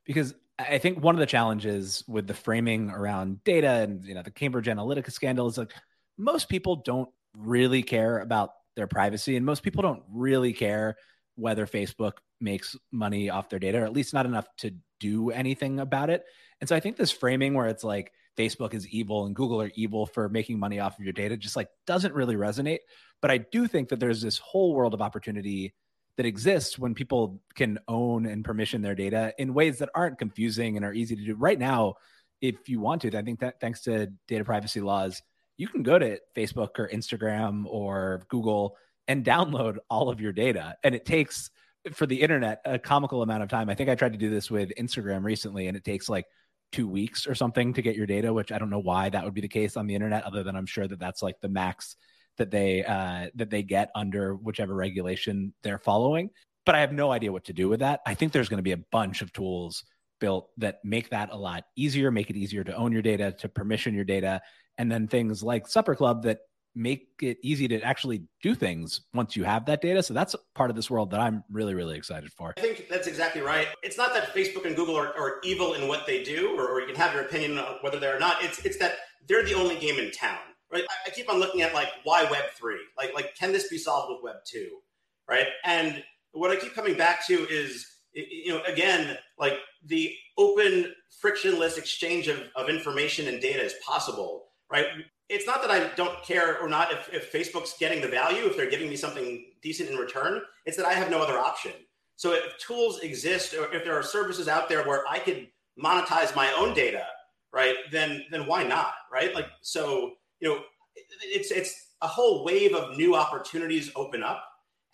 because 0.04 0.34
I 0.58 0.78
think 0.78 1.02
one 1.02 1.14
of 1.14 1.18
the 1.18 1.26
challenges 1.26 2.02
with 2.08 2.26
the 2.26 2.34
framing 2.34 2.90
around 2.90 3.44
data 3.44 3.68
and 3.68 4.04
you 4.04 4.14
know 4.14 4.22
the 4.22 4.30
Cambridge 4.30 4.66
Analytica 4.66 5.12
scandal 5.12 5.46
is 5.46 5.58
like 5.58 5.72
most 6.16 6.48
people 6.48 6.76
don't 6.76 7.10
really 7.36 7.82
care 7.82 8.20
about 8.20 8.50
their 8.74 8.86
privacy 8.86 9.36
and 9.36 9.44
most 9.44 9.62
people 9.62 9.82
don't 9.82 10.02
really 10.10 10.52
care 10.52 10.96
whether 11.34 11.66
Facebook 11.66 12.12
makes 12.40 12.74
money 12.90 13.28
off 13.30 13.50
their 13.50 13.58
data 13.58 13.78
or 13.80 13.84
at 13.84 13.92
least 13.92 14.14
not 14.14 14.26
enough 14.26 14.46
to 14.58 14.72
do 14.98 15.30
anything 15.30 15.80
about 15.80 16.08
it. 16.08 16.24
And 16.60 16.68
so 16.68 16.76
I 16.76 16.80
think 16.80 16.96
this 16.96 17.10
framing 17.10 17.54
where 17.54 17.66
it's 17.66 17.84
like 17.84 18.12
Facebook 18.36 18.74
is 18.74 18.88
evil 18.88 19.26
and 19.26 19.34
Google 19.34 19.60
are 19.62 19.70
evil 19.74 20.06
for 20.06 20.28
making 20.28 20.58
money 20.58 20.78
off 20.78 20.98
of 20.98 21.04
your 21.04 21.12
data 21.12 21.36
just 21.36 21.56
like 21.56 21.68
doesn't 21.86 22.14
really 22.14 22.36
resonate. 22.36 22.80
But 23.22 23.30
I 23.30 23.38
do 23.38 23.66
think 23.66 23.88
that 23.88 24.00
there's 24.00 24.22
this 24.22 24.38
whole 24.38 24.74
world 24.74 24.94
of 24.94 25.02
opportunity 25.02 25.74
that 26.16 26.26
exists 26.26 26.78
when 26.78 26.94
people 26.94 27.40
can 27.54 27.78
own 27.88 28.26
and 28.26 28.44
permission 28.44 28.82
their 28.82 28.94
data 28.94 29.34
in 29.38 29.54
ways 29.54 29.78
that 29.78 29.90
aren't 29.94 30.18
confusing 30.18 30.76
and 30.76 30.84
are 30.84 30.92
easy 30.92 31.14
to 31.14 31.24
do. 31.24 31.34
Right 31.34 31.58
now, 31.58 31.94
if 32.40 32.68
you 32.68 32.80
want 32.80 33.02
to, 33.02 33.16
I 33.16 33.22
think 33.22 33.40
that 33.40 33.60
thanks 33.60 33.82
to 33.82 34.08
data 34.28 34.44
privacy 34.44 34.80
laws, 34.80 35.22
you 35.56 35.68
can 35.68 35.82
go 35.82 35.98
to 35.98 36.18
Facebook 36.34 36.78
or 36.78 36.88
Instagram 36.88 37.64
or 37.66 38.22
Google 38.28 38.76
and 39.08 39.24
download 39.24 39.76
all 39.88 40.08
of 40.08 40.20
your 40.20 40.32
data. 40.32 40.76
And 40.82 40.94
it 40.94 41.06
takes 41.06 41.50
for 41.92 42.06
the 42.06 42.20
internet 42.20 42.60
a 42.64 42.78
comical 42.78 43.22
amount 43.22 43.42
of 43.42 43.48
time. 43.48 43.70
I 43.70 43.74
think 43.74 43.88
I 43.88 43.94
tried 43.94 44.12
to 44.12 44.18
do 44.18 44.30
this 44.30 44.50
with 44.50 44.72
Instagram 44.78 45.22
recently, 45.22 45.68
and 45.68 45.76
it 45.76 45.84
takes 45.84 46.08
like 46.08 46.26
two 46.72 46.88
weeks 46.88 47.26
or 47.26 47.34
something 47.34 47.72
to 47.74 47.82
get 47.82 47.96
your 47.96 48.06
data, 48.06 48.32
which 48.32 48.52
I 48.52 48.58
don't 48.58 48.70
know 48.70 48.78
why 48.78 49.08
that 49.08 49.24
would 49.24 49.34
be 49.34 49.40
the 49.40 49.48
case 49.48 49.76
on 49.76 49.86
the 49.86 49.94
internet, 49.94 50.24
other 50.24 50.42
than 50.42 50.56
I'm 50.56 50.66
sure 50.66 50.86
that 50.86 50.98
that's 50.98 51.22
like 51.22 51.40
the 51.40 51.48
max 51.48 51.96
that 52.38 52.50
they 52.50 52.84
uh, 52.84 53.28
that 53.36 53.50
they 53.50 53.62
get 53.62 53.90
under 53.94 54.34
whichever 54.34 54.74
regulation 54.74 55.54
they're 55.62 55.78
following. 55.78 56.30
But 56.64 56.74
I 56.74 56.80
have 56.80 56.92
no 56.92 57.12
idea 57.12 57.32
what 57.32 57.44
to 57.44 57.52
do 57.52 57.68
with 57.68 57.80
that. 57.80 58.00
I 58.06 58.14
think 58.14 58.32
there's 58.32 58.48
going 58.48 58.58
to 58.58 58.62
be 58.62 58.72
a 58.72 58.84
bunch 58.90 59.22
of 59.22 59.32
tools 59.32 59.84
built 60.18 60.50
that 60.58 60.78
make 60.84 61.10
that 61.10 61.30
a 61.30 61.36
lot 61.36 61.64
easier, 61.76 62.10
make 62.10 62.30
it 62.30 62.36
easier 62.36 62.64
to 62.64 62.74
own 62.74 62.92
your 62.92 63.02
data, 63.02 63.32
to 63.38 63.48
permission 63.48 63.94
your 63.94 64.04
data, 64.04 64.40
and 64.78 64.90
then 64.90 65.06
things 65.06 65.42
like 65.42 65.68
Supper 65.68 65.94
Club 65.94 66.24
that 66.24 66.38
make 66.76 67.08
it 67.22 67.38
easy 67.42 67.66
to 67.66 67.80
actually 67.80 68.22
do 68.42 68.54
things 68.54 69.00
once 69.14 69.34
you 69.34 69.44
have 69.44 69.64
that 69.66 69.80
data. 69.80 70.02
So 70.02 70.12
that's 70.14 70.36
part 70.54 70.70
of 70.70 70.76
this 70.76 70.90
world 70.90 71.10
that 71.10 71.20
I'm 71.20 71.42
really, 71.50 71.74
really 71.74 71.96
excited 71.96 72.30
for. 72.32 72.54
I 72.56 72.60
think 72.60 72.86
that's 72.88 73.06
exactly 73.06 73.40
right. 73.40 73.66
It's 73.82 73.96
not 73.96 74.12
that 74.12 74.34
Facebook 74.34 74.66
and 74.66 74.76
Google 74.76 74.96
are, 74.96 75.16
are 75.18 75.40
evil 75.42 75.72
in 75.72 75.88
what 75.88 76.06
they 76.06 76.22
do, 76.22 76.54
or, 76.56 76.68
or, 76.68 76.80
you 76.80 76.86
can 76.86 76.96
have 76.96 77.14
your 77.14 77.22
opinion 77.22 77.58
on 77.58 77.76
whether 77.80 77.98
they're 77.98 78.20
not. 78.20 78.44
It's 78.44 78.64
it's 78.64 78.76
that 78.78 78.96
they're 79.26 79.44
the 79.44 79.54
only 79.54 79.76
game 79.78 79.98
in 79.98 80.10
town. 80.12 80.38
Right? 80.70 80.84
I, 80.88 81.08
I 81.08 81.10
keep 81.10 81.30
on 81.30 81.40
looking 81.40 81.62
at 81.62 81.72
like 81.74 81.88
why 82.04 82.24
Web 82.30 82.44
three? 82.56 82.80
Like 82.96 83.14
like 83.14 83.34
can 83.34 83.52
this 83.52 83.68
be 83.68 83.78
solved 83.78 84.12
with 84.12 84.22
Web 84.22 84.42
two? 84.46 84.78
Right? 85.28 85.46
And 85.64 86.04
what 86.32 86.50
I 86.50 86.56
keep 86.56 86.74
coming 86.74 86.96
back 86.96 87.26
to 87.28 87.34
is 87.48 87.86
you 88.12 88.50
know 88.50 88.62
again 88.66 89.16
like 89.38 89.54
the 89.84 90.12
open 90.38 90.92
frictionless 91.20 91.78
exchange 91.78 92.28
of, 92.28 92.42
of 92.54 92.68
information 92.68 93.28
and 93.28 93.40
data 93.40 93.62
is 93.62 93.74
possible 93.84 94.44
right 94.70 94.86
it's 95.28 95.46
not 95.46 95.60
that 95.62 95.70
I 95.70 95.88
don't 95.96 96.22
care 96.22 96.58
or 96.60 96.68
not 96.68 96.92
if, 96.92 97.08
if 97.12 97.32
Facebook's 97.32 97.74
getting 97.78 98.00
the 98.00 98.08
value, 98.08 98.46
if 98.46 98.56
they're 98.56 98.70
giving 98.70 98.88
me 98.88 98.96
something 98.96 99.44
decent 99.62 99.90
in 99.90 99.96
return. 99.96 100.40
It's 100.64 100.76
that 100.76 100.86
I 100.86 100.92
have 100.92 101.10
no 101.10 101.20
other 101.20 101.38
option. 101.38 101.72
So 102.16 102.32
if 102.32 102.56
tools 102.58 103.00
exist 103.00 103.54
or 103.54 103.72
if 103.74 103.84
there 103.84 103.94
are 103.94 104.02
services 104.02 104.48
out 104.48 104.68
there 104.68 104.84
where 104.84 105.04
I 105.08 105.18
could 105.18 105.48
monetize 105.82 106.34
my 106.34 106.52
own 106.56 106.74
data, 106.74 107.04
right, 107.52 107.74
then 107.90 108.24
then 108.30 108.46
why 108.46 108.62
not, 108.64 108.92
right? 109.12 109.34
Like 109.34 109.48
so, 109.62 110.12
you 110.40 110.48
know, 110.48 110.60
it's 111.22 111.50
it's 111.50 111.94
a 112.00 112.06
whole 112.06 112.44
wave 112.44 112.74
of 112.74 112.96
new 112.96 113.14
opportunities 113.14 113.90
open 113.96 114.22
up, 114.22 114.44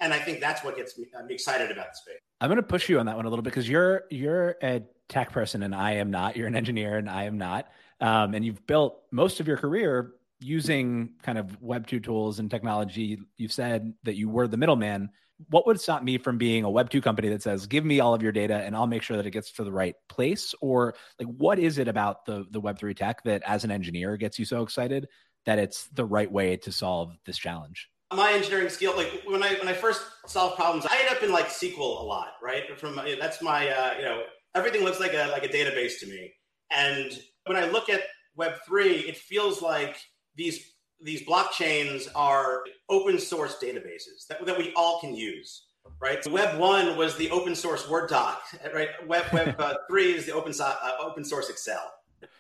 and 0.01 0.12
I 0.12 0.18
think 0.18 0.40
that's 0.40 0.64
what 0.64 0.77
gets 0.77 0.99
me 0.99 1.07
I'm 1.16 1.31
excited 1.31 1.71
about 1.71 1.92
the 1.92 1.97
space. 1.97 2.21
I'm 2.40 2.49
going 2.49 2.57
to 2.57 2.62
push 2.62 2.88
you 2.88 2.99
on 2.99 3.07
that 3.07 3.14
one 3.16 3.25
a 3.25 3.29
little 3.29 3.42
bit 3.42 3.51
because 3.51 3.68
you're 3.68 4.05
you're 4.11 4.57
a 4.62 4.83
tech 5.09 5.31
person 5.31 5.62
and 5.62 5.75
I 5.75 5.92
am 5.92 6.11
not. 6.11 6.37
You're 6.37 6.49
an 6.49 6.57
engineer 6.57 6.97
and 6.97 7.09
I 7.09 7.25
am 7.25 7.38
not. 7.38 7.68
Um, 8.01 8.35
and 8.35 8.45
you've 8.45 8.66
built 8.66 9.01
most 9.12 9.38
of 9.38 9.47
your 9.47 9.57
career 9.57 10.14
using 10.43 11.11
kind 11.23 11.39
of 11.39 11.61
Web 11.63 11.87
2 11.87 12.01
tools 12.01 12.39
and 12.39 12.51
technology, 12.51 13.19
you've 13.37 13.53
said 13.53 13.95
that 14.03 14.17
you 14.17 14.29
were 14.29 14.49
the 14.49 14.57
middleman. 14.57 15.11
What 15.49 15.67
would 15.67 15.81
stop 15.81 16.03
me 16.03 16.19
from 16.19 16.39
being 16.39 16.65
a 16.65 16.71
Web 16.71 16.91
2 16.91 17.01
company 17.01 17.29
that 17.31 17.43
says, 17.43 17.67
give 17.67 17.85
me 17.85 18.01
all 18.01 18.15
of 18.15 18.23
your 18.23 18.33
data 18.33 18.57
and 18.57 18.77
I'll 18.77 18.87
make 18.87 19.03
sure 19.03 19.17
that 19.17 19.27
it 19.27 19.31
gets 19.31 19.53
to 19.53 19.65
the 19.65 19.73
right 19.73 19.95
place? 20.09 20.55
Or 20.61 20.95
like, 21.19 21.29
what 21.29 21.59
is 21.59 21.79
it 21.79 21.89
about 21.89 22.27
the, 22.27 22.45
the 22.51 22.61
Web3 22.61 22.97
tech 22.97 23.25
that 23.25 23.43
as 23.47 23.65
an 23.65 23.71
engineer 23.71 24.17
gets 24.17 24.39
you 24.39 24.45
so 24.45 24.63
excited 24.63 25.09
that 25.47 25.59
it's 25.59 25.87
the 25.89 26.05
right 26.05 26.31
way 26.31 26.57
to 26.59 26.73
solve 26.73 27.17
this 27.25 27.39
challenge? 27.39 27.89
My 28.15 28.33
engineering 28.33 28.69
skill, 28.69 28.95
like 28.95 29.23
when 29.25 29.43
I 29.43 29.55
when 29.55 29.69
I 29.69 29.73
first 29.73 30.03
solve 30.27 30.55
problems, 30.55 30.85
I 30.85 30.99
end 31.01 31.17
up 31.17 31.23
in 31.23 31.33
like 31.33 31.49
SQL 31.49 31.79
a 31.79 32.05
lot, 32.05 32.33
right? 32.43 32.79
From 32.79 33.01
that's 33.19 33.41
my 33.41 33.69
uh, 33.71 33.95
you 33.97 34.05
know 34.05 34.23
everything 34.55 34.85
looks 34.85 35.01
like 35.01 35.15
a 35.15 35.31
like 35.33 35.45
a 35.45 35.49
database 35.49 35.99
to 36.01 36.07
me. 36.07 36.31
And 36.71 37.11
when 37.47 37.57
I 37.57 37.71
look 37.71 37.89
at 37.89 38.03
Web 38.37 38.55
three, 38.67 38.99
it 38.99 39.17
feels 39.17 39.63
like 39.63 39.97
these 40.37 40.73
these 41.03 41.27
blockchains 41.27 42.09
are 42.14 42.62
open 42.88 43.18
source 43.18 43.57
databases 43.61 44.27
that, 44.29 44.45
that 44.47 44.57
we 44.57 44.73
all 44.75 45.01
can 45.01 45.14
use 45.14 45.66
right? 46.01 46.23
So 46.23 46.31
web 46.31 46.59
1 46.59 46.97
was 46.97 47.16
the 47.16 47.31
open 47.31 47.55
source 47.55 47.88
word 47.88 48.09
doc 48.09 48.42
right? 48.75 48.88
Web 49.07 49.25
web 49.33 49.55
uh, 49.59 49.75
3 49.88 50.12
is 50.12 50.27
the 50.27 50.33
open, 50.33 50.53
so, 50.53 50.64
uh, 50.64 50.90
open 51.01 51.25
source 51.25 51.51
excel. 51.51 51.92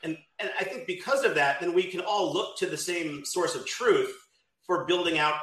And 0.04 0.16
and 0.38 0.50
i 0.58 0.64
think 0.64 0.86
because 0.86 1.24
of 1.24 1.34
that 1.34 1.60
then 1.60 1.72
we 1.72 1.84
can 1.84 2.00
all 2.00 2.32
look 2.32 2.56
to 2.58 2.66
the 2.66 2.76
same 2.76 3.24
source 3.24 3.54
of 3.54 3.66
truth 3.66 4.14
for 4.64 4.84
building 4.84 5.18
out 5.18 5.34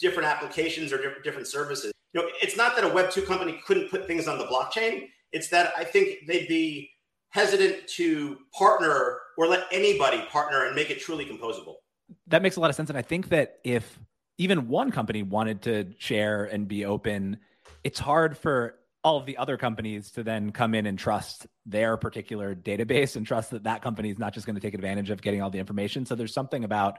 different 0.00 0.28
applications 0.28 0.92
or 0.92 0.96
different, 0.96 1.22
different 1.24 1.46
services. 1.46 1.92
You 2.12 2.22
know 2.22 2.28
it's 2.42 2.56
not 2.56 2.74
that 2.76 2.84
a 2.84 2.88
web 2.88 3.10
2 3.10 3.22
company 3.22 3.60
couldn't 3.66 3.90
put 3.90 4.06
things 4.06 4.26
on 4.26 4.38
the 4.38 4.46
blockchain. 4.46 5.08
It's 5.32 5.48
that 5.48 5.72
i 5.76 5.84
think 5.84 6.26
they'd 6.26 6.48
be 6.48 6.90
hesitant 7.30 7.88
to 7.88 8.38
partner 8.56 9.18
or 9.36 9.48
let 9.48 9.66
anybody 9.72 10.22
partner 10.30 10.66
and 10.66 10.74
make 10.74 10.90
it 10.90 11.00
truly 11.00 11.24
composable 11.24 11.74
that 12.28 12.42
makes 12.42 12.56
a 12.56 12.60
lot 12.60 12.70
of 12.70 12.76
sense. 12.76 12.90
And 12.90 12.98
I 12.98 13.02
think 13.02 13.28
that 13.30 13.58
if 13.64 13.98
even 14.38 14.68
one 14.68 14.90
company 14.90 15.22
wanted 15.22 15.62
to 15.62 15.92
share 15.98 16.44
and 16.44 16.66
be 16.66 16.84
open, 16.84 17.38
it's 17.82 17.98
hard 17.98 18.36
for 18.36 18.76
all 19.02 19.18
of 19.18 19.26
the 19.26 19.36
other 19.36 19.58
companies 19.58 20.10
to 20.12 20.22
then 20.22 20.50
come 20.50 20.74
in 20.74 20.86
and 20.86 20.98
trust 20.98 21.46
their 21.66 21.96
particular 21.96 22.54
database 22.54 23.16
and 23.16 23.26
trust 23.26 23.50
that 23.50 23.64
that 23.64 23.82
company 23.82 24.10
is 24.10 24.18
not 24.18 24.32
just 24.32 24.46
going 24.46 24.56
to 24.56 24.62
take 24.62 24.74
advantage 24.74 25.10
of 25.10 25.20
getting 25.20 25.42
all 25.42 25.50
the 25.50 25.58
information. 25.58 26.06
So 26.06 26.14
there's 26.14 26.32
something 26.32 26.64
about 26.64 26.98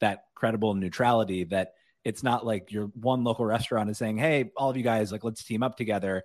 that 0.00 0.24
credible 0.34 0.74
neutrality 0.74 1.44
that 1.44 1.74
it's 2.04 2.22
not 2.22 2.44
like 2.44 2.72
your 2.72 2.86
one 3.00 3.22
local 3.24 3.46
restaurant 3.46 3.88
is 3.88 3.96
saying, 3.96 4.18
"Hey, 4.18 4.50
all 4.56 4.68
of 4.68 4.76
you 4.76 4.82
guys, 4.82 5.12
like 5.12 5.24
let's 5.24 5.44
team 5.44 5.62
up 5.62 5.76
together." 5.76 6.24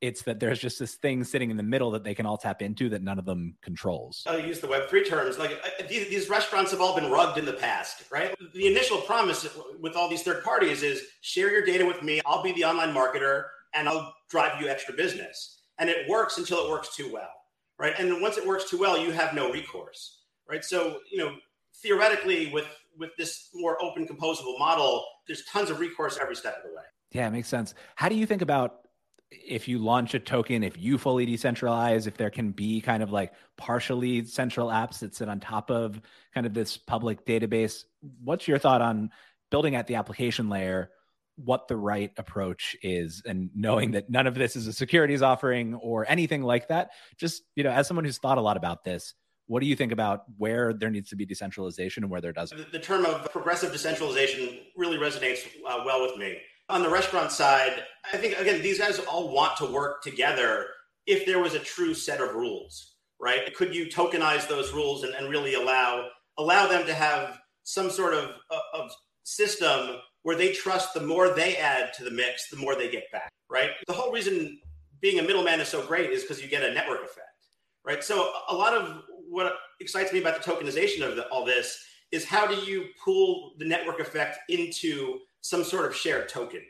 It's 0.00 0.22
that 0.22 0.40
there's 0.40 0.58
just 0.58 0.78
this 0.78 0.94
thing 0.96 1.24
sitting 1.24 1.50
in 1.50 1.56
the 1.56 1.62
middle 1.62 1.90
that 1.92 2.04
they 2.04 2.14
can 2.14 2.26
all 2.26 2.36
tap 2.36 2.60
into 2.60 2.88
that 2.90 3.02
none 3.02 3.18
of 3.18 3.24
them 3.24 3.56
controls. 3.62 4.22
I'll 4.26 4.38
use 4.38 4.60
the 4.60 4.66
Web 4.66 4.88
three 4.88 5.04
terms. 5.04 5.38
Like 5.38 5.52
uh, 5.52 5.84
these, 5.88 6.08
these, 6.08 6.28
restaurants 6.28 6.70
have 6.72 6.80
all 6.80 6.94
been 6.94 7.10
rugged 7.10 7.38
in 7.38 7.44
the 7.44 7.52
past, 7.54 8.04
right? 8.10 8.34
The 8.52 8.66
initial 8.66 8.98
promise 8.98 9.46
with 9.80 9.96
all 9.96 10.08
these 10.08 10.22
third 10.22 10.44
parties 10.44 10.82
is 10.82 11.02
share 11.22 11.50
your 11.50 11.64
data 11.64 11.86
with 11.86 12.02
me. 12.02 12.20
I'll 12.26 12.42
be 12.42 12.52
the 12.52 12.64
online 12.64 12.94
marketer, 12.94 13.44
and 13.74 13.88
I'll 13.88 14.14
drive 14.28 14.60
you 14.60 14.68
extra 14.68 14.94
business. 14.94 15.60
And 15.78 15.88
it 15.88 16.08
works 16.08 16.38
until 16.38 16.64
it 16.64 16.70
works 16.70 16.94
too 16.94 17.10
well, 17.12 17.30
right? 17.78 17.94
And 17.98 18.20
once 18.20 18.36
it 18.36 18.46
works 18.46 18.68
too 18.68 18.78
well, 18.78 18.98
you 18.98 19.12
have 19.12 19.34
no 19.34 19.50
recourse, 19.50 20.22
right? 20.48 20.64
So 20.64 21.00
you 21.10 21.18
know, 21.18 21.36
theoretically, 21.82 22.52
with 22.52 22.66
with 22.98 23.10
this 23.16 23.48
more 23.54 23.82
open 23.82 24.06
composable 24.06 24.58
model, 24.58 25.04
there's 25.26 25.44
tons 25.46 25.70
of 25.70 25.80
recourse 25.80 26.18
every 26.20 26.36
step 26.36 26.58
of 26.58 26.70
the 26.70 26.76
way. 26.76 26.82
Yeah, 27.12 27.28
it 27.28 27.30
makes 27.30 27.48
sense. 27.48 27.74
How 27.94 28.08
do 28.08 28.14
you 28.14 28.26
think 28.26 28.42
about 28.42 28.85
if 29.30 29.66
you 29.68 29.78
launch 29.78 30.14
a 30.14 30.18
token, 30.18 30.62
if 30.62 30.78
you 30.78 30.98
fully 30.98 31.26
decentralize, 31.26 32.06
if 32.06 32.16
there 32.16 32.30
can 32.30 32.52
be 32.52 32.80
kind 32.80 33.02
of 33.02 33.10
like 33.10 33.32
partially 33.56 34.24
central 34.24 34.68
apps 34.68 35.00
that 35.00 35.14
sit 35.14 35.28
on 35.28 35.40
top 35.40 35.70
of 35.70 36.00
kind 36.32 36.46
of 36.46 36.54
this 36.54 36.76
public 36.76 37.26
database, 37.26 37.84
what's 38.22 38.46
your 38.46 38.58
thought 38.58 38.82
on 38.82 39.10
building 39.50 39.74
at 39.74 39.86
the 39.86 39.96
application 39.96 40.48
layer? 40.48 40.90
What 41.36 41.68
the 41.68 41.76
right 41.76 42.12
approach 42.16 42.76
is, 42.82 43.22
and 43.26 43.50
knowing 43.54 43.90
that 43.90 44.08
none 44.08 44.26
of 44.26 44.34
this 44.34 44.56
is 44.56 44.66
a 44.68 44.72
securities 44.72 45.20
offering 45.20 45.74
or 45.74 46.06
anything 46.08 46.42
like 46.42 46.68
that. 46.68 46.90
Just 47.18 47.42
you 47.54 47.62
know, 47.62 47.70
as 47.70 47.86
someone 47.86 48.06
who's 48.06 48.16
thought 48.16 48.38
a 48.38 48.40
lot 48.40 48.56
about 48.56 48.84
this, 48.84 49.12
what 49.46 49.60
do 49.60 49.66
you 49.66 49.76
think 49.76 49.92
about 49.92 50.24
where 50.38 50.72
there 50.72 50.90
needs 50.90 51.10
to 51.10 51.16
be 51.16 51.26
decentralization 51.26 52.04
and 52.04 52.10
where 52.10 52.20
there 52.20 52.32
doesn't? 52.32 52.72
The, 52.72 52.78
term 52.78 53.04
of 53.04 53.30
progressive 53.30 53.70
decentralization 53.70 54.60
really 54.76 54.96
resonates 54.96 55.46
uh, 55.68 55.82
well 55.84 56.02
with 56.02 56.16
me. 56.16 56.38
On 56.68 56.82
the 56.82 56.90
restaurant 56.90 57.30
side, 57.30 57.84
I 58.12 58.16
think, 58.16 58.38
again, 58.38 58.60
these 58.60 58.78
guys 58.78 58.98
all 58.98 59.32
want 59.32 59.56
to 59.58 59.66
work 59.66 60.02
together 60.02 60.66
if 61.06 61.24
there 61.24 61.38
was 61.38 61.54
a 61.54 61.60
true 61.60 61.94
set 61.94 62.20
of 62.20 62.34
rules, 62.34 62.94
right? 63.20 63.54
Could 63.54 63.74
you 63.74 63.86
tokenize 63.86 64.48
those 64.48 64.72
rules 64.72 65.04
and, 65.04 65.14
and 65.14 65.28
really 65.28 65.54
allow 65.54 66.08
allow 66.38 66.66
them 66.66 66.86
to 66.86 66.94
have 66.94 67.38
some 67.62 67.90
sort 67.90 68.14
of, 68.14 68.30
uh, 68.50 68.58
of 68.74 68.90
system 69.22 69.96
where 70.22 70.36
they 70.36 70.52
trust 70.52 70.94
the 70.94 71.00
more 71.00 71.30
they 71.30 71.56
add 71.56 71.92
to 71.94 72.04
the 72.04 72.10
mix, 72.10 72.50
the 72.50 72.56
more 72.56 72.74
they 72.74 72.90
get 72.90 73.10
back, 73.12 73.30
right? 73.50 73.70
The 73.86 73.92
whole 73.92 74.12
reason 74.12 74.60
being 75.00 75.18
a 75.18 75.22
middleman 75.22 75.60
is 75.60 75.68
so 75.68 75.84
great 75.84 76.10
is 76.10 76.22
because 76.22 76.42
you 76.42 76.48
get 76.48 76.62
a 76.62 76.74
network 76.74 77.04
effect, 77.04 77.46
right? 77.84 78.02
So 78.02 78.32
a 78.48 78.54
lot 78.54 78.74
of 78.74 79.02
what 79.28 79.54
excites 79.80 80.12
me 80.12 80.20
about 80.20 80.42
the 80.42 80.50
tokenization 80.50 81.06
of 81.06 81.16
the, 81.16 81.26
all 81.28 81.44
this 81.44 81.78
is 82.12 82.24
how 82.24 82.46
do 82.46 82.54
you 82.54 82.86
pull 83.04 83.52
the 83.58 83.64
network 83.64 84.00
effect 84.00 84.38
into 84.48 85.20
some 85.46 85.62
sort 85.62 85.86
of 85.86 85.94
shared 85.94 86.28
token, 86.28 86.60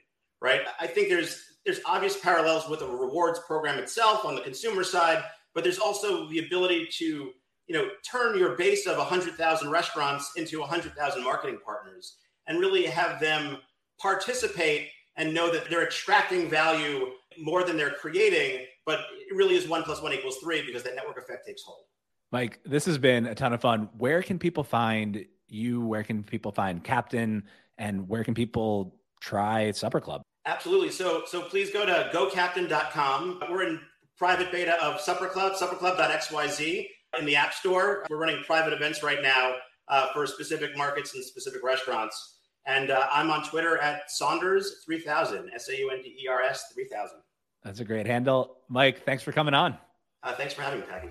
right? 0.43 0.61
I 0.79 0.87
think 0.87 1.09
there's 1.09 1.43
there's 1.65 1.81
obvious 1.87 2.17
parallels 2.21 2.69
with 2.69 2.83
a 2.83 2.87
rewards 2.87 3.41
program 3.47 3.79
itself 3.79 4.25
on 4.25 4.35
the 4.35 4.41
consumer 4.43 4.85
side, 4.85 5.25
but 5.55 5.65
there's 5.65 5.79
also 5.79 6.29
the 6.29 6.41
ability 6.41 6.87
to 6.99 7.33
you 7.67 7.75
know 7.75 7.89
turn 8.09 8.39
your 8.39 8.55
base 8.57 8.87
of 8.87 8.99
100,000 8.99 9.71
restaurants 9.71 10.33
into 10.37 10.61
100,000 10.61 11.25
marketing 11.25 11.59
partners 11.65 12.19
and 12.47 12.61
really 12.61 12.85
have 12.85 13.19
them 13.19 13.57
participate 14.01 14.91
and 15.17 15.33
know 15.33 15.51
that 15.51 15.71
they're 15.71 15.85
extracting 15.85 16.51
value 16.51 17.07
more 17.41 17.65
than 17.65 17.79
they're 17.79 17.91
creating, 17.91 18.67
but 18.85 19.01
it 19.19 19.35
really 19.35 19.57
is 19.57 19.67
one 19.67 19.83
plus 19.83 20.03
one 20.03 20.13
equals 20.13 20.37
three 20.43 20.65
because 20.65 20.83
that 20.83 20.95
network 20.95 21.19
effect 21.19 21.47
takes 21.47 21.63
hold. 21.63 21.85
Mike, 22.31 22.61
this 22.67 22.85
has 22.85 22.99
been 22.99 23.25
a 23.27 23.35
ton 23.35 23.55
of 23.55 23.61
fun. 23.63 23.89
Where 23.97 24.23
can 24.23 24.39
people 24.39 24.65
find 24.65 25.25
you? 25.49 25.81
Where 25.81 26.03
can 26.03 26.23
people 26.23 26.53
find 26.53 26.85
Captain? 26.85 27.45
And 27.79 28.09
where 28.09 28.25
can 28.25 28.35
people 28.35 28.97
try 29.21 29.71
Supper 29.73 30.01
Club? 30.01 30.23
Absolutely. 30.47 30.91
So, 30.91 31.23
so 31.27 31.43
please 31.43 31.71
go 31.71 31.85
to 31.85 32.11
gocaptain.com. 32.13 33.43
We're 33.51 33.67
in 33.67 33.81
private 34.17 34.51
beta 34.53 34.83
of 34.83 35.01
Supper 35.01 35.27
Club, 35.27 35.55
supperclub.xyz 35.55 36.87
in 37.19 37.27
the 37.27 37.37
App 37.37 37.53
Store. 37.53 38.07
We're 38.09 38.17
running 38.17 38.43
private 38.45 38.73
events 38.73 39.03
right 39.03 39.23
now 39.23 39.57
uh, 39.89 40.09
for 40.13 40.27
specific 40.27 40.77
markets 40.77 41.15
and 41.15 41.25
specific 41.25 41.63
restaurants. 41.63 42.39
And 42.67 42.91
uh, 42.91 43.07
I'm 43.13 43.31
on 43.31 43.45
Twitter 43.45 43.79
at 43.79 44.09
Saunders3000, 44.21 45.55
S 45.55 45.69
A 45.69 45.79
U 45.79 45.91
N 45.91 46.03
D 46.03 46.17
E 46.23 46.29
R 46.29 46.43
S 46.43 46.65
3000. 46.75 47.19
That's 47.63 47.81
a 47.81 47.85
great 47.85 48.07
handle. 48.07 48.59
Mike, 48.69 49.05
thanks 49.05 49.23
for 49.23 49.33
coming 49.33 49.55
on. 49.55 49.77
Uh, 50.23 50.35
thanks 50.35 50.55
for 50.55 50.63
having 50.63 50.81
me, 50.81 50.87
Packy. 50.87 51.11